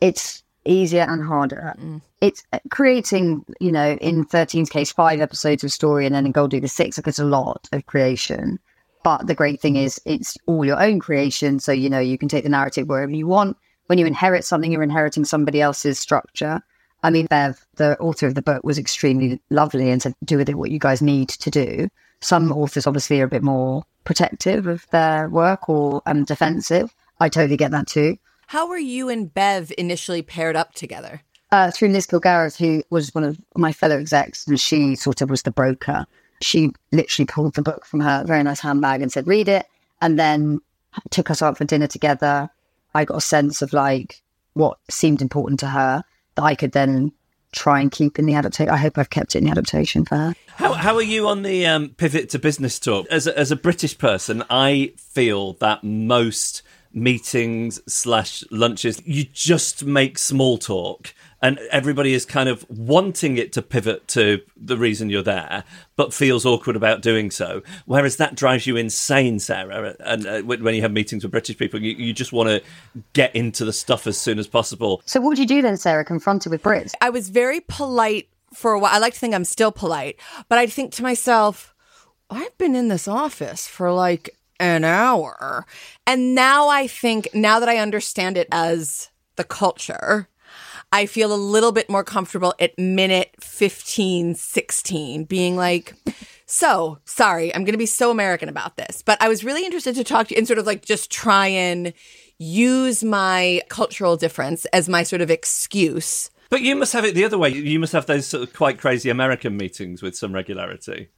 It's 0.00 0.42
easier 0.64 1.06
and 1.08 1.22
harder. 1.24 1.74
It's 2.20 2.44
uh, 2.52 2.58
creating, 2.70 3.44
you 3.60 3.72
know, 3.72 3.92
in 4.00 4.24
13's 4.24 4.70
case, 4.70 4.92
five 4.92 5.20
episodes 5.20 5.64
of 5.64 5.72
story 5.72 6.06
and 6.06 6.14
then 6.14 6.26
in 6.26 6.32
Gold 6.32 6.50
Digger 6.50 6.68
six, 6.68 6.98
like 6.98 7.06
it's 7.08 7.18
a 7.18 7.24
lot 7.24 7.68
of 7.72 7.86
creation. 7.86 8.58
But 9.02 9.26
the 9.26 9.34
great 9.34 9.60
thing 9.60 9.76
is 9.76 10.00
it's 10.04 10.38
all 10.46 10.64
your 10.64 10.80
own 10.80 11.00
creation. 11.00 11.58
So, 11.58 11.72
you 11.72 11.90
know, 11.90 11.98
you 11.98 12.18
can 12.18 12.28
take 12.28 12.44
the 12.44 12.50
narrative 12.50 12.88
wherever 12.88 13.12
you 13.12 13.26
want. 13.26 13.56
When 13.86 13.98
you 13.98 14.06
inherit 14.06 14.44
something, 14.44 14.70
you're 14.70 14.82
inheriting 14.82 15.24
somebody 15.24 15.60
else's 15.60 15.98
structure. 15.98 16.62
I 17.02 17.10
mean, 17.10 17.26
Bev, 17.26 17.66
the 17.76 17.98
author 17.98 18.28
of 18.28 18.36
the 18.36 18.42
book, 18.42 18.62
was 18.62 18.78
extremely 18.78 19.40
lovely 19.50 19.90
and 19.90 20.00
said, 20.00 20.14
do 20.24 20.38
with 20.38 20.48
it 20.48 20.56
what 20.56 20.70
you 20.70 20.78
guys 20.78 21.02
need 21.02 21.28
to 21.30 21.50
do. 21.50 21.88
Some 22.20 22.52
authors 22.52 22.86
obviously 22.86 23.20
are 23.20 23.24
a 23.24 23.28
bit 23.28 23.42
more 23.42 23.82
protective 24.04 24.68
of 24.68 24.86
their 24.90 25.28
work 25.28 25.68
or 25.68 26.00
um, 26.06 26.24
defensive. 26.24 26.94
I 27.18 27.28
totally 27.28 27.56
get 27.56 27.72
that 27.72 27.88
too. 27.88 28.18
How 28.52 28.68
were 28.68 28.78
you 28.78 29.08
and 29.08 29.32
Bev 29.32 29.72
initially 29.76 30.22
paired 30.22 30.56
up 30.56 30.74
together? 30.74 31.22
uh, 31.52 31.70
through 31.70 31.88
Liz 31.88 32.06
Kilgarriff, 32.06 32.56
who 32.56 32.82
was 32.90 33.14
one 33.14 33.24
of 33.24 33.38
my 33.54 33.72
fellow 33.72 33.98
execs, 33.98 34.46
and 34.46 34.58
she 34.58 34.96
sort 34.96 35.20
of 35.20 35.30
was 35.30 35.42
the 35.42 35.50
broker. 35.50 36.06
She 36.40 36.72
literally 36.90 37.26
pulled 37.26 37.54
the 37.54 37.62
book 37.62 37.84
from 37.84 38.00
her 38.00 38.24
very 38.24 38.42
nice 38.42 38.60
handbag 38.60 39.02
and 39.02 39.12
said, 39.12 39.26
"Read 39.26 39.48
it," 39.48 39.66
and 40.00 40.18
then 40.18 40.60
took 41.10 41.30
us 41.30 41.42
out 41.42 41.58
for 41.58 41.64
dinner 41.64 41.86
together. 41.86 42.50
I 42.94 43.04
got 43.04 43.18
a 43.18 43.20
sense 43.20 43.62
of 43.62 43.72
like 43.72 44.22
what 44.54 44.78
seemed 44.90 45.22
important 45.22 45.60
to 45.60 45.68
her 45.68 46.02
that 46.34 46.42
I 46.42 46.54
could 46.54 46.72
then 46.72 47.12
try 47.52 47.80
and 47.80 47.90
keep 47.90 48.18
in 48.18 48.24
the 48.24 48.34
adaptation. 48.34 48.72
I 48.72 48.78
hope 48.78 48.96
I've 48.96 49.10
kept 49.10 49.34
it 49.34 49.38
in 49.38 49.44
the 49.44 49.50
adaptation 49.50 50.06
for 50.06 50.16
her. 50.16 50.34
How 50.56 50.72
how 50.72 50.96
are 50.96 51.02
you 51.02 51.28
on 51.28 51.42
the 51.42 51.66
um, 51.66 51.90
pivot 51.90 52.30
to 52.30 52.38
business 52.38 52.78
talk? 52.78 53.06
As 53.08 53.26
a, 53.26 53.38
as 53.38 53.50
a 53.50 53.56
British 53.56 53.98
person, 53.98 54.42
I 54.48 54.94
feel 54.96 55.52
that 55.54 55.84
most 55.84 56.62
meetings 56.94 57.80
slash 57.92 58.44
lunches, 58.50 59.02
you 59.04 59.24
just 59.24 59.84
make 59.84 60.18
small 60.18 60.58
talk 60.58 61.14
and 61.42 61.58
everybody 61.70 62.14
is 62.14 62.24
kind 62.24 62.48
of 62.48 62.64
wanting 62.70 63.36
it 63.36 63.52
to 63.52 63.62
pivot 63.62 64.06
to 64.06 64.40
the 64.56 64.76
reason 64.76 65.10
you're 65.10 65.24
there, 65.24 65.64
but 65.96 66.14
feels 66.14 66.46
awkward 66.46 66.76
about 66.76 67.02
doing 67.02 67.32
so. 67.32 67.62
Whereas 67.84 68.16
that 68.16 68.36
drives 68.36 68.66
you 68.66 68.76
insane, 68.76 69.40
Sarah. 69.40 69.96
And 69.98 70.26
uh, 70.26 70.42
when 70.42 70.74
you 70.74 70.82
have 70.82 70.92
meetings 70.92 71.24
with 71.24 71.32
British 71.32 71.58
people, 71.58 71.82
you, 71.82 71.96
you 71.96 72.12
just 72.12 72.32
want 72.32 72.48
to 72.48 72.62
get 73.12 73.34
into 73.34 73.64
the 73.64 73.72
stuff 73.72 74.06
as 74.06 74.16
soon 74.16 74.38
as 74.38 74.46
possible. 74.46 75.02
So, 75.04 75.20
what 75.20 75.30
would 75.30 75.38
you 75.38 75.46
do 75.46 75.60
then, 75.60 75.76
Sarah, 75.76 76.04
confronted 76.04 76.52
with 76.52 76.62
Brits? 76.62 76.92
I 77.00 77.10
was 77.10 77.28
very 77.28 77.60
polite 77.60 78.28
for 78.54 78.72
a 78.72 78.78
while. 78.78 78.94
I 78.94 78.98
like 78.98 79.14
to 79.14 79.18
think 79.18 79.34
I'm 79.34 79.44
still 79.44 79.72
polite, 79.72 80.20
but 80.48 80.58
I'd 80.58 80.72
think 80.72 80.92
to 80.94 81.02
myself, 81.02 81.74
I've 82.30 82.56
been 82.56 82.76
in 82.76 82.86
this 82.86 83.08
office 83.08 83.66
for 83.66 83.92
like 83.92 84.30
an 84.62 84.84
hour. 84.84 85.66
And 86.06 86.34
now 86.34 86.68
I 86.68 86.86
think, 86.86 87.28
now 87.34 87.60
that 87.60 87.68
I 87.68 87.78
understand 87.78 88.36
it 88.36 88.48
as 88.52 89.10
the 89.36 89.44
culture, 89.44 90.28
I 90.92 91.06
feel 91.06 91.32
a 91.32 91.36
little 91.36 91.72
bit 91.72 91.90
more 91.90 92.04
comfortable 92.04 92.54
at 92.60 92.78
minute 92.78 93.34
15, 93.40 94.34
16, 94.34 95.24
being 95.24 95.56
like, 95.56 95.94
so 96.46 96.98
sorry, 97.06 97.54
I'm 97.54 97.64
going 97.64 97.72
to 97.72 97.78
be 97.78 97.86
so 97.86 98.10
American 98.10 98.48
about 98.48 98.76
this. 98.76 99.02
But 99.02 99.20
I 99.20 99.28
was 99.28 99.42
really 99.42 99.64
interested 99.64 99.94
to 99.96 100.04
talk 100.04 100.28
to 100.28 100.34
you 100.34 100.38
and 100.38 100.46
sort 100.46 100.58
of 100.58 100.66
like 100.66 100.84
just 100.84 101.10
try 101.10 101.46
and 101.48 101.92
use 102.38 103.02
my 103.02 103.62
cultural 103.68 104.16
difference 104.16 104.64
as 104.66 104.88
my 104.88 105.02
sort 105.02 105.22
of 105.22 105.30
excuse. 105.30 106.30
But 106.50 106.60
you 106.60 106.76
must 106.76 106.92
have 106.92 107.06
it 107.06 107.14
the 107.14 107.24
other 107.24 107.38
way. 107.38 107.48
You 107.48 107.80
must 107.80 107.94
have 107.94 108.06
those 108.06 108.26
sort 108.26 108.42
of 108.42 108.52
quite 108.52 108.78
crazy 108.78 109.08
American 109.08 109.56
meetings 109.56 110.02
with 110.02 110.14
some 110.14 110.34
regularity. 110.34 111.08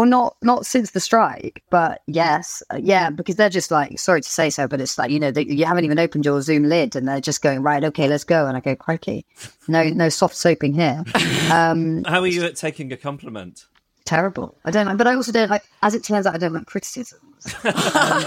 Well, 0.00 0.08
not 0.08 0.34
not 0.40 0.64
since 0.64 0.92
the 0.92 1.00
strike, 1.00 1.62
but 1.68 2.00
yes, 2.06 2.62
yeah, 2.78 3.10
because 3.10 3.36
they're 3.36 3.50
just 3.50 3.70
like, 3.70 3.98
sorry 3.98 4.22
to 4.22 4.28
say 4.30 4.48
so, 4.48 4.66
but 4.66 4.80
it's 4.80 4.96
like 4.96 5.10
you 5.10 5.20
know, 5.20 5.30
they, 5.30 5.44
you 5.44 5.66
haven't 5.66 5.84
even 5.84 5.98
opened 5.98 6.24
your 6.24 6.40
Zoom 6.40 6.62
lid, 6.62 6.96
and 6.96 7.06
they're 7.06 7.20
just 7.20 7.42
going 7.42 7.60
right, 7.62 7.84
okay, 7.84 8.08
let's 8.08 8.24
go, 8.24 8.46
and 8.46 8.56
I 8.56 8.60
go, 8.60 8.74
crikey, 8.74 9.26
no, 9.68 9.84
no 9.90 10.08
soft 10.08 10.36
soaping 10.36 10.72
here. 10.72 11.04
Um, 11.50 12.04
How 12.04 12.20
are 12.20 12.26
you 12.28 12.44
at 12.44 12.54
taking 12.56 12.92
a 12.92 12.96
compliment? 12.96 13.66
Terrible. 14.04 14.56
I 14.64 14.70
don't, 14.70 14.86
like, 14.86 14.96
but 14.96 15.06
I 15.06 15.14
also 15.16 15.32
don't 15.32 15.50
like. 15.50 15.64
As 15.82 15.94
it 15.94 16.04
turns 16.04 16.24
out, 16.24 16.34
I 16.34 16.38
don't 16.38 16.52
like 16.52 16.64
criticisms. 16.64 17.54
um, 17.64 18.22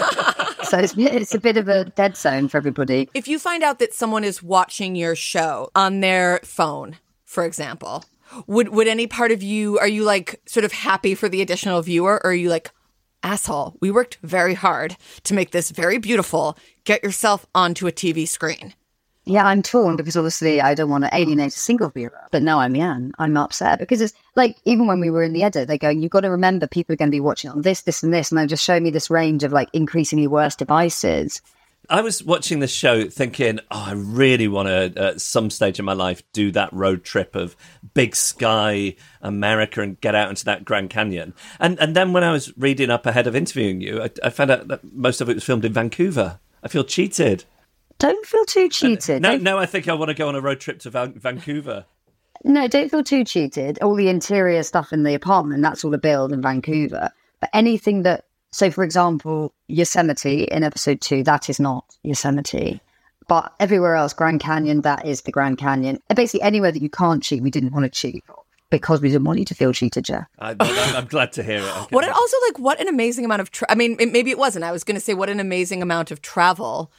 so 0.64 0.78
it's, 0.78 0.94
it's 0.98 1.34
a 1.34 1.40
bit 1.40 1.56
of 1.58 1.70
a 1.70 1.86
dead 1.86 2.18
zone 2.18 2.50
for 2.50 2.58
everybody. 2.58 3.10
If 3.14 3.28
you 3.28 3.40
find 3.40 3.64
out 3.64 3.80
that 3.80 3.94
someone 3.94 4.24
is 4.24 4.44
watching 4.44 4.96
your 4.96 5.16
show 5.16 5.72
on 5.74 6.02
their 6.02 6.40
phone, 6.44 6.98
for 7.24 7.46
example, 7.46 8.04
would 8.48 8.70
would 8.70 8.88
any 8.88 9.08
part 9.08 9.32
of 9.32 9.44
you 9.44 9.80
are 9.80 9.88
you 9.88 10.04
like 10.04 10.42
sort 10.46 10.64
of 10.64 10.72
happy 10.72 11.16
for 11.16 11.30
the 11.30 11.42
additional 11.42 11.82
viewer 11.82 12.16
or 12.24 12.28
are 12.28 12.34
you 12.34 12.50
like 12.50 12.72
asshole 13.24 13.76
we 13.80 13.92
worked 13.92 14.18
very 14.22 14.54
hard 14.54 14.96
to 15.24 15.34
make 15.34 15.52
this 15.52 15.72
very 15.72 15.98
beautiful. 15.98 16.58
Get 16.84 17.04
yourself 17.04 17.46
onto 17.56 17.88
a 17.88 17.92
tv 17.92 18.28
screen. 18.28 18.74
Yeah 19.26 19.46
i'm 19.46 19.62
torn 19.62 19.96
because 19.96 20.18
obviously 20.18 20.60
i 20.60 20.76
don't 20.76 20.90
want 20.90 21.06
to 21.06 21.16
alienate 21.16 21.56
a 21.56 21.60
single 21.60 21.90
viewer 21.90 22.28
but 22.32 22.44
now 22.44 22.60
i'm 22.60 22.76
yeah 22.76 23.00
i'm 23.20 23.38
upset 23.38 23.80
because 23.80 24.02
it's 24.02 24.14
like 24.36 24.58
even 24.66 24.86
when 24.86 25.00
we 25.00 25.10
were 25.10 25.24
in 25.24 25.32
the 25.32 25.44
edit 25.44 25.68
they're 25.68 25.78
going 25.78 26.02
you've 26.02 26.12
got 26.12 26.22
to 26.22 26.30
remember 26.30 26.68
people 26.68 26.92
are 26.92 26.98
going 26.98 27.10
to 27.10 27.16
be 27.16 27.22
watching 27.22 27.50
on 27.50 27.62
this 27.62 27.82
this 27.82 28.04
and 28.04 28.14
this 28.14 28.32
and 28.32 28.38
they're 28.38 28.48
just 28.48 28.66
showing 28.66 28.84
me 28.84 28.90
this 28.90 29.10
range 29.10 29.46
of 29.46 29.54
like 29.54 29.70
increasingly 29.72 30.28
worse 30.28 30.58
devices 30.58 31.42
I 31.90 32.02
was 32.02 32.24
watching 32.24 32.60
this 32.60 32.72
show 32.72 33.10
thinking, 33.10 33.60
oh, 33.70 33.84
I 33.88 33.94
really 33.94 34.48
want 34.48 34.68
to, 34.68 34.94
uh, 34.98 35.10
at 35.12 35.22
some 35.22 35.50
stage 35.50 35.80
in 35.80 35.86
my 35.86 35.94
life, 35.94 36.24
do 36.32 36.52
that 36.52 36.72
road 36.72 37.04
trip 37.04 37.36
of 37.36 37.56
big 37.94 38.16
sky 38.16 38.96
America 39.22 39.82
and 39.82 40.00
get 40.00 40.16
out 40.16 40.30
into 40.30 40.46
that 40.46 40.64
Grand 40.64 40.90
Canyon. 40.90 41.34
And 41.60 41.80
and 41.80 41.96
then 41.96 42.14
when 42.14 42.24
I 42.24 42.32
was 42.32 42.56
reading 42.58 42.90
up 42.90 43.06
ahead 43.06 43.28
of 43.28 43.36
interviewing 43.36 43.82
you, 43.82 44.02
I, 44.02 44.10
I 44.24 44.30
found 44.30 44.52
out 44.52 44.68
that 44.70 44.84
most 44.94 45.20
of 45.22 45.30
it 45.30 45.36
was 45.36 45.44
filmed 45.44 45.66
in 45.66 45.74
Vancouver. 45.74 46.40
I 46.64 46.68
feel 46.70 46.84
cheated. 46.84 47.44
Don't 48.00 48.26
feel 48.26 48.46
too 48.46 48.70
cheated. 48.70 49.22
no, 49.22 49.38
no, 49.38 49.58
I 49.58 49.66
think 49.66 49.88
I 49.88 49.94
want 49.94 50.10
to 50.10 50.16
go 50.16 50.28
on 50.28 50.36
a 50.36 50.42
road 50.42 50.60
trip 50.60 50.80
to 50.80 50.90
Van- 50.90 51.14
Vancouver. 51.14 51.86
No, 52.44 52.68
don't 52.68 52.90
feel 52.90 53.04
too 53.04 53.24
cheated. 53.24 53.80
All 53.82 53.96
the 53.96 54.10
interior 54.10 54.64
stuff 54.64 54.92
in 54.92 55.04
the 55.04 55.14
apartment, 55.14 55.62
that's 55.62 55.86
all 55.86 55.94
a 55.94 55.98
build 55.98 56.34
in 56.34 56.42
Vancouver. 56.42 57.12
But 57.40 57.50
anything 57.54 58.04
that 58.04 58.26
so, 58.54 58.70
for 58.70 58.84
example, 58.84 59.52
Yosemite 59.68 60.44
in 60.44 60.64
episode 60.64 61.02
two, 61.02 61.24
that 61.24 61.50
is 61.50 61.60
not 61.60 61.98
Yosemite. 62.04 62.80
But 63.28 63.52
everywhere 63.60 63.96
else, 63.96 64.14
Grand 64.14 64.42
Canyon, 64.42 64.82
that 64.82 65.08
is 65.08 65.22
the 65.22 65.32
Grand 65.32 65.58
Canyon. 65.58 66.00
And 66.08 66.16
basically, 66.16 66.44
anywhere 66.44 66.72
that 66.72 66.82
you 66.82 66.90
can't 66.90 67.24
cheat, 67.24 67.42
we 67.42 67.50
didn't 67.50 67.72
want 67.72 67.86
to 67.86 67.90
cheat 67.90 68.24
because 68.70 69.02
we 69.02 69.10
didn't 69.10 69.24
want 69.24 69.40
you 69.40 69.46
to 69.46 69.56
feel 69.56 69.74
cheated, 69.74 70.06
Jeff. 70.06 70.28
I, 70.38 70.56
am 70.96 71.06
glad 71.08 71.32
to 71.34 71.44
hear 71.44 71.60
it. 71.60 71.78
Okay. 71.78 71.88
What 71.90 72.08
also 72.08 72.38
like 72.48 72.60
what 72.60 72.80
an 72.80 72.88
amazing 72.88 73.26
amount 73.26 73.42
of. 73.42 73.50
Tra- 73.50 73.72
I 73.72 73.76
mean, 73.76 73.98
maybe 73.98 74.30
it 74.30 74.38
wasn't. 74.38 74.66
I 74.66 74.72
was 74.72 74.84
going 74.84 74.96
to 74.96 75.02
say 75.02 75.16
what 75.16 75.30
an 75.30 75.40
amazing 75.40 75.82
amount 75.82 76.12
of 76.12 76.22
travel 76.22 76.92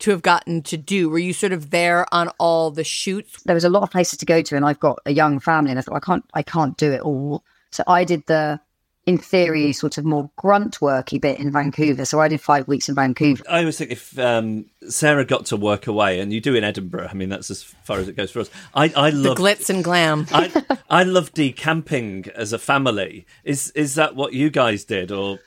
to 0.00 0.12
have 0.12 0.22
gotten 0.22 0.62
to 0.62 0.76
do. 0.76 1.08
Were 1.10 1.18
you 1.18 1.32
sort 1.32 1.52
of 1.52 1.70
there 1.70 2.06
on 2.14 2.28
all 2.38 2.70
the 2.70 2.84
shoots? 2.84 3.42
There 3.42 3.54
was 3.54 3.64
a 3.64 3.70
lot 3.70 3.82
of 3.82 3.90
places 3.90 4.18
to 4.20 4.26
go 4.26 4.42
to, 4.42 4.54
and 4.54 4.64
I've 4.64 4.80
got 4.80 5.00
a 5.06 5.12
young 5.12 5.40
family, 5.40 5.70
and 5.70 5.78
I 5.78 5.82
thought 5.82 5.96
I 5.96 6.00
can't, 6.00 6.24
I 6.34 6.42
can't 6.42 6.76
do 6.76 6.92
it 6.92 7.00
all. 7.00 7.42
So 7.72 7.82
I 7.86 8.04
did 8.04 8.26
the 8.26 8.60
in 9.06 9.18
theory, 9.18 9.72
sort 9.72 9.98
of 9.98 10.04
more 10.04 10.30
grunt 10.36 10.78
worky 10.80 11.20
bit 11.20 11.38
in 11.38 11.50
Vancouver. 11.50 12.04
So 12.04 12.20
I 12.20 12.28
did 12.28 12.40
five 12.40 12.68
weeks 12.68 12.88
in 12.88 12.94
Vancouver. 12.94 13.42
I 13.48 13.60
always 13.60 13.78
think 13.78 13.90
if 13.90 14.18
um, 14.18 14.66
Sarah 14.88 15.24
got 15.24 15.46
to 15.46 15.56
work 15.56 15.86
away, 15.86 16.20
and 16.20 16.32
you 16.32 16.40
do 16.40 16.54
in 16.54 16.64
Edinburgh, 16.64 17.08
I 17.10 17.14
mean, 17.14 17.28
that's 17.28 17.50
as 17.50 17.62
far 17.62 17.98
as 17.98 18.08
it 18.08 18.16
goes 18.16 18.30
for 18.30 18.40
us. 18.40 18.50
I, 18.74 18.92
I 18.94 19.10
love 19.10 19.36
the 19.36 19.42
glitz 19.42 19.70
and 19.70 19.82
glam. 19.82 20.26
I, 20.32 20.76
I 20.90 21.02
love 21.04 21.32
decamping 21.32 22.26
as 22.34 22.52
a 22.52 22.58
family. 22.58 23.26
Is 23.44 23.70
is 23.70 23.94
that 23.94 24.14
what 24.16 24.32
you 24.32 24.50
guys 24.50 24.84
did, 24.84 25.10
or? 25.10 25.38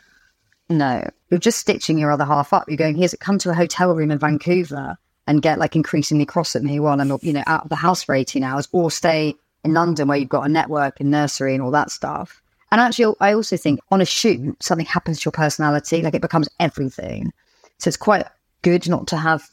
No, 0.69 1.07
you're 1.29 1.39
just 1.39 1.59
stitching 1.59 1.97
your 1.97 2.11
other 2.11 2.25
half 2.25 2.53
up. 2.53 2.65
You're 2.67 2.77
going, 2.77 2.95
here's 2.95 3.13
it, 3.13 3.19
come 3.19 3.37
to 3.39 3.51
a 3.51 3.53
hotel 3.53 3.93
room 3.93 4.11
in 4.11 4.17
Vancouver 4.17 4.97
and 5.27 5.41
get 5.41 5.59
like 5.59 5.75
increasingly 5.75 6.25
cross 6.25 6.55
at 6.55 6.63
me 6.63 6.79
while 6.79 6.99
I'm, 6.99 7.17
you 7.21 7.33
know, 7.33 7.43
out 7.45 7.63
of 7.63 7.69
the 7.69 7.75
house 7.75 8.03
for 8.03 8.15
18 8.15 8.43
hours, 8.43 8.67
or 8.71 8.89
stay 8.89 9.35
in 9.63 9.73
London 9.73 10.07
where 10.07 10.17
you've 10.17 10.29
got 10.29 10.45
a 10.45 10.49
network 10.49 10.99
and 10.99 11.11
nursery 11.11 11.53
and 11.53 11.63
all 11.63 11.71
that 11.71 11.91
stuff. 11.91 12.42
And 12.73 12.81
actually, 12.81 13.13
I 13.19 13.35
also 13.35 13.55
think 13.55 13.79
on 13.91 14.01
a 14.01 14.05
shoot, 14.05 14.57
something 14.59 14.87
happens 14.87 15.19
to 15.19 15.27
your 15.27 15.31
personality, 15.31 16.01
like 16.01 16.15
it 16.15 16.23
becomes 16.23 16.49
everything. 16.59 17.31
So 17.77 17.87
it's 17.87 17.97
quite 17.97 18.25
good 18.63 18.89
not 18.89 19.05
to 19.09 19.17
have 19.17 19.47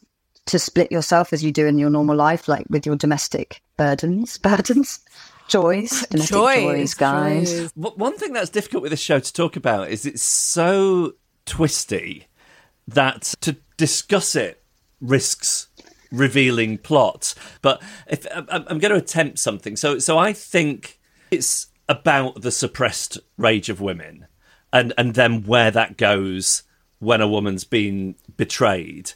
to 0.47 0.59
split 0.59 0.91
yourself 0.91 1.35
as 1.35 1.45
you 1.45 1.53
do 1.53 1.67
in 1.67 1.79
your 1.79 1.91
normal 1.91 2.17
life, 2.17 2.49
like 2.49 2.65
with 2.71 2.87
your 2.87 2.97
domestic 2.97 3.61
burdens, 3.77 4.39
burdens, 4.43 5.01
joys, 5.49 6.07
domestic 6.11 6.35
joys, 6.35 6.63
joys 6.63 6.95
guys. 6.95 7.53
Joys. 7.53 7.73
One 7.75 8.17
thing 8.17 8.33
that's 8.33 8.49
difficult 8.49 8.85
with 8.85 8.91
this 8.91 9.03
show 9.03 9.21
to 9.21 9.33
talk 9.35 9.55
about 9.55 9.91
is 9.91 10.07
it's 10.07 10.23
so 10.23 11.13
twisty 11.45 12.27
that 12.89 13.35
to 13.43 13.55
discuss 13.77 14.35
it 14.35 14.63
risks 15.03 15.69
revealing 16.11 16.79
plot. 16.79 17.35
But 17.61 17.83
if 18.07 18.27
I'm 18.33 18.79
going 18.79 18.95
to 18.95 18.95
attempt 18.95 19.41
something, 19.41 19.77
so 19.77 19.99
so 19.99 20.17
I 20.17 20.33
think 20.33 20.99
it's 21.31 21.67
about 21.91 22.43
the 22.43 22.53
suppressed 22.53 23.19
rage 23.37 23.69
of 23.69 23.81
women 23.81 24.29
and 24.73 24.95
and 24.97 25.15
then 25.15 25.43
where 25.43 25.73
that 25.73 25.97
goes 25.97 26.63
when 27.01 27.21
a 27.21 27.27
woman's 27.27 27.65
been 27.65 28.15
betrayed. 28.37 29.13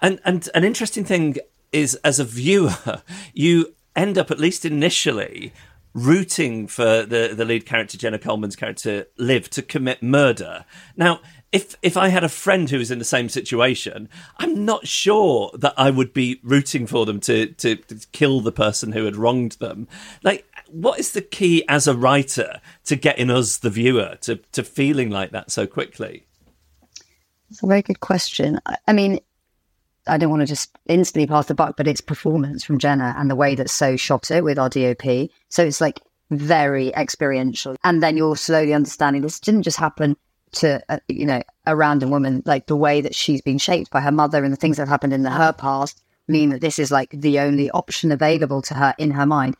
And 0.00 0.20
and 0.24 0.48
an 0.54 0.64
interesting 0.64 1.04
thing 1.04 1.36
is 1.70 1.94
as 1.96 2.18
a 2.18 2.24
viewer, 2.24 3.02
you 3.34 3.74
end 3.94 4.16
up 4.16 4.30
at 4.30 4.40
least 4.40 4.64
initially 4.64 5.52
rooting 5.92 6.66
for 6.66 7.04
the 7.04 7.34
the 7.36 7.44
lead 7.44 7.66
character 7.66 7.98
Jenna 7.98 8.18
Coleman's 8.18 8.56
character 8.56 9.06
Liv 9.18 9.50
to 9.50 9.60
commit 9.60 10.02
murder. 10.02 10.64
Now, 10.96 11.20
if 11.52 11.76
if 11.82 11.96
I 11.96 12.08
had 12.08 12.24
a 12.24 12.28
friend 12.28 12.68
who 12.68 12.78
was 12.78 12.90
in 12.90 12.98
the 12.98 13.04
same 13.04 13.28
situation, 13.28 14.08
I'm 14.38 14.64
not 14.64 14.88
sure 14.88 15.52
that 15.54 15.74
I 15.76 15.90
would 15.90 16.12
be 16.12 16.40
rooting 16.42 16.86
for 16.88 17.06
them 17.06 17.20
to, 17.20 17.46
to, 17.46 17.76
to 17.76 18.06
kill 18.10 18.40
the 18.40 18.50
person 18.50 18.90
who 18.90 19.04
had 19.04 19.14
wronged 19.14 19.52
them. 19.52 19.86
Like 20.24 20.48
what 20.74 20.98
is 20.98 21.12
the 21.12 21.22
key 21.22 21.64
as 21.68 21.86
a 21.86 21.94
writer 21.94 22.60
to 22.84 22.96
getting 22.96 23.30
us, 23.30 23.58
the 23.58 23.70
viewer, 23.70 24.16
to, 24.22 24.36
to 24.52 24.64
feeling 24.64 25.08
like 25.08 25.30
that 25.30 25.52
so 25.52 25.68
quickly? 25.68 26.26
It's 27.48 27.62
a 27.62 27.66
very 27.66 27.82
good 27.82 28.00
question. 28.00 28.58
I, 28.66 28.76
I 28.88 28.92
mean, 28.92 29.20
I 30.08 30.18
don't 30.18 30.30
want 30.30 30.40
to 30.40 30.46
just 30.46 30.76
instantly 30.86 31.28
pass 31.28 31.46
the 31.46 31.54
buck, 31.54 31.76
but 31.76 31.86
it's 31.86 32.00
performance 32.00 32.64
from 32.64 32.78
Jenna 32.78 33.14
and 33.16 33.30
the 33.30 33.36
way 33.36 33.54
that 33.54 33.70
So 33.70 33.96
shot 33.96 34.32
it 34.32 34.42
with 34.42 34.58
our 34.58 34.68
DOP. 34.68 35.30
So 35.48 35.64
it's 35.64 35.80
like 35.80 36.00
very 36.30 36.92
experiential. 36.94 37.76
And 37.84 38.02
then 38.02 38.16
you're 38.16 38.36
slowly 38.36 38.74
understanding 38.74 39.22
this 39.22 39.38
didn't 39.38 39.62
just 39.62 39.78
happen 39.78 40.16
to, 40.54 40.82
uh, 40.88 40.98
you 41.06 41.24
know, 41.24 41.42
a 41.66 41.76
random 41.76 42.10
woman, 42.10 42.42
like 42.46 42.66
the 42.66 42.76
way 42.76 43.00
that 43.00 43.14
she's 43.14 43.40
been 43.40 43.58
shaped 43.58 43.92
by 43.92 44.00
her 44.00 44.12
mother 44.12 44.42
and 44.42 44.52
the 44.52 44.56
things 44.56 44.76
that 44.76 44.82
have 44.82 44.88
happened 44.88 45.12
in 45.12 45.24
her 45.24 45.52
past 45.52 46.02
mean 46.26 46.50
that 46.50 46.60
this 46.60 46.80
is 46.80 46.90
like 46.90 47.10
the 47.10 47.38
only 47.38 47.70
option 47.70 48.10
available 48.10 48.60
to 48.62 48.74
her 48.74 48.94
in 48.98 49.12
her 49.12 49.26
mind 49.26 49.56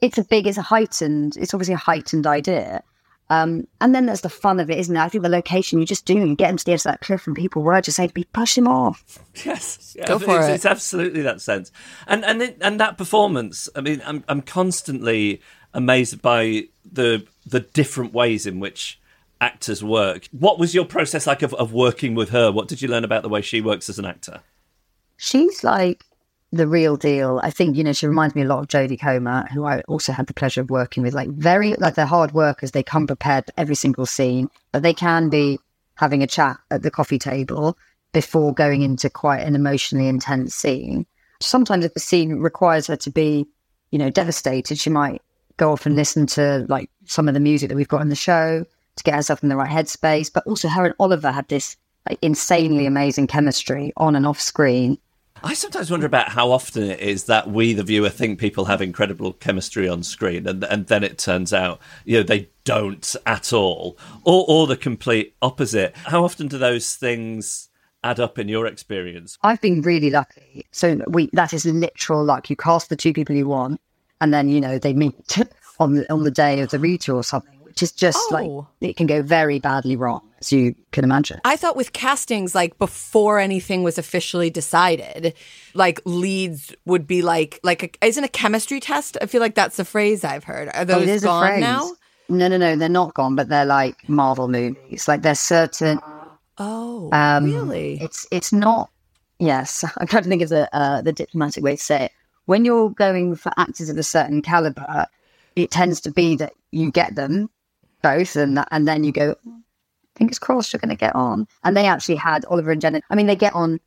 it's 0.00 0.18
a 0.18 0.24
big, 0.24 0.46
it's 0.46 0.58
a 0.58 0.62
heightened, 0.62 1.36
it's 1.36 1.54
obviously 1.54 1.74
a 1.74 1.78
heightened 1.78 2.26
idea. 2.26 2.82
Um, 3.30 3.66
and 3.80 3.94
then 3.94 4.06
there's 4.06 4.22
the 4.22 4.30
fun 4.30 4.58
of 4.58 4.70
it, 4.70 4.78
isn't 4.78 4.96
it? 4.96 5.00
I 5.00 5.08
think 5.08 5.22
the 5.22 5.28
location 5.28 5.78
you 5.78 5.86
just 5.86 6.06
do, 6.06 6.14
you 6.14 6.34
get 6.34 6.48
them 6.48 6.56
to 6.56 6.64
the 6.64 6.72
edge 6.72 6.80
of 6.80 6.84
that 6.84 7.00
cliff, 7.00 7.26
and 7.26 7.36
people 7.36 7.62
were 7.62 7.78
just 7.82 7.96
saying, 7.96 8.12
"Be 8.14 8.24
push 8.24 8.56
him 8.56 8.66
off." 8.66 9.18
Yes, 9.44 9.94
yeah, 9.96 10.06
go 10.06 10.18
for 10.18 10.38
it's, 10.38 10.48
it. 10.48 10.54
It's 10.54 10.66
absolutely 10.66 11.22
that 11.22 11.42
sense, 11.42 11.70
and 12.06 12.24
and 12.24 12.40
it, 12.40 12.56
and 12.62 12.80
that 12.80 12.96
performance. 12.96 13.68
I 13.76 13.82
mean, 13.82 14.00
I'm 14.06 14.24
I'm 14.28 14.40
constantly 14.40 15.42
amazed 15.74 16.22
by 16.22 16.68
the 16.90 17.26
the 17.46 17.60
different 17.60 18.14
ways 18.14 18.46
in 18.46 18.60
which 18.60 18.98
actors 19.40 19.84
work. 19.84 20.28
What 20.32 20.58
was 20.58 20.74
your 20.74 20.84
process 20.86 21.26
like 21.26 21.42
of, 21.42 21.52
of 21.54 21.72
working 21.72 22.14
with 22.14 22.30
her? 22.30 22.50
What 22.50 22.66
did 22.66 22.80
you 22.80 22.88
learn 22.88 23.04
about 23.04 23.22
the 23.22 23.28
way 23.28 23.42
she 23.42 23.60
works 23.60 23.88
as 23.88 23.98
an 23.98 24.06
actor? 24.06 24.40
She's 25.18 25.62
like 25.62 26.04
the 26.50 26.66
real 26.66 26.96
deal. 26.96 27.40
I 27.42 27.50
think, 27.50 27.76
you 27.76 27.84
know, 27.84 27.92
she 27.92 28.06
reminds 28.06 28.34
me 28.34 28.42
a 28.42 28.46
lot 28.46 28.60
of 28.60 28.68
Jodie 28.68 28.98
Comer, 28.98 29.46
who 29.52 29.64
I 29.64 29.80
also 29.82 30.12
had 30.12 30.26
the 30.26 30.34
pleasure 30.34 30.62
of 30.62 30.70
working 30.70 31.02
with. 31.02 31.14
Like, 31.14 31.28
very, 31.28 31.74
like, 31.74 31.94
they're 31.94 32.06
hard 32.06 32.32
workers. 32.32 32.70
They 32.70 32.82
come 32.82 33.06
prepared 33.06 33.50
every 33.56 33.74
single 33.74 34.06
scene, 34.06 34.48
but 34.72 34.82
they 34.82 34.94
can 34.94 35.28
be 35.28 35.58
having 35.96 36.22
a 36.22 36.26
chat 36.26 36.58
at 36.70 36.82
the 36.82 36.90
coffee 36.90 37.18
table 37.18 37.76
before 38.12 38.54
going 38.54 38.82
into 38.82 39.10
quite 39.10 39.40
an 39.40 39.54
emotionally 39.54 40.08
intense 40.08 40.54
scene. 40.54 41.06
Sometimes, 41.40 41.84
if 41.84 41.94
the 41.94 42.00
scene 42.00 42.36
requires 42.36 42.86
her 42.86 42.96
to 42.96 43.10
be, 43.10 43.46
you 43.90 43.98
know, 43.98 44.10
devastated, 44.10 44.78
she 44.78 44.90
might 44.90 45.20
go 45.58 45.72
off 45.72 45.86
and 45.86 45.96
listen 45.96 46.26
to 46.26 46.64
like 46.68 46.88
some 47.04 47.28
of 47.28 47.34
the 47.34 47.40
music 47.40 47.68
that 47.68 47.74
we've 47.74 47.88
got 47.88 48.00
in 48.00 48.08
the 48.08 48.16
show 48.16 48.64
to 48.96 49.04
get 49.04 49.14
herself 49.14 49.42
in 49.42 49.48
the 49.50 49.56
right 49.56 49.70
headspace. 49.70 50.32
But 50.32 50.46
also, 50.46 50.68
her 50.68 50.86
and 50.86 50.94
Oliver 50.98 51.30
had 51.30 51.48
this 51.48 51.76
like, 52.08 52.18
insanely 52.22 52.86
amazing 52.86 53.26
chemistry 53.26 53.92
on 53.98 54.16
and 54.16 54.26
off 54.26 54.40
screen 54.40 54.98
I 55.42 55.54
sometimes 55.54 55.90
wonder 55.90 56.06
about 56.06 56.28
how 56.30 56.50
often 56.50 56.82
it 56.84 57.00
is 57.00 57.24
that 57.24 57.48
we, 57.50 57.72
the 57.72 57.82
viewer, 57.82 58.08
think 58.08 58.38
people 58.38 58.64
have 58.66 58.82
incredible 58.82 59.32
chemistry 59.34 59.88
on 59.88 60.02
screen, 60.02 60.46
and 60.46 60.64
and 60.64 60.86
then 60.86 61.04
it 61.04 61.18
turns 61.18 61.52
out 61.52 61.80
you 62.04 62.18
know 62.18 62.22
they 62.22 62.48
don't 62.64 63.14
at 63.26 63.52
all, 63.52 63.96
or 64.24 64.44
or 64.48 64.66
the 64.66 64.76
complete 64.76 65.34
opposite. 65.42 65.96
How 65.96 66.24
often 66.24 66.48
do 66.48 66.58
those 66.58 66.94
things 66.96 67.68
add 68.04 68.20
up 68.20 68.38
in 68.38 68.48
your 68.48 68.66
experience? 68.66 69.38
I've 69.42 69.60
been 69.60 69.82
really 69.82 70.10
lucky. 70.10 70.66
So 70.72 71.00
we 71.08 71.30
that 71.32 71.52
is 71.52 71.64
literal 71.66 72.24
luck. 72.24 72.50
You 72.50 72.56
cast 72.56 72.88
the 72.88 72.96
two 72.96 73.12
people 73.12 73.34
you 73.36 73.48
want, 73.48 73.80
and 74.20 74.32
then 74.34 74.48
you 74.48 74.60
know 74.60 74.78
they 74.78 74.92
meet 74.92 75.14
on 75.78 75.94
the 75.94 76.12
on 76.12 76.24
the 76.24 76.30
day 76.30 76.60
of 76.60 76.70
the 76.70 76.78
read 76.78 77.08
or 77.08 77.22
something 77.22 77.58
which 77.62 77.82
is 77.82 77.92
just 77.92 78.18
Oh. 78.32 78.66
like 78.80 78.90
it 78.90 78.96
can 78.96 79.06
go 79.06 79.22
very 79.22 79.60
badly 79.60 79.94
wrong, 79.94 80.27
as 80.40 80.52
you 80.52 80.74
can 80.92 81.04
imagine. 81.04 81.40
I 81.44 81.56
thought 81.56 81.76
with 81.76 81.92
castings, 81.92 82.54
like 82.54 82.78
before 82.78 83.38
anything 83.38 83.82
was 83.82 83.98
officially 83.98 84.50
decided, 84.50 85.34
like 85.74 86.00
leads 86.04 86.74
would 86.84 87.06
be 87.06 87.22
like 87.22 87.60
like 87.62 87.82
a, 87.82 88.06
isn't 88.06 88.22
a 88.24 88.28
chemistry 88.28 88.80
test? 88.80 89.16
I 89.20 89.26
feel 89.26 89.40
like 89.40 89.54
that's 89.54 89.76
the 89.76 89.84
phrase 89.84 90.24
I've 90.24 90.44
heard. 90.44 90.68
Are 90.68 90.82
Oh, 90.82 90.84
those 90.84 91.02
it 91.02 91.08
is 91.08 91.22
a 91.24 91.26
gone 91.26 91.60
now? 91.60 91.90
No, 92.28 92.46
no, 92.48 92.56
no, 92.58 92.76
they're 92.76 92.88
not 92.88 93.14
gone, 93.14 93.34
but 93.36 93.48
they're 93.48 93.64
like 93.64 94.08
Marvel 94.08 94.48
movies. 94.48 95.08
Like 95.08 95.22
there's 95.22 95.40
certain. 95.40 95.98
Oh, 96.58 97.08
Um, 97.12 97.44
really? 97.44 97.98
It's 98.00 98.26
it's 98.30 98.52
not. 98.52 98.90
Yes, 99.38 99.84
I'm 99.96 100.06
trying 100.06 100.24
to 100.24 100.28
think 100.28 100.42
of 100.42 100.48
the 100.48 100.68
uh, 100.76 101.00
the 101.02 101.12
diplomatic 101.12 101.62
way 101.64 101.76
to 101.76 101.82
say 101.82 102.04
it. 102.06 102.12
When 102.46 102.64
you're 102.64 102.90
going 102.90 103.34
for 103.36 103.52
actors 103.56 103.88
of 103.88 103.98
a 103.98 104.02
certain 104.02 104.42
caliber, 104.42 105.06
it 105.56 105.70
tends 105.70 106.00
to 106.02 106.10
be 106.10 106.36
that 106.36 106.52
you 106.70 106.90
get 106.90 107.14
them 107.14 107.50
both, 108.02 108.36
and 108.36 108.56
that, 108.56 108.68
and 108.70 108.86
then 108.88 109.04
you 109.04 109.12
go, 109.12 109.34
fingers 110.18 110.38
crossed, 110.38 110.72
you're 110.72 110.80
going 110.80 110.90
to 110.90 110.96
get 110.96 111.14
on. 111.14 111.46
And 111.64 111.76
they 111.76 111.86
actually 111.86 112.16
had 112.16 112.44
Oliver 112.46 112.72
and 112.72 112.80
Jenna. 112.80 113.00
I 113.10 113.14
mean, 113.14 113.26
they 113.26 113.36
get 113.36 113.54
on. 113.54 113.80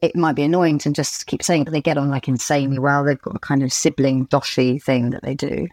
It 0.00 0.16
might 0.16 0.34
be 0.34 0.42
annoying 0.42 0.78
to 0.80 0.90
just 0.90 1.26
keep 1.26 1.42
saying, 1.42 1.64
but 1.64 1.72
they 1.72 1.80
get 1.80 1.96
on 1.96 2.10
like 2.10 2.28
insanely 2.28 2.78
well. 2.78 3.04
They've 3.04 3.20
got 3.20 3.36
a 3.36 3.40
kind 3.40 3.62
of 3.62 3.72
sibling 3.72 4.26
doshy 4.26 4.82
thing 4.82 5.10
that 5.10 5.22
they 5.22 5.34
do, 5.34 5.68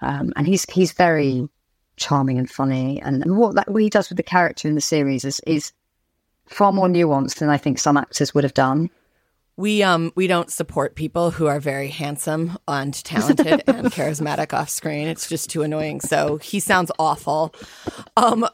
um, 0.00 0.32
and 0.36 0.46
he's 0.46 0.64
he's 0.70 0.92
very 0.92 1.48
charming 1.96 2.38
and 2.38 2.50
funny. 2.50 3.00
And 3.02 3.36
what 3.36 3.54
that 3.54 3.70
what 3.70 3.82
he 3.82 3.88
does 3.88 4.08
with 4.08 4.16
the 4.16 4.22
character 4.24 4.66
in 4.66 4.74
the 4.74 4.80
series 4.80 5.24
is 5.24 5.40
is 5.46 5.72
far 6.46 6.72
more 6.72 6.88
nuanced 6.88 7.36
than 7.36 7.50
I 7.50 7.56
think 7.56 7.78
some 7.78 7.96
actors 7.96 8.34
would 8.34 8.44
have 8.44 8.54
done. 8.54 8.90
We 9.58 9.82
um 9.82 10.12
we 10.14 10.28
don't 10.28 10.50
support 10.50 10.94
people 10.94 11.32
who 11.32 11.46
are 11.46 11.60
very 11.60 11.88
handsome 11.88 12.56
and 12.66 12.94
talented 12.94 13.64
and 13.66 13.88
charismatic 13.88 14.54
off 14.54 14.70
screen. 14.70 15.08
It's 15.08 15.28
just 15.28 15.50
too 15.50 15.62
annoying. 15.62 16.00
So 16.00 16.36
he 16.36 16.60
sounds 16.60 16.90
awful. 16.98 17.54
Um 18.16 18.46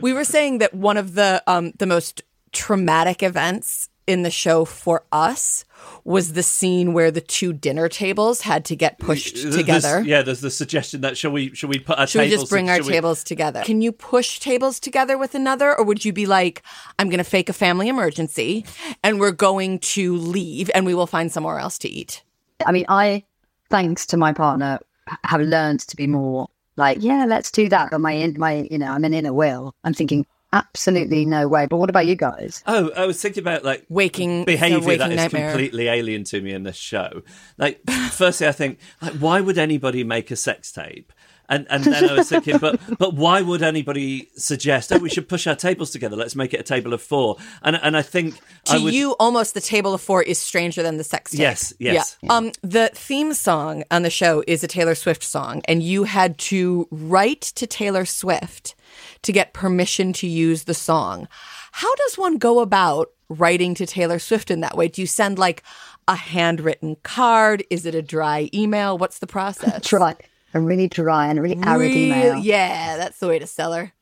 we 0.00 0.12
were 0.12 0.24
saying 0.24 0.58
that 0.58 0.74
one 0.74 0.96
of 0.96 1.14
the 1.14 1.42
um 1.48 1.72
the 1.78 1.86
most 1.86 2.22
traumatic 2.52 3.22
events 3.22 3.89
in 4.10 4.22
the 4.22 4.30
show 4.30 4.64
for 4.64 5.04
us 5.12 5.64
was 6.04 6.32
the 6.34 6.42
scene 6.42 6.92
where 6.92 7.10
the 7.10 7.20
two 7.20 7.52
dinner 7.52 7.88
tables 7.88 8.42
had 8.42 8.64
to 8.66 8.76
get 8.76 8.98
pushed 8.98 9.34
There's- 9.36 9.56
together. 9.56 10.02
yeah, 10.02 10.22
there's 10.22 10.40
the 10.40 10.50
suggestion 10.50 11.00
that 11.02 11.16
shall 11.16 11.30
we 11.30 11.54
shall 11.54 11.68
we 11.70 11.78
put 11.78 11.98
our 11.98 12.06
tables 12.06 12.10
together? 12.10 12.24
Should 12.24 12.30
we 12.30 12.36
just 12.42 12.50
bring 12.50 12.68
our 12.70 12.76
shall 12.76 12.86
we- 12.86 12.92
tables 12.92 13.24
together? 13.24 13.62
Can 13.64 13.80
you 13.80 13.92
push 13.92 14.38
tables 14.40 14.78
together 14.80 15.16
with 15.16 15.34
another, 15.34 15.76
or 15.76 15.84
would 15.84 16.04
you 16.04 16.12
be 16.12 16.26
like, 16.26 16.62
I'm 16.98 17.08
going 17.08 17.18
to 17.18 17.24
fake 17.24 17.48
a 17.48 17.52
family 17.54 17.88
emergency 17.88 18.64
and 19.02 19.20
we're 19.20 19.32
going 19.32 19.78
to 19.80 20.16
leave 20.16 20.70
and 20.74 20.84
we 20.84 20.94
will 20.94 21.06
find 21.06 21.30
somewhere 21.32 21.58
else 21.58 21.78
to 21.78 21.88
eat? 21.88 22.22
I 22.66 22.72
mean, 22.72 22.84
I, 22.88 23.24
thanks 23.70 24.04
to 24.06 24.16
my 24.16 24.32
partner, 24.32 24.80
have 25.24 25.40
learned 25.40 25.80
to 25.80 25.96
be 25.96 26.06
more 26.06 26.48
like, 26.76 26.98
yeah, 27.00 27.24
let's 27.26 27.50
do 27.50 27.68
that. 27.70 27.90
But 27.90 28.00
my, 28.00 28.12
in- 28.12 28.38
my, 28.38 28.68
you 28.70 28.78
know, 28.78 28.92
I'm 28.92 29.04
an 29.04 29.14
inner 29.14 29.32
will. 29.32 29.74
I'm 29.84 29.94
thinking, 29.94 30.26
absolutely 30.52 31.24
no 31.24 31.48
way. 31.48 31.66
But 31.66 31.76
what 31.78 31.90
about 31.90 32.06
you 32.06 32.16
guys? 32.16 32.62
Oh, 32.66 32.90
I 32.96 33.06
was 33.06 33.20
thinking 33.20 33.42
about 33.42 33.64
like 33.64 33.84
Waking- 33.88 34.44
behavior 34.44 34.80
waking 34.80 34.98
that 34.98 35.10
is 35.12 35.16
nightmare. 35.16 35.50
completely 35.50 35.88
alien 35.88 36.24
to 36.24 36.40
me 36.40 36.52
in 36.52 36.62
this 36.64 36.76
show. 36.76 37.22
Like, 37.58 37.80
firstly, 38.10 38.46
I 38.46 38.52
think 38.52 38.78
like, 39.00 39.14
why 39.14 39.40
would 39.40 39.58
anybody 39.58 40.04
make 40.04 40.30
a 40.30 40.36
sex 40.36 40.72
tape? 40.72 41.12
And 41.48 41.66
and 41.68 41.82
then 41.82 42.08
I 42.08 42.12
was 42.14 42.28
thinking, 42.28 42.58
but 42.58 42.78
but 42.96 43.14
why 43.14 43.42
would 43.42 43.60
anybody 43.60 44.28
suggest? 44.36 44.92
Oh, 44.92 44.98
we 44.98 45.08
should 45.10 45.28
push 45.28 45.48
our 45.48 45.56
tables 45.56 45.90
together. 45.90 46.14
Let's 46.14 46.36
make 46.36 46.54
it 46.54 46.60
a 46.60 46.62
table 46.62 46.92
of 46.92 47.02
four. 47.02 47.38
And 47.62 47.74
and 47.82 47.96
I 47.96 48.02
think 48.02 48.36
To 48.66 48.74
I 48.74 48.78
would. 48.78 48.94
you, 48.94 49.16
almost 49.18 49.54
the 49.54 49.60
table 49.60 49.92
of 49.92 50.00
four 50.00 50.22
is 50.22 50.38
stranger 50.38 50.80
than 50.84 50.96
the 50.96 51.02
sex 51.02 51.32
tape. 51.32 51.40
Yes, 51.40 51.72
yes. 51.80 52.16
Yeah. 52.22 52.32
Um, 52.36 52.52
the 52.62 52.88
theme 52.94 53.34
song 53.34 53.82
on 53.90 54.02
the 54.02 54.10
show 54.10 54.44
is 54.46 54.62
a 54.62 54.68
Taylor 54.68 54.94
Swift 54.94 55.24
song, 55.24 55.60
and 55.66 55.82
you 55.82 56.04
had 56.04 56.38
to 56.38 56.86
write 56.92 57.40
to 57.40 57.66
Taylor 57.66 58.04
Swift 58.04 58.76
to 59.22 59.32
get 59.32 59.52
permission 59.52 60.12
to 60.14 60.26
use 60.26 60.64
the 60.64 60.74
song. 60.74 61.28
How 61.72 61.94
does 61.94 62.18
one 62.18 62.38
go 62.38 62.60
about 62.60 63.10
writing 63.28 63.74
to 63.74 63.86
Taylor 63.86 64.18
Swift 64.18 64.50
in 64.50 64.60
that 64.60 64.76
way? 64.76 64.88
Do 64.88 65.00
you 65.00 65.06
send 65.06 65.38
like 65.38 65.62
a 66.08 66.16
handwritten 66.16 66.96
card? 67.02 67.64
Is 67.70 67.86
it 67.86 67.94
a 67.94 68.02
dry 68.02 68.50
email? 68.52 68.98
What's 68.98 69.18
the 69.18 69.26
process? 69.26 69.84
Dry, 69.88 70.16
a 70.54 70.60
really 70.60 70.88
dry 70.88 71.26
and 71.26 71.38
a 71.38 71.42
really 71.42 71.60
arid 71.62 71.90
Real- 71.90 71.96
email. 71.96 72.36
Yeah, 72.36 72.96
that's 72.96 73.18
the 73.18 73.28
way 73.28 73.38
to 73.38 73.46
sell 73.46 73.72
her. 73.72 73.92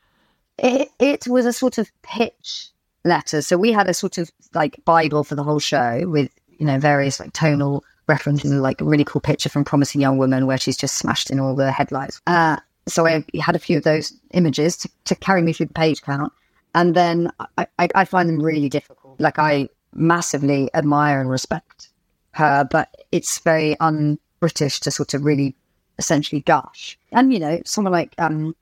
It, 0.58 0.88
it 0.98 1.28
was 1.28 1.46
a 1.46 1.52
sort 1.52 1.78
of 1.78 1.90
pitch 2.02 2.70
letter. 3.04 3.42
So 3.42 3.56
we 3.56 3.70
had 3.72 3.88
a 3.88 3.94
sort 3.94 4.18
of 4.18 4.30
like 4.54 4.82
Bible 4.84 5.24
for 5.24 5.34
the 5.34 5.44
whole 5.44 5.60
show 5.60 6.08
with, 6.08 6.30
you 6.58 6.66
know, 6.66 6.78
various 6.78 7.20
like 7.20 7.32
tonal 7.32 7.84
references, 8.08 8.50
like 8.52 8.80
a 8.80 8.84
really 8.84 9.04
cool 9.04 9.20
picture 9.20 9.48
from 9.48 9.64
Promising 9.64 10.00
Young 10.00 10.18
Woman 10.18 10.46
where 10.46 10.58
she's 10.58 10.76
just 10.76 10.96
smashed 10.96 11.30
in 11.30 11.38
all 11.38 11.54
the 11.54 11.70
headlights. 11.70 12.20
Uh, 12.26 12.56
so 12.90 13.06
I 13.06 13.24
had 13.40 13.56
a 13.56 13.58
few 13.58 13.78
of 13.78 13.84
those 13.84 14.12
images 14.32 14.76
to, 14.78 14.88
to 15.04 15.14
carry 15.14 15.42
me 15.42 15.52
through 15.52 15.66
the 15.66 15.74
page 15.74 16.02
count. 16.02 16.32
And 16.74 16.94
then 16.94 17.30
I, 17.56 17.66
I, 17.78 17.88
I 17.94 18.04
find 18.04 18.28
them 18.28 18.40
really 18.40 18.68
difficult. 18.68 19.20
Like 19.20 19.38
I 19.38 19.68
massively 19.94 20.70
admire 20.74 21.20
and 21.20 21.30
respect 21.30 21.88
her, 22.32 22.66
but 22.70 22.94
it's 23.10 23.38
very 23.38 23.78
un 23.80 24.18
British 24.40 24.80
to 24.80 24.90
sort 24.90 25.14
of 25.14 25.24
really 25.24 25.56
essentially 25.98 26.42
gush. 26.42 26.98
And, 27.10 27.32
you 27.32 27.40
know, 27.40 27.60
someone 27.64 27.92
like 27.92 28.14
um, 28.18 28.54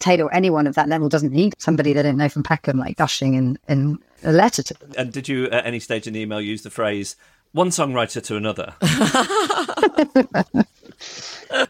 Taylor 0.00 0.24
or 0.24 0.34
anyone 0.34 0.66
of 0.66 0.74
that 0.74 0.88
level 0.88 1.08
doesn't 1.08 1.32
need 1.32 1.54
somebody 1.58 1.92
they 1.92 2.02
don't 2.02 2.16
know 2.16 2.28
from 2.28 2.42
Peckham 2.42 2.78
like 2.78 2.96
gushing 2.96 3.34
in, 3.34 3.58
in 3.68 3.98
a 4.24 4.32
letter 4.32 4.62
to 4.62 4.74
them. 4.74 4.92
and 4.98 5.12
did 5.12 5.28
you 5.28 5.46
at 5.50 5.64
any 5.64 5.78
stage 5.78 6.06
in 6.06 6.14
the 6.14 6.20
email 6.20 6.40
use 6.40 6.62
the 6.62 6.70
phrase 6.70 7.16
one 7.52 7.68
songwriter 7.68 8.22
to 8.24 8.36
another? 8.36 8.74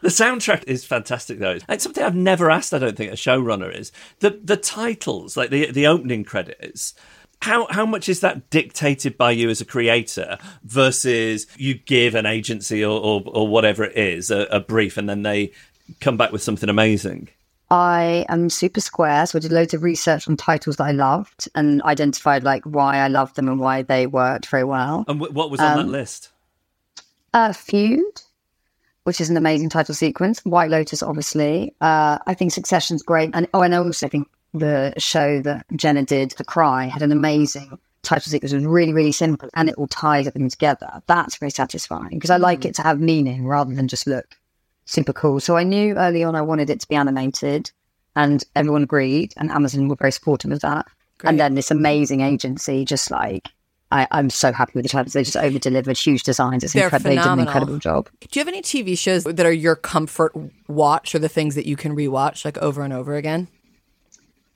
the 0.01 0.09
soundtrack 0.09 0.64
is 0.66 0.85
fantastic 0.85 1.39
though. 1.39 1.59
It's 1.68 1.85
something 1.85 2.03
I've 2.03 2.14
never 2.14 2.51
asked. 2.51 2.74
I 2.74 2.78
don't 2.78 2.97
think 2.97 3.12
a 3.12 3.16
showrunner 3.16 3.74
is 3.74 3.93
the 4.20 4.39
the 4.43 4.57
titles, 4.57 5.37
like 5.37 5.51
the 5.51 5.70
the 5.70 5.87
opening 5.87 6.24
credits. 6.24 6.95
How 7.43 7.66
how 7.70 7.87
much 7.87 8.09
is 8.09 8.20
that 8.20 8.51
dictated 8.51 9.16
by 9.16 9.31
you 9.31 9.49
as 9.49 9.61
a 9.61 9.64
creator 9.64 10.39
versus 10.64 11.47
you 11.57 11.74
give 11.74 12.14
an 12.14 12.26
agency 12.26 12.85
or 12.85 13.01
or, 13.01 13.22
or 13.26 13.49
whatever 13.49 13.85
it 13.85 13.97
is 13.97 14.31
a, 14.31 14.41
a 14.51 14.61
brief 14.61 14.97
and 14.97 15.09
then 15.09 15.22
they 15.22 15.53
come 16.01 16.16
back 16.16 16.33
with 16.33 16.43
something 16.43 16.68
amazing? 16.68 17.28
I 17.71 18.27
am 18.29 18.51
super 18.51 18.81
square, 18.81 19.25
so 19.27 19.39
I 19.39 19.41
did 19.41 19.53
loads 19.53 19.75
of 19.75 19.83
research 19.83 20.27
on 20.27 20.37
titles 20.37 20.77
that 20.77 20.85
I 20.85 20.93
loved 20.93 21.49
and 21.55 21.81
identified 21.83 22.43
like 22.43 22.64
why 22.64 22.97
I 22.97 23.09
loved 23.09 23.37
them 23.37 23.49
and 23.49 23.61
why 23.61 23.83
they 23.83 24.07
worked 24.07 24.47
very 24.47 24.64
well. 24.64 25.05
And 25.07 25.21
w- 25.21 25.33
what 25.33 25.51
was 25.51 25.61
on 25.61 25.77
that 25.77 25.87
list? 25.87 26.33
Uh, 27.33 27.53
Feud, 27.53 28.23
which 29.05 29.21
is 29.21 29.31
an 29.31 29.37
amazing 29.37 29.68
title 29.68 29.95
sequence. 29.95 30.41
White 30.45 30.71
Lotus, 30.71 31.03
obviously. 31.03 31.75
Uh, 31.81 32.18
I 32.27 32.35
think 32.35 32.53
Succession's 32.53 33.03
great. 33.03 33.31
And 33.35 33.47
oh, 33.55 33.62
and 33.62 33.73
I 33.73 33.79
also 33.79 34.09
think 34.09 34.29
the 34.53 34.93
show 34.99 35.41
that 35.43 35.64
Jenna 35.77 36.05
did, 36.05 36.33
The 36.33 36.45
Cry, 36.45 36.87
had 36.87 37.03
an 37.03 37.12
amazing 37.12 37.79
title 38.03 38.31
sequence. 38.31 38.53
It 38.53 38.57
was 38.57 38.66
really, 38.66 38.93
really 38.93 39.12
simple 39.12 39.49
and 39.55 39.68
it 39.68 39.77
all 39.77 39.87
ties 39.87 40.27
everything 40.27 40.49
together. 40.49 41.03
That's 41.07 41.37
very 41.37 41.51
satisfying 41.51 42.11
because 42.11 42.31
I 42.31 42.37
like 42.39 42.64
it 42.64 42.75
to 42.77 42.83
have 42.83 42.99
meaning 42.99 43.47
rather 43.47 43.73
than 43.73 43.87
just 43.87 44.09
look 44.09 44.39
super 44.91 45.12
cool. 45.12 45.41
So 45.41 45.57
I 45.57 45.62
knew 45.62 45.95
early 45.95 46.24
on 46.24 46.34
I 46.34 46.43
wanted 46.43 46.70
it 46.70 46.80
to 46.80 46.88
be 46.88 46.97
animated 46.97 47.70
and 48.16 48.45
everyone 48.57 48.82
agreed 48.82 49.32
and 49.36 49.51
Amazon 49.51 49.88
were 49.88 49.97
very 49.97 50.12
supportive 50.12 50.51
of 50.51 50.61
that. 50.61 50.86
And 51.22 51.38
then 51.38 51.55
this 51.55 51.70
amazing 51.70 52.22
agency 52.22 52.84
just 52.84 53.11
like 53.11 53.49
I, 53.93 54.07
I'm 54.12 54.30
so 54.30 54.53
happy 54.53 54.72
with 54.76 54.84
the 54.84 54.88
titles. 54.88 55.14
They 55.14 55.24
just 55.24 55.36
over 55.36 55.59
delivered 55.59 55.99
huge 55.99 56.22
designs. 56.22 56.62
It's 56.62 56.72
They're 56.72 56.84
incredible. 56.84 57.11
They 57.11 57.16
did 57.16 57.26
an 57.26 57.41
incredible 57.41 57.78
job. 57.78 58.09
Do 58.20 58.38
you 58.38 58.41
have 58.41 58.49
any 58.49 58.62
TV 58.62 58.97
shows 58.97 59.24
that 59.24 59.45
are 59.45 59.53
your 59.53 59.74
comfort 59.74 60.32
watch 60.68 61.14
or 61.14 61.18
the 61.18 61.28
things 61.28 61.57
that 61.57 61.66
you 61.66 61.76
can 61.76 61.97
rewatch 61.97 62.45
like 62.45 62.57
over 62.59 62.82
and 62.82 62.93
over 62.93 63.16
again? 63.16 63.49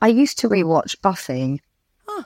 I 0.01 0.09
used 0.09 0.39
to 0.41 0.49
rewatch 0.49 1.01
Buffy. 1.03 1.61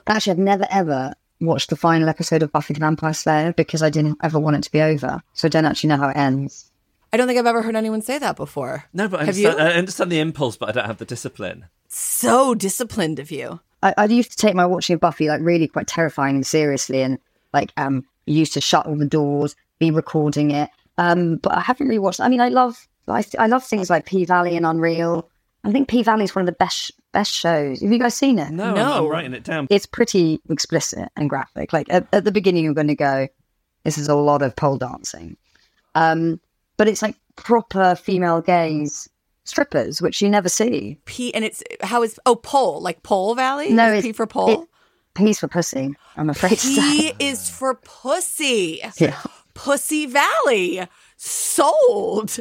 Actually, 0.05 0.31
I've 0.31 0.37
never 0.37 0.67
ever 0.69 1.13
watched 1.41 1.69
the 1.69 1.75
final 1.75 2.09
episode 2.09 2.43
of 2.43 2.51
Buffy 2.51 2.73
the 2.73 2.79
Vampire 2.79 3.13
Slayer 3.13 3.53
because 3.53 3.81
I 3.81 3.89
didn't 3.89 4.17
ever 4.21 4.39
want 4.39 4.57
it 4.57 4.63
to 4.63 4.71
be 4.71 4.81
over. 4.81 5.21
So 5.33 5.47
I 5.47 5.49
don't 5.49 5.65
actually 5.65 5.89
know 5.89 5.97
how 5.97 6.09
it 6.09 6.17
ends. 6.17 6.68
I 7.11 7.17
don't 7.17 7.27
think 7.27 7.39
I've 7.39 7.45
ever 7.47 7.61
heard 7.61 7.75
anyone 7.75 8.01
say 8.01 8.17
that 8.19 8.35
before. 8.35 8.85
No, 8.93 9.07
but 9.07 9.17
I 9.19 9.23
understand. 9.23 9.59
I 9.61 9.71
understand 9.73 10.11
the 10.11 10.19
impulse, 10.19 10.57
but 10.57 10.69
I 10.69 10.71
don't 10.73 10.85
have 10.85 10.97
the 10.97 11.05
discipline. 11.05 11.65
So 11.87 12.53
disciplined 12.53 13.19
of 13.19 13.31
you. 13.31 13.59
I, 13.81 13.93
I 13.97 14.05
used 14.05 14.31
to 14.31 14.37
take 14.37 14.55
my 14.55 14.65
watching 14.65 14.93
of 14.95 14.99
Buffy 14.99 15.27
like 15.27 15.41
really 15.41 15.67
quite 15.67 15.87
terrifying 15.87 16.35
and 16.35 16.45
seriously, 16.45 17.01
and 17.01 17.17
like 17.53 17.71
um, 17.77 18.05
used 18.25 18.53
to 18.53 18.61
shut 18.61 18.85
all 18.85 18.95
the 18.97 19.05
doors, 19.07 19.55
be 19.79 19.89
recording 19.91 20.51
it. 20.51 20.69
Um, 20.97 21.37
but 21.37 21.53
I 21.53 21.61
haven't 21.61 21.87
really 21.87 21.99
watched. 21.99 22.19
I 22.19 22.27
mean, 22.29 22.41
I 22.41 22.49
love 22.49 22.87
I, 23.07 23.23
I 23.39 23.47
love 23.47 23.63
things 23.63 23.89
like 23.89 24.05
P 24.05 24.25
Valley 24.25 24.55
and 24.55 24.65
Unreal. 24.65 25.29
I 25.63 25.71
think 25.71 25.87
P 25.87 26.03
Valley 26.03 26.25
is 26.25 26.35
one 26.35 26.43
of 26.43 26.45
the 26.45 26.51
best 26.53 26.91
best 27.11 27.33
shows. 27.33 27.81
Have 27.81 27.91
you 27.91 27.99
guys 27.99 28.15
seen 28.15 28.37
it? 28.37 28.51
No, 28.51 28.75
I'm- 28.75 28.77
I'm, 29.03 29.07
writing 29.07 29.33
it 29.33 29.43
down. 29.43 29.67
It's 29.69 29.85
pretty 29.85 30.39
explicit 30.49 31.09
and 31.15 31.29
graphic. 31.29 31.73
Like 31.73 31.87
at, 31.89 32.07
at 32.13 32.23
the 32.23 32.31
beginning, 32.31 32.63
you're 32.65 32.73
going 32.73 32.87
to 32.87 32.95
go, 32.95 33.27
"This 33.83 33.97
is 33.97 34.07
a 34.07 34.15
lot 34.15 34.41
of 34.41 34.55
pole 34.55 34.77
dancing," 34.77 35.37
um, 35.95 36.39
but 36.79 36.87
it's 36.87 37.01
like 37.03 37.15
proper 37.35 37.93
female 37.95 38.39
gaze 38.41 39.07
strippers, 39.43 40.01
which 40.01 40.21
you 40.21 40.29
never 40.29 40.47
see. 40.49 40.97
P 41.05 41.33
and 41.35 41.43
it's 41.45 41.61
how 41.81 42.01
is 42.03 42.19
oh 42.25 42.35
pole 42.37 42.79
like 42.81 43.03
pole 43.03 43.35
valley? 43.35 43.71
No, 43.71 43.89
Is 43.91 43.99
it's 43.99 44.07
P 44.07 44.11
for 44.13 44.25
pole. 44.27 44.49
it- 44.63 44.67
Peace 45.15 45.39
for 45.39 45.47
pussy. 45.49 45.93
I'm 46.15 46.29
afraid. 46.29 46.57
P 46.59 47.13
is 47.19 47.49
for 47.49 47.75
pussy. 47.75 48.81
Yeah. 48.99 49.19
Pussy 49.55 50.05
Valley. 50.05 50.87
Sold. 51.17 52.37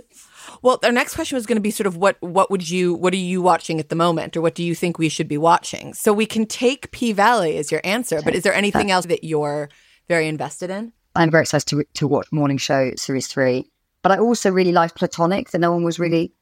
Well, 0.63 0.79
our 0.85 0.93
next 0.93 1.15
question 1.15 1.35
was 1.37 1.47
going 1.47 1.57
to 1.57 1.63
be 1.63 1.71
sort 1.73 1.87
of 1.89 1.97
what 1.97 2.17
what 2.21 2.51
would 2.51 2.69
you 2.69 2.95
what 2.95 3.13
are 3.13 3.17
you 3.33 3.43
watching 3.43 3.81
at 3.81 3.89
the 3.89 3.97
moment 3.97 4.37
or 4.37 4.41
what 4.43 4.55
do 4.55 4.63
you 4.63 4.75
think 4.75 4.99
we 4.99 5.09
should 5.09 5.29
be 5.29 5.39
watching? 5.39 5.95
So 5.95 6.13
we 6.13 6.27
can 6.27 6.47
take 6.47 6.91
P 6.93 7.13
Valley 7.13 7.57
as 7.57 7.73
your 7.73 7.81
answer, 7.85 8.21
but 8.23 8.35
is 8.35 8.43
there 8.45 8.55
anything 8.55 8.91
else 8.91 9.07
that 9.07 9.25
you're 9.25 9.69
very 10.09 10.29
invested 10.29 10.71
in? 10.71 10.93
I'm 11.17 11.31
very 11.31 11.43
excited 11.43 11.67
to, 11.69 11.85
to 11.95 12.07
watch 12.07 12.29
Morning 12.31 12.59
Show 12.59 12.93
Series 12.97 13.27
3. 13.27 13.69
But 14.03 14.13
I 14.13 14.19
also 14.19 14.51
really 14.51 14.73
liked 14.73 14.97
Platonic, 14.97 15.51
that 15.51 15.59
no 15.59 15.73
one 15.73 15.85
was 15.85 15.99
really, 15.99 16.33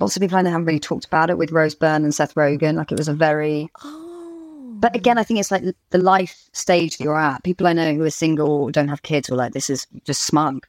lots 0.00 0.16
of 0.16 0.20
people 0.22 0.38
I 0.38 0.42
know 0.42 0.50
haven't 0.50 0.66
really 0.66 0.80
talked 0.80 1.04
about 1.04 1.30
it 1.30 1.38
with 1.38 1.52
Rose 1.52 1.74
Byrne 1.74 2.04
and 2.04 2.14
Seth 2.14 2.34
Rogen. 2.34 2.74
Like 2.74 2.92
it 2.92 2.98
was 2.98 3.08
a 3.08 3.14
very. 3.14 3.70
Oh. 3.82 4.76
But 4.80 4.96
again, 4.96 5.18
I 5.18 5.22
think 5.22 5.38
it's 5.38 5.50
like 5.52 5.62
the 5.90 5.98
life 5.98 6.48
stage 6.52 6.98
that 6.98 7.04
you're 7.04 7.18
at. 7.18 7.44
People 7.44 7.66
I 7.68 7.72
know 7.72 7.94
who 7.94 8.02
are 8.02 8.10
single 8.10 8.50
or 8.50 8.72
don't 8.72 8.88
have 8.88 9.02
kids 9.02 9.30
were 9.30 9.36
like, 9.36 9.52
this 9.52 9.70
is 9.70 9.86
just 10.04 10.22
smug. 10.22 10.66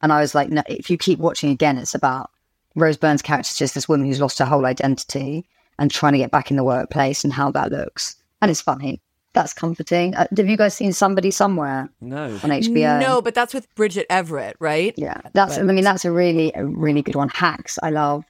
And 0.00 0.12
I 0.12 0.20
was 0.20 0.34
like, 0.34 0.48
no, 0.48 0.62
if 0.66 0.90
you 0.90 0.98
keep 0.98 1.20
watching 1.20 1.50
again, 1.50 1.78
it's 1.78 1.94
about 1.94 2.30
Rose 2.74 2.96
Byrne's 2.96 3.22
character 3.22 3.50
is 3.52 3.58
just 3.58 3.74
this 3.74 3.88
woman 3.88 4.06
who's 4.06 4.20
lost 4.20 4.40
her 4.40 4.44
whole 4.44 4.66
identity 4.66 5.46
and 5.78 5.90
trying 5.90 6.12
to 6.12 6.18
get 6.18 6.32
back 6.32 6.50
in 6.50 6.56
the 6.56 6.64
workplace 6.64 7.22
and 7.22 7.32
how 7.32 7.52
that 7.52 7.70
looks. 7.70 8.16
And 8.40 8.50
it's 8.50 8.60
funny. 8.60 9.00
That's 9.34 9.54
comforting. 9.54 10.14
Uh, 10.14 10.26
have 10.36 10.46
you 10.48 10.56
guys 10.58 10.74
seen 10.74 10.92
Somebody 10.92 11.30
Somewhere 11.30 11.88
No. 12.02 12.24
on 12.24 12.50
HBO? 12.50 13.00
No, 13.00 13.22
but 13.22 13.34
that's 13.34 13.54
with 13.54 13.72
Bridget 13.74 14.06
Everett, 14.10 14.56
right? 14.58 14.92
Yeah, 14.98 15.20
that's. 15.32 15.56
I 15.58 15.62
mean, 15.62 15.84
that's 15.84 16.04
a 16.04 16.12
really, 16.12 16.52
a 16.54 16.66
really 16.66 17.00
good 17.02 17.14
one. 17.14 17.30
Hacks, 17.30 17.78
I 17.82 17.90
loved. 17.90 18.26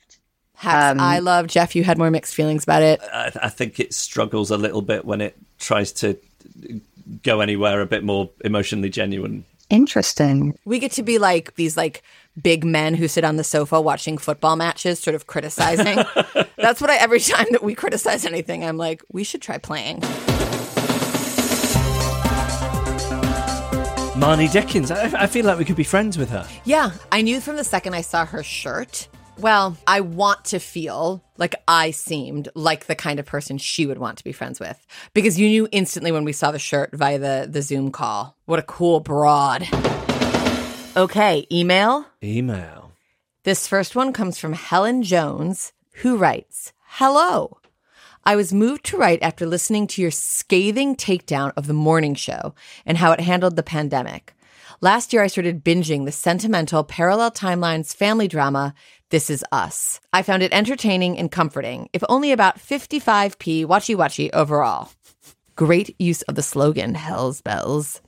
Hacks. 0.54 0.92
Um, 0.92 1.00
I 1.00 1.18
love 1.18 1.48
Jeff. 1.48 1.74
You 1.74 1.82
had 1.82 1.98
more 1.98 2.10
mixed 2.10 2.34
feelings 2.36 2.62
about 2.62 2.82
it. 2.82 3.00
I, 3.12 3.32
I 3.42 3.48
think 3.48 3.80
it 3.80 3.92
struggles 3.92 4.52
a 4.52 4.56
little 4.56 4.80
bit 4.82 5.04
when 5.04 5.20
it 5.20 5.36
tries 5.58 5.90
to 5.94 6.16
go 7.24 7.40
anywhere 7.40 7.80
a 7.80 7.86
bit 7.86 8.04
more 8.04 8.30
emotionally 8.44 8.88
genuine. 8.88 9.44
Interesting. 9.70 10.56
We 10.64 10.78
get 10.78 10.92
to 10.92 11.02
be 11.02 11.18
like 11.18 11.56
these 11.56 11.76
like 11.76 12.02
big 12.40 12.62
men 12.62 12.94
who 12.94 13.08
sit 13.08 13.24
on 13.24 13.36
the 13.36 13.44
sofa 13.44 13.80
watching 13.80 14.18
football 14.18 14.54
matches, 14.54 15.00
sort 15.00 15.16
of 15.16 15.26
criticizing. 15.26 15.96
That's 16.58 16.80
what 16.80 16.90
I 16.90 16.96
every 16.96 17.20
time 17.20 17.46
that 17.50 17.64
we 17.64 17.74
criticize 17.74 18.24
anything, 18.24 18.64
I'm 18.64 18.76
like, 18.76 19.02
we 19.10 19.24
should 19.24 19.42
try 19.42 19.58
playing. 19.58 20.02
Marnie 24.22 24.52
Dickens. 24.52 24.92
I, 24.92 25.22
I 25.22 25.26
feel 25.26 25.44
like 25.44 25.58
we 25.58 25.64
could 25.64 25.74
be 25.74 25.82
friends 25.82 26.16
with 26.16 26.30
her. 26.30 26.46
Yeah, 26.64 26.92
I 27.10 27.22
knew 27.22 27.40
from 27.40 27.56
the 27.56 27.64
second 27.64 27.94
I 27.94 28.02
saw 28.02 28.24
her 28.24 28.44
shirt. 28.44 29.08
Well, 29.36 29.76
I 29.84 29.98
want 29.98 30.44
to 30.44 30.60
feel 30.60 31.24
like 31.38 31.56
I 31.66 31.90
seemed 31.90 32.48
like 32.54 32.86
the 32.86 32.94
kind 32.94 33.18
of 33.18 33.26
person 33.26 33.58
she 33.58 33.84
would 33.84 33.98
want 33.98 34.18
to 34.18 34.24
be 34.24 34.30
friends 34.30 34.60
with 34.60 34.86
because 35.12 35.40
you 35.40 35.48
knew 35.48 35.68
instantly 35.72 36.12
when 36.12 36.22
we 36.22 36.32
saw 36.32 36.52
the 36.52 36.60
shirt 36.60 36.90
via 36.92 37.18
the 37.18 37.48
the 37.50 37.62
Zoom 37.62 37.90
call. 37.90 38.36
What 38.44 38.60
a 38.60 38.62
cool 38.62 39.00
broad. 39.00 39.66
Okay, 40.96 41.44
email. 41.50 42.06
Email. 42.22 42.92
This 43.42 43.66
first 43.66 43.96
one 43.96 44.12
comes 44.12 44.38
from 44.38 44.52
Helen 44.52 45.02
Jones, 45.02 45.72
who 45.94 46.16
writes 46.16 46.72
Hello. 46.84 47.58
I 48.24 48.36
was 48.36 48.52
moved 48.52 48.84
to 48.84 48.96
write 48.96 49.20
after 49.20 49.46
listening 49.46 49.88
to 49.88 50.02
your 50.02 50.12
scathing 50.12 50.94
takedown 50.94 51.52
of 51.56 51.66
the 51.66 51.72
morning 51.72 52.14
show 52.14 52.54
and 52.86 52.98
how 52.98 53.10
it 53.10 53.20
handled 53.20 53.56
the 53.56 53.64
pandemic. 53.64 54.32
Last 54.80 55.12
year, 55.12 55.22
I 55.22 55.26
started 55.26 55.64
binging 55.64 56.04
the 56.04 56.12
sentimental 56.12 56.84
parallel 56.84 57.32
timelines 57.32 57.94
family 57.94 58.28
drama, 58.28 58.74
This 59.10 59.28
Is 59.28 59.44
Us. 59.50 60.00
I 60.12 60.22
found 60.22 60.44
it 60.44 60.52
entertaining 60.52 61.18
and 61.18 61.32
comforting, 61.32 61.88
if 61.92 62.04
only 62.08 62.30
about 62.30 62.58
55p 62.58 63.66
watchy 63.66 63.96
watchy 63.96 64.30
overall. 64.32 64.90
Great 65.56 65.94
use 66.00 66.22
of 66.22 66.36
the 66.36 66.42
slogan, 66.42 66.94
Hell's 66.94 67.40
Bells. 67.40 68.00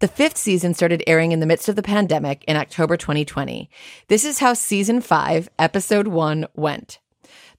The 0.00 0.08
fifth 0.08 0.36
season 0.36 0.74
started 0.74 1.04
airing 1.06 1.30
in 1.30 1.38
the 1.40 1.46
midst 1.46 1.68
of 1.68 1.76
the 1.76 1.82
pandemic 1.82 2.44
in 2.48 2.56
October 2.56 2.96
2020. 2.96 3.70
This 4.08 4.24
is 4.24 4.40
how 4.40 4.54
season 4.54 5.00
five, 5.00 5.48
episode 5.58 6.08
one 6.08 6.46
went. 6.54 6.98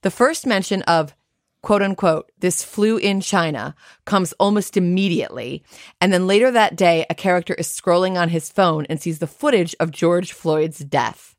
The 0.02 0.10
first 0.10 0.46
mention 0.46 0.82
of 0.82 1.14
quote 1.62 1.82
unquote, 1.82 2.30
this 2.38 2.62
flu 2.62 2.96
in 2.96 3.20
China 3.20 3.74
comes 4.04 4.32
almost 4.34 4.76
immediately. 4.76 5.62
And 6.00 6.12
then 6.12 6.26
later 6.26 6.50
that 6.50 6.76
day, 6.76 7.06
a 7.10 7.14
character 7.14 7.54
is 7.54 7.68
scrolling 7.68 8.20
on 8.20 8.28
his 8.28 8.50
phone 8.50 8.86
and 8.88 9.00
sees 9.00 9.18
the 9.18 9.26
footage 9.26 9.74
of 9.80 9.90
George 9.90 10.32
Floyd's 10.32 10.78
death. 10.78 11.34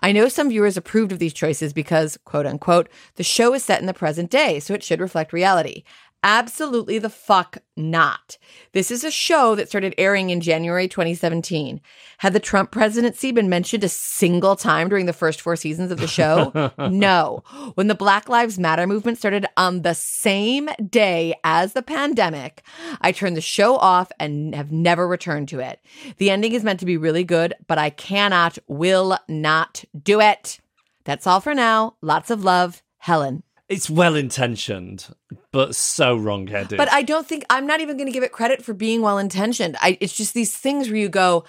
I 0.00 0.12
know 0.12 0.28
some 0.28 0.50
viewers 0.50 0.76
approved 0.76 1.12
of 1.12 1.18
these 1.18 1.32
choices 1.32 1.72
because, 1.72 2.18
quote 2.24 2.46
unquote, 2.46 2.88
the 3.14 3.22
show 3.22 3.54
is 3.54 3.64
set 3.64 3.80
in 3.80 3.86
the 3.86 3.94
present 3.94 4.30
day, 4.30 4.60
so 4.60 4.74
it 4.74 4.82
should 4.82 5.00
reflect 5.00 5.32
reality. 5.32 5.84
Absolutely 6.24 6.98
the 6.98 7.10
fuck 7.10 7.58
not. 7.76 8.38
This 8.72 8.90
is 8.90 9.04
a 9.04 9.10
show 9.10 9.54
that 9.56 9.68
started 9.68 9.94
airing 9.98 10.30
in 10.30 10.40
January 10.40 10.88
2017. 10.88 11.82
Had 12.16 12.32
the 12.32 12.40
Trump 12.40 12.70
presidency 12.70 13.30
been 13.30 13.50
mentioned 13.50 13.84
a 13.84 13.90
single 13.90 14.56
time 14.56 14.88
during 14.88 15.04
the 15.04 15.12
first 15.12 15.42
four 15.42 15.54
seasons 15.54 15.90
of 15.90 16.00
the 16.00 16.06
show? 16.06 16.72
no. 16.90 17.42
When 17.74 17.88
the 17.88 17.94
Black 17.94 18.30
Lives 18.30 18.58
Matter 18.58 18.86
movement 18.86 19.18
started 19.18 19.44
on 19.58 19.82
the 19.82 19.92
same 19.92 20.70
day 20.88 21.34
as 21.44 21.74
the 21.74 21.82
pandemic, 21.82 22.62
I 23.02 23.12
turned 23.12 23.36
the 23.36 23.42
show 23.42 23.76
off 23.76 24.10
and 24.18 24.54
have 24.54 24.72
never 24.72 25.06
returned 25.06 25.48
to 25.48 25.60
it. 25.60 25.78
The 26.16 26.30
ending 26.30 26.54
is 26.54 26.64
meant 26.64 26.80
to 26.80 26.86
be 26.86 26.96
really 26.96 27.24
good, 27.24 27.52
but 27.66 27.76
I 27.76 27.90
cannot, 27.90 28.56
will 28.66 29.18
not 29.28 29.84
do 30.02 30.22
it. 30.22 30.58
That's 31.04 31.26
all 31.26 31.40
for 31.40 31.54
now. 31.54 31.96
Lots 32.00 32.30
of 32.30 32.44
love, 32.44 32.82
Helen. 32.96 33.42
It's 33.68 33.88
well 33.88 34.14
intentioned, 34.14 35.06
but 35.50 35.74
so 35.74 36.16
wrong 36.16 36.46
headed. 36.46 36.76
But 36.76 36.92
I 36.92 37.02
don't 37.02 37.26
think 37.26 37.44
I'm 37.48 37.66
not 37.66 37.80
even 37.80 37.96
going 37.96 38.06
to 38.06 38.12
give 38.12 38.22
it 38.22 38.32
credit 38.32 38.62
for 38.62 38.74
being 38.74 39.00
well 39.00 39.16
intentioned. 39.16 39.76
It's 39.82 40.14
just 40.14 40.34
these 40.34 40.54
things 40.54 40.88
where 40.88 40.98
you 40.98 41.08
go, 41.08 41.44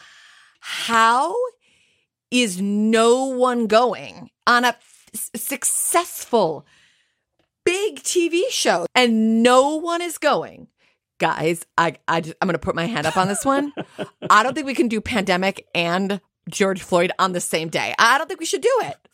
how 0.61 1.35
is 2.31 2.61
no 2.61 3.25
one 3.25 3.67
going 3.67 4.29
on 4.47 4.63
a 4.63 4.69
f- 4.69 5.29
successful 5.35 6.65
big 7.65 8.01
TV 8.01 8.43
show 8.49 8.85
and 8.95 9.43
no 9.43 9.75
one 9.75 10.01
is 10.01 10.17
going? 10.17 10.67
Guys, 11.19 11.65
I 11.77 11.97
I 12.07 12.21
just, 12.21 12.37
I'm 12.41 12.47
going 12.47 12.53
to 12.53 12.59
put 12.59 12.75
my 12.75 12.85
hand 12.85 13.07
up 13.07 13.17
on 13.17 13.27
this 13.27 13.43
one. 13.43 13.73
I 14.29 14.43
don't 14.43 14.53
think 14.53 14.67
we 14.67 14.73
can 14.73 14.87
do 14.87 15.01
pandemic 15.01 15.67
and 15.75 16.21
George 16.49 16.81
Floyd 16.81 17.11
on 17.19 17.33
the 17.33 17.41
same 17.41 17.67
day. 17.67 17.93
I 17.99 18.17
don't 18.17 18.27
think 18.27 18.39
we 18.39 18.45
should 18.45 18.61
do 18.61 18.81
it. 18.83 19.04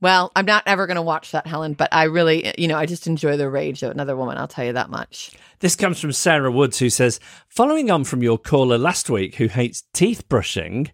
Well, 0.00 0.32
I'm 0.34 0.46
not 0.46 0.62
ever 0.66 0.86
going 0.86 0.96
to 0.96 1.02
watch 1.02 1.32
that, 1.32 1.46
Helen, 1.46 1.74
but 1.74 1.90
I 1.92 2.04
really, 2.04 2.52
you 2.56 2.68
know, 2.68 2.78
I 2.78 2.86
just 2.86 3.06
enjoy 3.06 3.36
the 3.36 3.50
rage 3.50 3.82
of 3.82 3.90
another 3.90 4.16
woman. 4.16 4.38
I'll 4.38 4.48
tell 4.48 4.64
you 4.64 4.72
that 4.72 4.90
much. 4.90 5.32
This 5.60 5.76
comes 5.76 6.00
from 6.00 6.12
Sarah 6.12 6.50
Woods, 6.50 6.78
who 6.78 6.88
says, 6.88 7.20
Following 7.48 7.90
on 7.90 8.04
from 8.04 8.22
your 8.22 8.38
caller 8.38 8.78
last 8.78 9.10
week 9.10 9.36
who 9.36 9.46
hates 9.46 9.84
teeth 9.92 10.28
brushing, 10.28 10.90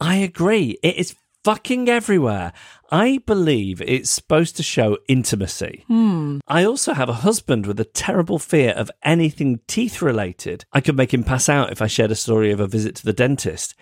I 0.00 0.16
agree. 0.16 0.78
It 0.82 0.96
is 0.96 1.14
fucking 1.44 1.88
everywhere. 1.88 2.52
I 2.90 3.18
believe 3.24 3.80
it's 3.80 4.10
supposed 4.10 4.56
to 4.56 4.62
show 4.62 4.98
intimacy. 5.08 5.84
Hmm. 5.86 6.40
I 6.46 6.64
also 6.64 6.92
have 6.92 7.08
a 7.08 7.14
husband 7.14 7.66
with 7.66 7.80
a 7.80 7.84
terrible 7.84 8.38
fear 8.38 8.72
of 8.72 8.90
anything 9.02 9.60
teeth 9.66 10.02
related. 10.02 10.64
I 10.72 10.80
could 10.80 10.96
make 10.96 11.14
him 11.14 11.24
pass 11.24 11.48
out 11.48 11.72
if 11.72 11.80
I 11.80 11.86
shared 11.86 12.10
a 12.10 12.16
story 12.16 12.52
of 12.52 12.60
a 12.60 12.66
visit 12.66 12.96
to 12.96 13.04
the 13.04 13.12
dentist. 13.14 13.74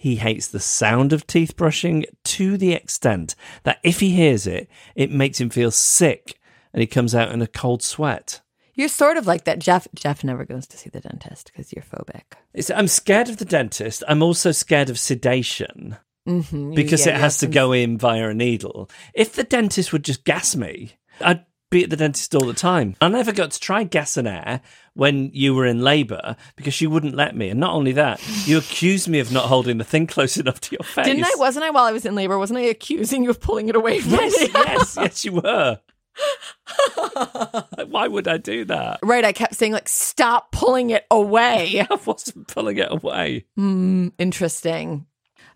He 0.00 0.14
hates 0.16 0.46
the 0.46 0.60
sound 0.60 1.12
of 1.12 1.26
teeth 1.26 1.56
brushing 1.56 2.06
to 2.24 2.56
the 2.56 2.72
extent 2.72 3.34
that 3.64 3.80
if 3.82 3.98
he 3.98 4.10
hears 4.10 4.46
it, 4.46 4.68
it 4.94 5.10
makes 5.10 5.40
him 5.40 5.50
feel 5.50 5.72
sick 5.72 6.38
and 6.72 6.80
he 6.80 6.86
comes 6.86 7.16
out 7.16 7.32
in 7.32 7.42
a 7.42 7.48
cold 7.48 7.82
sweat. 7.82 8.40
You're 8.74 8.88
sort 8.88 9.16
of 9.16 9.26
like 9.26 9.42
that. 9.44 9.58
Jeff 9.58 9.88
Jeff 9.96 10.22
never 10.22 10.44
goes 10.44 10.68
to 10.68 10.78
see 10.78 10.88
the 10.88 11.00
dentist 11.00 11.50
because 11.52 11.72
you're 11.72 11.82
phobic. 11.82 12.22
It's, 12.54 12.70
I'm 12.70 12.86
scared 12.86 13.28
of 13.28 13.38
the 13.38 13.44
dentist. 13.44 14.04
I'm 14.06 14.22
also 14.22 14.52
scared 14.52 14.88
of 14.88 14.98
sedation 15.00 15.96
Mm-hmm. 16.28 16.74
because 16.74 17.06
Yeah, 17.06 17.14
it 17.16 17.20
has 17.20 17.38
to 17.38 17.46
some- 17.46 17.50
go 17.52 17.72
in 17.72 17.96
via 17.98 18.28
a 18.28 18.34
needle. 18.34 18.88
If 19.14 19.32
the 19.32 19.44
dentist 19.44 19.92
would 19.92 20.04
just 20.04 20.24
gas 20.24 20.54
me, 20.54 20.92
I'd 21.22 21.44
be 21.70 21.84
at 21.84 21.90
the 21.90 21.96
dentist 21.96 22.34
all 22.34 22.46
the 22.46 22.54
time. 22.54 22.96
I 23.00 23.08
never 23.08 23.32
got 23.32 23.50
to 23.52 23.60
try 23.60 23.84
gas 23.84 24.16
and 24.16 24.26
air 24.26 24.60
when 24.94 25.30
you 25.32 25.54
were 25.54 25.66
in 25.66 25.80
labour 25.80 26.36
because 26.56 26.80
you 26.80 26.90
wouldn't 26.90 27.14
let 27.14 27.36
me. 27.36 27.50
And 27.50 27.60
not 27.60 27.72
only 27.74 27.92
that, 27.92 28.20
you 28.46 28.58
accused 28.58 29.08
me 29.08 29.20
of 29.20 29.32
not 29.32 29.46
holding 29.46 29.78
the 29.78 29.84
thing 29.84 30.06
close 30.06 30.36
enough 30.36 30.60
to 30.62 30.76
your 30.76 30.84
face. 30.84 31.04
Didn't 31.06 31.24
I? 31.24 31.32
Wasn't 31.36 31.64
I 31.64 31.70
while 31.70 31.84
I 31.84 31.92
was 31.92 32.04
in 32.06 32.14
labor? 32.14 32.38
Wasn't 32.38 32.58
I 32.58 32.62
accusing 32.62 33.24
you 33.24 33.30
of 33.30 33.40
pulling 33.40 33.68
it 33.68 33.76
away 33.76 34.00
from 34.00 34.12
Yes, 34.12 34.40
me? 34.40 34.48
yes, 34.54 34.96
yes, 35.00 35.24
you 35.24 35.32
were. 35.32 35.78
Why 37.88 38.08
would 38.08 38.28
I 38.28 38.38
do 38.38 38.64
that? 38.66 39.00
Right. 39.02 39.24
I 39.24 39.32
kept 39.32 39.54
saying, 39.54 39.72
like, 39.72 39.88
stop 39.88 40.52
pulling 40.52 40.90
it 40.90 41.06
away. 41.10 41.80
I 41.88 41.94
wasn't 42.04 42.48
pulling 42.48 42.78
it 42.78 42.88
away. 42.90 43.44
Hmm, 43.56 44.08
interesting. 44.18 45.06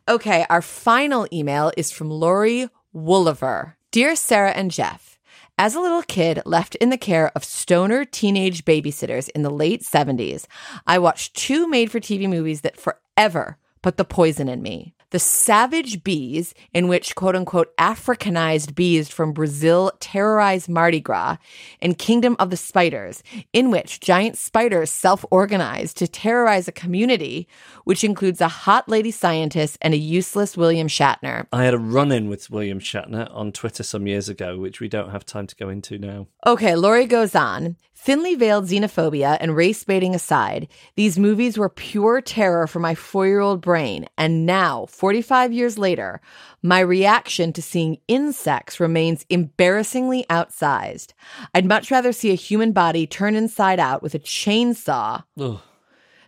Okay, 0.09 0.45
our 0.51 0.63
final 0.63 1.27
email 1.33 1.73
is 1.77 1.91
from 1.91 2.11
Lori 2.11 2.69
Wooliver. 2.95 3.75
Dear 3.93 4.17
Sarah 4.17 4.51
and 4.51 4.71
Jeff, 4.71 5.12
as 5.59 5.75
a 5.75 5.81
little 5.81 6.03
kid 6.03 6.43
left 6.45 6.75
in 6.77 6.91
the 6.91 6.97
care 6.97 7.31
of 7.35 7.45
stoner 7.45 8.05
teenage 8.05 8.65
babysitters 8.65 9.29
in 9.31 9.43
the 9.43 9.51
late 9.51 9.83
70s, 9.83 10.47
I 10.87 10.99
watched 10.99 11.35
two 11.35 11.69
made 11.69 11.91
for 11.91 12.01
TV 12.01 12.29
movies 12.29 12.63
that 12.63 12.81
forever 12.81 13.59
put 13.83 13.97
the 13.97 14.05
poison 14.05 14.49
in 14.49 14.63
me. 14.63 14.95
The 15.13 15.19
Savage 15.19 16.03
Bees, 16.03 16.55
in 16.73 16.89
which 16.89 17.15
quote 17.15 17.37
unquote 17.37 17.77
Africanized 17.77 18.75
bees 18.75 19.11
from 19.11 19.35
Brazil 19.35 19.93
terrorize 20.01 20.71
Mardi 20.71 21.01
Gras, 21.01 21.37
and 21.83 21.99
Kingdom 21.99 22.35
of 22.39 22.49
the 22.49 22.57
Spiders, 22.57 23.23
in 23.53 23.71
which 23.71 24.01
giant 24.01 24.39
spiders 24.39 24.91
self 24.91 25.23
organize 25.31 25.93
to 25.95 26.09
terrorize 26.09 26.67
a 26.67 26.73
community, 26.73 27.47
which 27.85 28.05
includes 28.05 28.41
a 28.41 28.49
hot 28.49 28.89
lady 28.89 29.11
scientist 29.11 29.77
and 29.83 29.93
a 29.93 29.99
useless 29.99 30.57
William 30.57 30.89
Shatner. 30.89 31.47
I 31.53 31.65
had 31.65 31.75
a 31.75 31.79
run 31.79 32.11
in 32.11 32.31
with 32.31 32.49
William 32.49 32.81
Shatner 32.81 33.29
on 33.37 33.53
Twitter 33.53 33.83
some 33.83 34.07
years 34.07 34.31
ago, 34.31 34.57
which 34.57 34.81
we 34.81 34.89
don't 34.89 35.11
have 35.11 35.27
time 35.27 35.47
to 35.47 35.57
go 35.57 35.69
into 35.69 35.99
now. 35.99 36.27
Okay, 36.47 36.75
Laurie 36.75 37.05
goes 37.05 37.35
on. 37.35 37.77
Thinly 38.05 38.35
veiled 38.35 38.65
xenophobia 38.65 39.37
and 39.41 39.55
race 39.55 39.85
baiting 39.85 40.13
aside, 40.13 40.67
these 40.97 41.21
movies 41.21 41.57
were 41.57 41.69
pure 41.69 42.21
terror 42.21 42.67
for 42.67 42.81
my 42.81 42.97
four 42.97 43.29
year 43.29 43.39
old 43.39 43.61
brain. 43.61 44.09
And 44.19 44.45
now, 44.45 44.87
45 44.87 45.53
years 45.53 45.79
later, 45.79 46.21
my 46.65 46.81
reaction 46.81 47.53
to 47.53 47.63
seeing 47.63 47.99
insects 48.09 48.81
remains 48.81 49.25
embarrassingly 49.31 50.27
outsized. 50.29 51.13
I'd 51.55 51.65
much 51.65 51.93
rather 51.93 52.11
see 52.11 52.33
a 52.33 52.35
human 52.35 52.73
body 52.73 53.07
turn 53.07 53.37
inside 53.37 53.79
out 53.79 54.03
with 54.03 54.17
a 54.17 54.19
chainsaw 54.19 55.23
Ugh. 55.39 55.61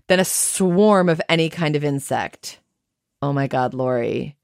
than 0.06 0.20
a 0.20 0.24
swarm 0.24 1.08
of 1.08 1.20
any 1.28 1.48
kind 1.48 1.74
of 1.74 1.82
insect. 1.82 2.60
Oh 3.20 3.32
my 3.32 3.48
God, 3.48 3.74
Lori. 3.74 4.36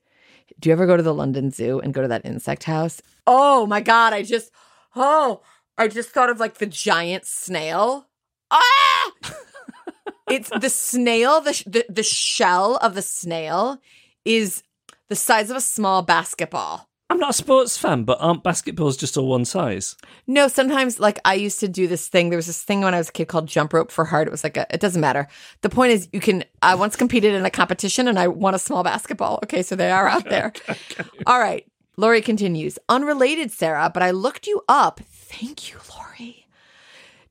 Do 0.58 0.68
you 0.68 0.72
ever 0.72 0.84
go 0.84 0.96
to 0.96 1.02
the 1.04 1.14
London 1.14 1.52
Zoo 1.52 1.78
and 1.78 1.94
go 1.94 2.02
to 2.02 2.08
that 2.08 2.26
insect 2.26 2.64
house? 2.64 3.00
Oh 3.24 3.66
my 3.66 3.80
God, 3.80 4.14
I 4.14 4.24
just, 4.24 4.50
oh, 4.96 5.42
I 5.80 5.88
just 5.88 6.10
thought 6.10 6.28
of 6.28 6.38
like 6.38 6.58
the 6.58 6.66
giant 6.66 7.24
snail. 7.24 8.06
Ah! 8.50 9.12
it's 10.30 10.50
the 10.50 10.68
snail, 10.68 11.40
the, 11.40 11.54
sh- 11.54 11.64
the, 11.66 11.86
the 11.88 12.02
shell 12.02 12.76
of 12.82 12.94
the 12.94 13.00
snail 13.00 13.80
is 14.26 14.62
the 15.08 15.16
size 15.16 15.48
of 15.48 15.56
a 15.56 15.60
small 15.62 16.02
basketball. 16.02 16.86
I'm 17.08 17.18
not 17.18 17.30
a 17.30 17.32
sports 17.32 17.78
fan, 17.78 18.04
but 18.04 18.18
aren't 18.20 18.44
basketballs 18.44 18.98
just 18.98 19.16
all 19.16 19.26
one 19.26 19.46
size? 19.46 19.96
No, 20.26 20.48
sometimes 20.48 21.00
like 21.00 21.18
I 21.24 21.32
used 21.32 21.60
to 21.60 21.68
do 21.68 21.88
this 21.88 22.08
thing. 22.08 22.28
There 22.28 22.36
was 22.36 22.46
this 22.46 22.62
thing 22.62 22.82
when 22.82 22.94
I 22.94 22.98
was 22.98 23.08
a 23.08 23.12
kid 23.12 23.28
called 23.28 23.46
jump 23.48 23.72
rope 23.72 23.90
for 23.90 24.04
heart. 24.04 24.28
It 24.28 24.32
was 24.32 24.44
like 24.44 24.58
a, 24.58 24.66
it 24.72 24.80
doesn't 24.80 25.00
matter. 25.00 25.28
The 25.62 25.70
point 25.70 25.92
is 25.92 26.10
you 26.12 26.20
can 26.20 26.44
I 26.60 26.74
once 26.74 26.94
competed 26.94 27.32
in 27.32 27.46
a 27.46 27.50
competition 27.50 28.06
and 28.06 28.18
I 28.18 28.28
won 28.28 28.54
a 28.54 28.58
small 28.58 28.84
basketball. 28.84 29.40
Okay, 29.44 29.62
so 29.62 29.76
they 29.76 29.90
are 29.90 30.06
out 30.06 30.26
there. 30.26 30.52
All 31.26 31.40
right. 31.40 31.66
Lori 31.96 32.20
continues. 32.20 32.78
Unrelated, 32.88 33.50
Sarah, 33.50 33.90
but 33.92 34.02
I 34.02 34.10
looked 34.10 34.46
you 34.46 34.62
up. 34.68 35.00
Thank 35.30 35.70
you, 35.70 35.78
Lori. 35.96 36.46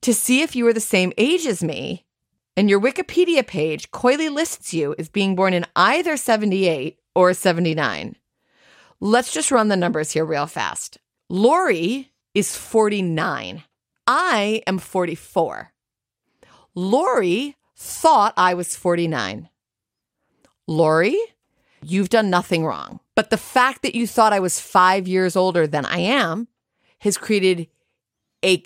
To 0.02 0.14
see 0.14 0.42
if 0.42 0.56
you 0.56 0.64
were 0.64 0.72
the 0.72 0.80
same 0.80 1.12
age 1.18 1.46
as 1.46 1.62
me. 1.62 2.06
And 2.56 2.70
your 2.70 2.80
Wikipedia 2.80 3.46
page 3.46 3.92
coyly 3.92 4.30
lists 4.30 4.74
you 4.74 4.96
as 4.98 5.10
being 5.10 5.36
born 5.36 5.54
in 5.54 5.66
either 5.76 6.16
78 6.16 6.98
or 7.14 7.34
79. 7.34 8.16
Let's 9.02 9.34
just 9.34 9.52
run 9.52 9.68
the 9.68 9.76
numbers 9.76 10.12
here 10.12 10.24
real 10.24 10.48
fast. 10.48 10.98
Lori 11.30 12.12
is 12.34 12.56
49. 12.56 13.64
I 14.08 14.64
am 14.66 14.78
44. 14.78 15.74
Lori 16.76 17.56
thought 17.76 18.34
I 18.38 18.54
was 18.54 18.78
49. 18.78 19.50
Lori, 20.68 21.18
you've 21.84 22.10
done 22.10 22.30
nothing 22.30 22.66
wrong. 22.66 23.02
But 23.16 23.30
the 23.30 23.38
fact 23.38 23.82
that 23.82 23.96
you 23.96 24.08
thought 24.08 24.34
I 24.34 24.40
was 24.40 24.60
five 24.60 25.06
years 25.08 25.36
older 25.36 25.68
than 25.68 25.86
I 25.86 26.00
am 26.00 26.48
has 27.00 27.18
created 27.18 27.68
a 28.44 28.64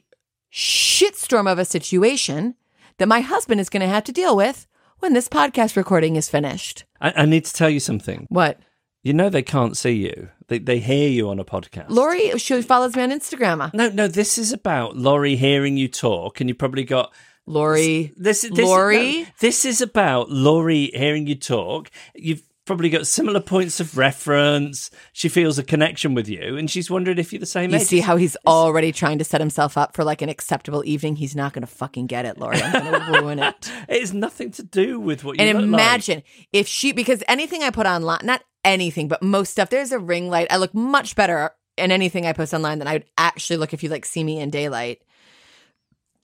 shitstorm 0.52 1.52
of 1.52 1.60
a 1.60 1.66
situation 1.66 2.56
that 2.98 3.08
my 3.08 3.22
husband 3.22 3.60
is 3.60 3.70
going 3.70 3.82
to 3.82 3.88
have 3.88 4.04
to 4.06 4.12
deal 4.12 4.36
with 4.36 4.68
when 5.00 5.14
this 5.14 5.28
podcast 5.28 5.76
recording 5.76 6.16
is 6.16 6.30
finished. 6.30 6.86
I, 7.02 7.14
I 7.18 7.26
need 7.26 7.46
to 7.46 7.54
tell 7.54 7.70
you 7.70 7.80
something. 7.80 8.28
What? 8.30 8.60
You 9.02 9.14
know 9.14 9.30
they 9.30 9.44
can't 9.44 9.76
see 9.76 9.92
you. 9.92 10.30
They 10.48 10.60
they 10.60 10.80
hear 10.80 11.10
you 11.10 11.30
on 11.30 11.40
a 11.40 11.44
podcast. 11.44 11.90
Laurie, 11.90 12.38
she 12.38 12.62
follows 12.62 12.96
me 12.96 13.04
on 13.04 13.12
Instagram. 13.12 13.74
No, 13.74 13.90
no, 13.90 14.08
this 14.08 14.38
is 14.38 14.54
about 14.54 14.96
Laurie 14.96 15.36
hearing 15.36 15.76
you 15.76 15.90
talk, 15.90 16.40
and 16.40 16.50
you 16.50 16.56
probably 16.56 16.86
got 16.86 17.12
Lori, 17.46 18.14
this. 18.16 18.44
this 18.44 18.66
Lori, 18.66 19.24
no, 19.24 19.28
this 19.40 19.66
is 19.66 19.82
about 19.82 20.30
Laurie 20.30 20.92
hearing 20.94 21.28
you 21.28 21.36
talk. 21.36 21.92
You've 22.16 22.44
probably 22.66 22.90
got 22.90 23.06
similar 23.08 23.40
points 23.40 23.80
of 23.80 23.98
reference. 23.98 24.90
She 25.12 25.30
feels 25.30 25.60
a 25.60 25.64
connection 25.64 26.14
with 26.14 26.28
you, 26.30 26.58
and 26.58 26.70
she's 26.70 26.90
wondering 26.90 27.18
if 27.18 27.34
you're 27.34 27.40
the 27.40 27.46
same 27.46 27.72
You 27.72 27.78
age. 27.78 27.84
see 27.84 28.00
how 28.00 28.16
he's 28.18 28.38
already 28.48 28.92
trying 28.92 29.18
to 29.20 29.24
set 29.26 29.42
himself 29.42 29.78
up 29.78 29.96
for 29.96 30.04
like 30.04 30.22
an 30.22 30.30
acceptable 30.30 30.84
evening. 30.86 31.16
He's 31.18 31.36
not 31.36 31.54
going 31.54 31.62
to 31.62 31.68
fucking 31.68 32.08
get 32.08 32.26
it, 32.26 32.38
Lori. 32.38 32.62
I'm 32.62 32.72
going 32.92 33.02
to 33.14 33.20
ruin 33.22 33.40
it. 33.40 33.72
it 33.90 34.00
has 34.00 34.14
nothing 34.14 34.52
to 34.52 34.64
do 34.64 35.00
with 35.00 35.24
what 35.24 35.38
you 35.40 35.46
And 35.46 35.58
look 35.60 35.72
like. 35.72 35.82
imagine 35.82 36.24
if 36.52 36.68
she, 36.68 36.92
because 36.94 37.24
anything 37.28 37.64
I 37.64 37.70
put 37.70 37.86
online, 37.86 38.22
not 38.24 38.44
anything, 38.64 39.08
but 39.08 39.22
most 39.22 39.52
stuff, 39.52 39.70
there's 39.70 39.92
a 39.92 40.00
ring 40.00 40.30
light. 40.30 40.48
I 40.50 40.58
look 40.58 40.74
much 40.74 41.16
better 41.16 41.52
in 41.78 41.92
anything 41.92 42.26
I 42.26 42.34
post 42.34 42.54
online 42.54 42.80
than 42.80 42.88
I 42.88 42.94
would 42.94 43.06
actually 43.18 43.58
look 43.58 43.74
if 43.74 43.84
you 43.84 43.90
like 43.90 44.06
see 44.06 44.24
me 44.24 44.40
in 44.40 44.50
daylight. 44.50 45.00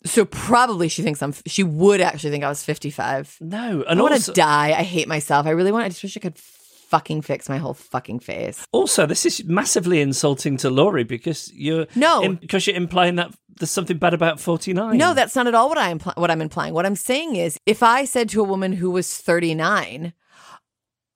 So 0.06 0.24
probably 0.26 0.88
she 0.88 1.02
thinks 1.02 1.22
I'm, 1.22 1.34
she 1.45 1.62
would 1.64 2.00
actually 2.02 2.30
think 2.32 2.43
I 2.43 2.50
was 2.50 2.64
55. 2.64 3.38
No, 3.41 3.84
and 3.88 4.00
I 4.00 4.02
want 4.02 4.14
also, 4.14 4.32
to 4.32 4.36
die. 4.39 4.68
I 4.70 4.84
hate 4.84 5.08
myself. 5.08 5.45
I 5.45 5.50
really 5.50 5.72
want, 5.74 5.84
I 5.86 5.89
just 5.89 6.02
wish 6.04 6.16
I 6.16 6.22
could 6.22 6.38
fucking 6.38 7.22
fix 7.22 7.50
my 7.50 7.58
whole 7.58 7.74
fucking 7.76 8.20
face. 8.20 8.66
also, 8.72 9.06
this 9.06 9.26
is 9.26 9.43
massively 9.43 10.02
insulting 10.02 10.58
to 10.58 10.70
Laurie 10.70 11.04
because 11.04 11.52
you're 11.54 11.86
No. 11.95 12.24
im- 12.24 12.36
because 12.36 12.66
you're 12.66 12.76
implying 12.78 13.16
that 13.18 13.32
there's 13.60 13.70
something 13.70 13.97
bad 13.97 14.14
about 14.14 14.39
49. 14.39 14.97
No, 14.97 15.14
that's 15.14 15.36
not 15.36 15.45
at 15.47 15.54
all 15.54 15.68
what 15.70 15.78
I 15.78 15.93
impl- 15.93 16.16
what 16.18 16.32
I'm 16.32 16.41
implying. 16.41 16.74
What 16.74 16.86
I'm 16.86 16.95
saying 16.95 17.36
is, 17.36 17.60
if 17.66 17.84
I 17.84 18.06
said 18.06 18.30
to 18.30 18.41
a 18.41 18.43
woman 18.45 18.72
who 18.74 18.89
was 18.89 19.14
39, 19.18 20.14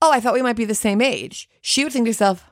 "Oh, 0.02 0.12
I 0.12 0.20
thought 0.20 0.34
we 0.34 0.42
might 0.42 0.58
be 0.58 0.66
the 0.66 0.76
same 0.76 1.02
age," 1.02 1.48
she 1.62 1.84
would 1.84 1.94
think 1.94 2.06
to 2.06 2.10
herself, 2.10 2.44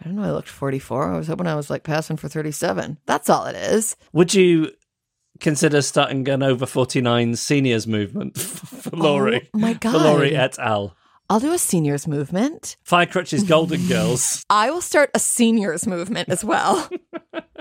"I 0.00 0.04
don't 0.04 0.16
know. 0.16 0.24
I 0.24 0.32
looked 0.32 0.48
44. 0.48 1.12
I 1.14 1.16
was 1.16 1.28
hoping 1.28 1.46
I 1.46 1.54
was 1.54 1.70
like 1.70 1.84
passing 1.84 2.16
for 2.16 2.28
37." 2.28 2.98
That's 3.06 3.30
all 3.30 3.46
it 3.46 3.54
is. 3.56 3.96
Would 4.12 4.34
you 4.34 4.72
consider 5.42 5.82
starting 5.82 6.26
an 6.28 6.42
over 6.42 6.64
49 6.64 7.36
seniors 7.36 7.86
movement 7.86 8.38
for 8.38 8.90
oh 8.94 8.98
Laurie? 8.98 9.50
Oh 9.52 9.58
my 9.58 9.74
For 9.74 9.90
Laurie 9.90 10.34
et 10.34 10.58
al. 10.58 10.96
I'll 11.28 11.40
do 11.40 11.52
a 11.52 11.58
seniors 11.58 12.06
movement. 12.06 12.76
Firecrotch's 12.84 13.44
Golden 13.44 13.86
Girls. 13.86 14.44
I 14.50 14.70
will 14.70 14.80
start 14.80 15.10
a 15.14 15.18
seniors 15.18 15.86
movement 15.86 16.28
as 16.28 16.44
well. 16.44 16.88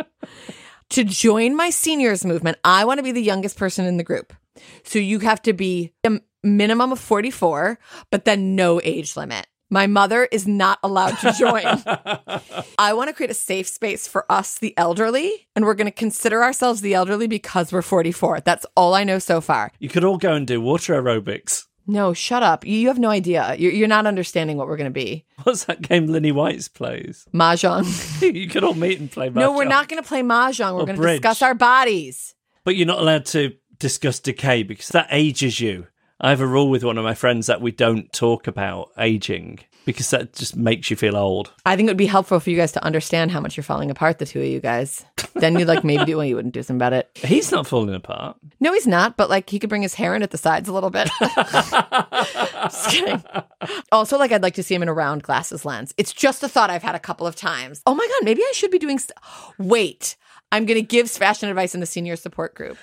to 0.90 1.04
join 1.04 1.56
my 1.56 1.70
seniors 1.70 2.26
movement, 2.26 2.58
I 2.64 2.86
want 2.86 2.98
to 2.98 3.04
be 3.04 3.12
the 3.12 3.22
youngest 3.22 3.58
person 3.58 3.86
in 3.86 3.98
the 3.98 4.04
group. 4.04 4.34
So 4.84 5.00
you 5.00 5.20
have 5.20 5.42
to 5.44 5.54
be 5.54 5.94
a 6.04 6.20
minimum 6.44 6.92
of 6.92 7.00
44, 7.00 7.80
but 8.10 8.26
then 8.26 8.56
no 8.56 8.82
age 8.84 9.16
limit. 9.16 9.48
My 9.74 9.88
mother 9.88 10.28
is 10.34 10.46
not 10.46 10.80
allowed 10.84 11.18
to 11.20 11.32
join. 11.32 11.64
I 12.78 12.92
want 12.92 13.08
to 13.08 13.14
create 13.14 13.32
a 13.32 13.34
safe 13.34 13.70
space 13.70 14.06
for 14.06 14.30
us, 14.30 14.60
the 14.60 14.78
elderly, 14.78 15.48
and 15.56 15.64
we're 15.64 15.76
going 15.76 15.88
to 15.88 15.92
consider 15.92 16.44
ourselves 16.44 16.82
the 16.82 16.94
elderly 16.94 17.26
because 17.26 17.72
we're 17.72 17.82
44. 17.82 18.42
That's 18.42 18.66
all 18.76 18.94
I 18.94 19.06
know 19.06 19.18
so 19.18 19.40
far. 19.40 19.72
You 19.80 19.88
could 19.88 20.04
all 20.04 20.18
go 20.18 20.34
and 20.34 20.46
do 20.46 20.60
water 20.60 21.02
aerobics. 21.02 21.68
No, 21.88 22.14
shut 22.14 22.44
up. 22.44 22.66
You 22.66 22.76
you 22.76 22.90
have 22.90 23.00
no 23.00 23.10
idea. 23.10 23.56
You're, 23.58 23.72
you're 23.72 23.88
not 23.88 24.06
understanding 24.06 24.58
what 24.58 24.68
we're 24.68 24.78
going 24.78 24.92
to 24.92 24.94
be. 24.94 25.26
What's 25.44 25.64
that 25.66 25.82
game 25.82 26.08
Linny 26.08 26.34
White's 26.34 26.68
plays? 26.68 27.26
Mahjong. 27.34 27.86
you 28.36 28.50
could 28.50 28.66
all 28.66 28.76
meet 28.76 29.00
and 29.00 29.10
play 29.10 29.30
mahjong. 29.30 29.36
no, 29.36 29.54
we're 29.54 29.64
not 29.64 29.88
going 29.88 30.04
to 30.04 30.08
play 30.08 30.22
Mahjong. 30.22 30.78
We're 30.78 30.86
going 30.86 31.02
to 31.02 31.08
discuss 31.08 31.42
our 31.42 31.56
bodies. 31.56 32.36
But 32.66 32.76
you're 32.76 32.88
not 32.88 33.00
allowed 33.00 33.26
to 33.28 33.54
discuss 33.80 34.20
decay 34.20 34.64
because 34.64 34.90
that 34.90 35.08
ages 35.12 35.60
you. 35.62 35.88
I 36.24 36.30
have 36.30 36.40
a 36.42 36.46
rule 36.46 36.70
with 36.70 36.84
one 36.84 37.00
of 37.00 37.04
my 37.04 37.16
friends 37.16 37.48
that 37.48 37.62
we 37.62 37.72
don't 37.72 38.14
talk 38.14 38.46
about 38.46 38.92
aging 39.00 39.60
because 39.86 40.12
that 40.12 40.34
just 40.34 40.56
makes 40.56 40.92
you 40.92 40.96
feel 40.96 41.18
old. 41.18 41.52
I 41.66 41.76
think 41.76 41.88
it 41.88 41.90
would 41.90 41.98
be 41.98 42.06
helpful 42.06 42.40
for 42.40 42.52
you 42.52 42.56
guys 42.56 42.72
to 42.74 42.84
understand 42.84 43.32
how 43.32 43.40
much 43.40 43.58
you're 43.58 43.64
falling 43.64 43.90
apart, 43.90 44.20
the 44.20 44.28
two 44.28 44.40
of 44.40 44.46
you 44.46 44.60
guys. 44.60 45.04
Then 45.34 45.58
you'd 45.58 45.68
like 45.68 45.84
maybe 45.84 46.06
do 46.06 46.18
well, 46.18 46.26
you 46.26 46.36
wouldn't 46.36 46.54
do 46.54 46.62
something 46.62 46.76
about 46.76 46.94
it. 46.94 47.10
He's 47.16 47.52
not 47.52 47.66
falling 47.66 47.96
apart. 47.96 48.38
No, 48.60 48.72
he's 48.72 48.86
not, 48.86 49.18
but 49.18 49.32
like 49.32 49.50
he 49.50 49.58
could 49.58 49.70
bring 49.70 49.82
his 49.82 49.96
hair 49.96 50.14
in 50.14 50.22
at 50.22 50.30
the 50.30 50.38
sides 50.38 50.70
a 50.70 50.74
little 50.74 50.92
bit. 50.92 51.10
just 51.20 52.92
kidding. 52.92 53.24
Also, 53.92 54.20
like 54.20 54.32
I'd 54.32 54.44
like 54.44 54.54
to 54.54 54.64
see 54.64 54.76
him 54.76 54.84
in 54.84 54.90
a 54.90 54.94
round 54.94 55.24
glasses 55.24 55.66
lens. 55.66 55.92
It's 55.98 56.14
just 56.14 56.44
a 56.44 56.48
thought 56.48 56.70
I've 56.70 56.84
had 56.84 56.94
a 56.94 57.00
couple 57.00 57.26
of 57.26 57.36
times. 57.36 57.82
Oh 57.88 57.96
my 57.96 58.08
god, 58.08 58.26
maybe 58.26 58.44
I 58.44 58.52
should 58.54 58.70
be 58.70 58.78
doing. 58.78 59.00
St- 59.00 59.18
Wait, 59.58 60.16
I'm 60.52 60.68
going 60.68 60.80
to 60.80 60.86
give 60.86 61.10
fashion 61.10 61.50
advice 61.50 61.74
in 61.74 61.80
the 61.80 61.88
senior 61.88 62.16
support 62.16 62.54
group. 62.54 62.78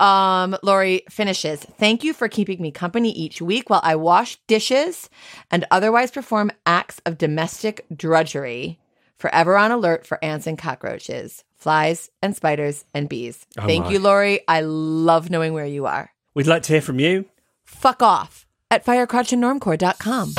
Um, 0.00 0.56
Lori 0.62 1.02
finishes. 1.10 1.60
Thank 1.60 2.02
you 2.02 2.12
for 2.12 2.26
keeping 2.26 2.60
me 2.60 2.72
company 2.72 3.12
each 3.12 3.40
week 3.42 3.68
while 3.68 3.82
I 3.84 3.96
wash 3.96 4.36
dishes 4.46 5.10
and 5.50 5.66
otherwise 5.70 6.10
perform 6.10 6.50
acts 6.64 7.00
of 7.04 7.18
domestic 7.18 7.84
drudgery. 7.94 8.78
Forever 9.18 9.58
on 9.58 9.70
alert 9.70 10.06
for 10.06 10.22
ants 10.24 10.46
and 10.46 10.56
cockroaches, 10.56 11.44
flies 11.54 12.10
and 12.22 12.34
spiders 12.34 12.86
and 12.94 13.06
bees. 13.06 13.44
Thank 13.54 13.84
my. 13.84 13.90
you, 13.92 13.98
Lori. 13.98 14.40
I 14.48 14.62
love 14.62 15.28
knowing 15.28 15.52
where 15.52 15.66
you 15.66 15.84
are. 15.84 16.10
We'd 16.32 16.46
like 16.46 16.62
to 16.64 16.72
hear 16.72 16.80
from 16.80 16.98
you. 16.98 17.26
Fuck 17.64 18.02
off 18.02 18.46
at 18.70 18.86
firecrotchandnormcore.com. 18.86 20.34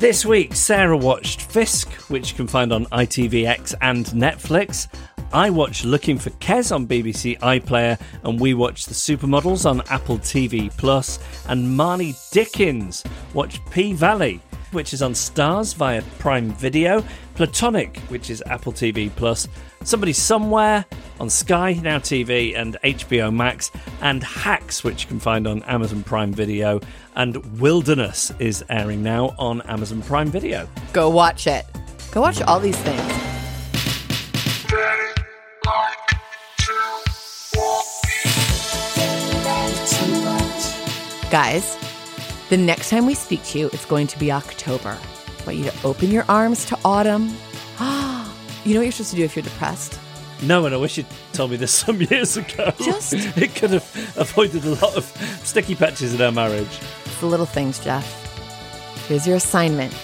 This 0.00 0.24
week, 0.24 0.54
Sarah 0.54 0.96
watched 0.96 1.42
Fisk, 1.42 1.92
which 2.08 2.30
you 2.30 2.36
can 2.36 2.46
find 2.46 2.72
on 2.72 2.86
ITVX 2.86 3.74
and 3.82 4.06
Netflix. 4.06 4.88
I 5.32 5.48
watch 5.48 5.84
Looking 5.84 6.18
for 6.18 6.30
Kes 6.30 6.74
on 6.74 6.88
BBC 6.88 7.38
iPlayer, 7.38 8.00
and 8.24 8.40
we 8.40 8.52
watch 8.52 8.86
The 8.86 8.94
Supermodels 8.94 9.68
on 9.68 9.80
Apple 9.88 10.18
TV 10.18 10.76
Plus. 10.76 11.20
And 11.46 11.78
Marnie 11.78 12.16
Dickens 12.32 13.04
watched 13.32 13.60
P 13.70 13.92
Valley, 13.92 14.40
which 14.72 14.92
is 14.92 15.02
on 15.02 15.12
Starz 15.12 15.72
via 15.76 16.02
Prime 16.18 16.50
Video, 16.54 17.04
Platonic, 17.36 17.98
which 18.08 18.28
is 18.28 18.42
Apple 18.46 18.72
TV 18.72 19.08
Plus, 19.14 19.46
Somebody 19.84 20.12
Somewhere 20.12 20.84
on 21.20 21.30
Sky 21.30 21.74
Now 21.74 21.98
TV 21.98 22.56
and 22.58 22.76
HBO 22.82 23.32
Max, 23.32 23.70
and 24.00 24.24
Hacks, 24.24 24.82
which 24.82 25.02
you 25.02 25.08
can 25.08 25.20
find 25.20 25.46
on 25.46 25.62
Amazon 25.62 26.02
Prime 26.02 26.32
Video, 26.32 26.80
and 27.14 27.36
Wilderness 27.60 28.32
is 28.40 28.64
airing 28.68 29.00
now 29.00 29.36
on 29.38 29.62
Amazon 29.62 30.02
Prime 30.02 30.28
Video. 30.28 30.68
Go 30.92 31.08
watch 31.08 31.46
it. 31.46 31.66
Go 32.10 32.20
watch 32.20 32.42
all 32.42 32.58
these 32.58 32.78
things. 32.78 33.29
Guys, 41.30 41.78
the 42.48 42.56
next 42.56 42.90
time 42.90 43.06
we 43.06 43.14
speak 43.14 43.44
to 43.44 43.58
you, 43.60 43.66
it's 43.72 43.84
going 43.84 44.08
to 44.08 44.18
be 44.18 44.32
October. 44.32 44.98
I 44.98 45.44
want 45.46 45.58
you 45.58 45.70
to 45.70 45.86
open 45.86 46.10
your 46.10 46.24
arms 46.28 46.64
to 46.64 46.78
autumn. 46.84 47.28
you 47.78 48.74
know 48.74 48.80
what 48.80 48.82
you're 48.82 48.90
supposed 48.90 49.10
to 49.10 49.16
do 49.16 49.24
if 49.24 49.36
you're 49.36 49.44
depressed? 49.44 50.00
No, 50.42 50.66
and 50.66 50.74
I 50.74 50.78
wish 50.78 50.96
you'd 50.96 51.06
told 51.32 51.52
me 51.52 51.56
this 51.56 51.70
some 51.86 52.00
years 52.02 52.36
ago. 52.36 52.72
Just- 52.80 53.12
it 53.38 53.54
could 53.54 53.70
have 53.70 54.14
avoided 54.16 54.64
a 54.64 54.70
lot 54.70 54.96
of 54.96 55.04
sticky 55.44 55.76
patches 55.76 56.14
in 56.14 56.20
our 56.20 56.32
marriage. 56.32 56.80
It's 57.04 57.20
the 57.20 57.26
little 57.26 57.46
things, 57.46 57.78
Jeff. 57.78 59.06
Here's 59.06 59.24
your 59.24 59.36
assignment. 59.36 59.94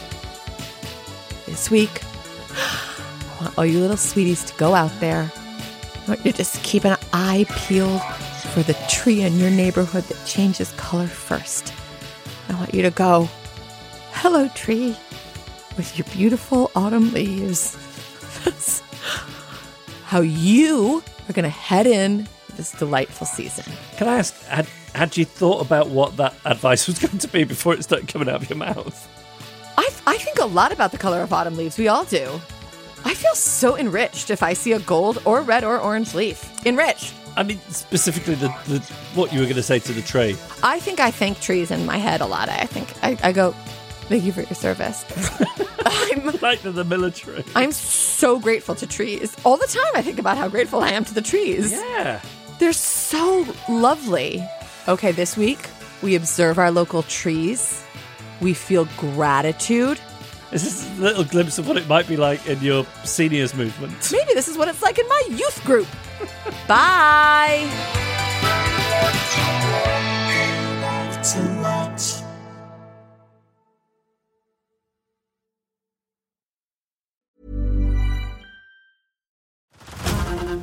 This 1.47 1.73
week, 1.73 2.03
I 2.51 3.37
want 3.41 3.59
all 3.59 3.67
you 3.67 3.81
little 3.81 3.97
sweeties 3.97 4.45
to 4.45 4.55
go 4.59 4.77
out 4.77 4.93
there. 5.01 5.29
I 5.35 6.09
want 6.09 6.25
you 6.25 6.31
to 6.31 6.39
just 6.39 6.63
keep 6.63 6.85
an 6.85 6.97
eye 7.13 7.47
peeled 7.67 8.01
for 8.57 8.63
the 8.63 8.87
tree 8.89 9.21
in 9.21 9.39
your 9.39 9.51
neighborhood 9.51 10.03
that 10.05 10.25
changes 10.25 10.73
color 10.79 11.07
first. 11.07 11.75
I 12.49 12.55
want 12.55 12.73
you 12.73 12.81
to 12.81 12.91
go, 12.91 13.29
hello, 14.13 14.49
tree, 14.55 14.97
with 15.77 15.99
your 15.99 16.07
beautiful 16.15 16.71
autumn 16.75 17.13
leaves. 17.13 17.77
That's 18.47 18.81
how 20.07 20.23
you 20.23 21.03
are 21.29 21.35
going 21.35 21.43
to 21.43 21.51
head 21.51 21.87
in 21.87 22.27
this 22.57 22.71
delightful 22.71 23.27
season. 23.27 23.71
Can 23.99 24.09
I 24.09 24.21
ask, 24.21 24.35
had, 24.45 24.67
had 24.95 25.19
you 25.19 25.27
thought 25.27 25.61
about 25.61 25.91
what 25.91 26.17
that 26.17 26.33
advice 26.47 26.87
was 26.87 26.99
going 27.07 27.19
to 27.19 27.29
be 27.29 27.45
before 27.45 27.75
it 27.75 27.83
started 27.83 28.09
coming 28.09 28.31
out 28.31 28.37
of 28.37 28.49
your 28.49 28.57
mouth? 28.57 29.07
I, 29.77 29.91
I 30.07 30.17
think 30.17 30.39
a 30.39 30.47
lot 30.47 30.73
about 30.73 30.93
the 30.93 30.99
color 30.99 31.21
of 31.21 31.31
autumn 31.31 31.59
leaves. 31.59 31.77
We 31.77 31.89
all 31.89 32.07
do. 32.07 32.41
I 33.05 33.13
feel 33.13 33.35
so 33.35 33.77
enriched 33.77 34.31
if 34.31 34.43
I 34.43 34.55
see 34.55 34.73
a 34.73 34.79
gold 34.79 35.21
or 35.27 35.43
red 35.43 35.63
or 35.63 35.79
orange 35.79 36.15
leaf. 36.15 36.65
Enriched. 36.65 37.13
I 37.37 37.43
mean, 37.43 37.61
specifically 37.69 38.35
the, 38.35 38.49
the 38.67 38.79
what 39.15 39.33
you 39.33 39.41
were 39.41 39.45
going 39.45 39.57
to 39.57 39.63
say 39.63 39.79
to 39.79 39.93
the 39.93 40.03
tree. 40.03 40.37
I 40.63 40.81
think 40.81 41.01
I 41.01 41.11
thank 41.11 41.41
trees 41.41 41.71
in 41.71 41.85
my 41.85 41.99
head 41.99 42.21
a 42.21 42.27
lot. 42.27 42.49
I 42.49 42.65
think 42.65 42.93
I, 43.03 43.19
I 43.23 43.33
go, 43.33 43.53
thank 44.09 44.25
you 44.25 44.33
for 44.33 44.41
your 44.41 44.55
service. 44.55 45.05
I'm 45.87 46.27
Like 46.41 46.63
the, 46.63 46.73
the 46.73 46.85
military. 46.85 47.45
I'm 47.55 47.73
so 47.73 48.39
grateful 48.41 48.75
to 48.77 48.87
trees. 48.87 49.37
All 49.45 49.57
the 49.57 49.67
time 49.67 49.93
I 49.95 50.03
think 50.03 50.19
about 50.19 50.39
how 50.39 50.49
grateful 50.49 50.81
I 50.81 50.91
am 50.91 51.05
to 51.05 51.15
the 51.15 51.23
trees. 51.23 51.73
Yeah. 51.73 52.21
They're 52.59 52.73
so 52.73 53.47
lovely. 53.69 54.43
Okay, 54.89 55.13
this 55.13 55.37
week 55.37 55.59
we 56.03 56.15
observe 56.15 56.59
our 56.59 56.71
local 56.71 57.03
trees. 57.03 57.85
We 58.41 58.55
feel 58.55 58.87
gratitude. 58.97 60.01
This 60.51 60.65
is 60.65 60.99
a 60.99 61.03
little 61.03 61.25
glimpse 61.25 61.59
of 61.59 61.67
what 61.69 61.77
it 61.77 61.89
might 61.89 62.07
be 62.09 62.17
like 62.17 62.47
in 62.47 62.61
your 62.61 62.87
seniors 63.05 63.55
movement. 63.55 64.11
Maybe 64.13 64.33
this 64.33 64.49
is 64.49 64.57
what 64.57 64.69
it's 64.69 64.81
like 64.83 64.99
in 64.99 65.09
my 65.09 65.23
youth 65.31 65.63
group. 65.65 65.89
Bye. 66.69 67.71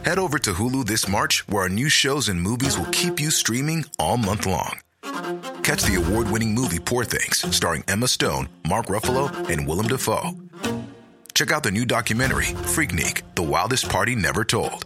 Head 0.03 0.19
over 0.19 0.37
to 0.39 0.53
Hulu 0.53 0.85
this 0.85 1.07
March, 1.07 1.47
where 1.47 1.63
our 1.63 1.69
new 1.69 1.87
shows 1.89 2.27
and 2.27 2.41
movies 2.41 2.77
will 2.77 2.91
keep 2.91 3.19
you 3.19 3.31
streaming 3.31 3.85
all 3.97 4.17
month 4.17 4.45
long. 4.45 4.79
Catch 5.63 5.83
the 5.83 5.95
award 5.95 6.29
winning 6.29 6.53
movie 6.53 6.79
Poor 6.79 7.05
Things, 7.05 7.45
starring 7.55 7.83
Emma 7.87 8.07
Stone, 8.07 8.49
Mark 8.67 8.87
Ruffalo, 8.87 9.31
and 9.49 9.65
Willem 9.67 9.87
Dafoe. 9.87 10.31
Check 11.33 11.51
out 11.51 11.63
the 11.63 11.71
new 11.71 11.85
documentary, 11.85 12.51
Freaknik 12.73 13.21
The 13.35 13.43
Wildest 13.43 13.89
Party 13.89 14.13
Never 14.15 14.43
Told, 14.43 14.85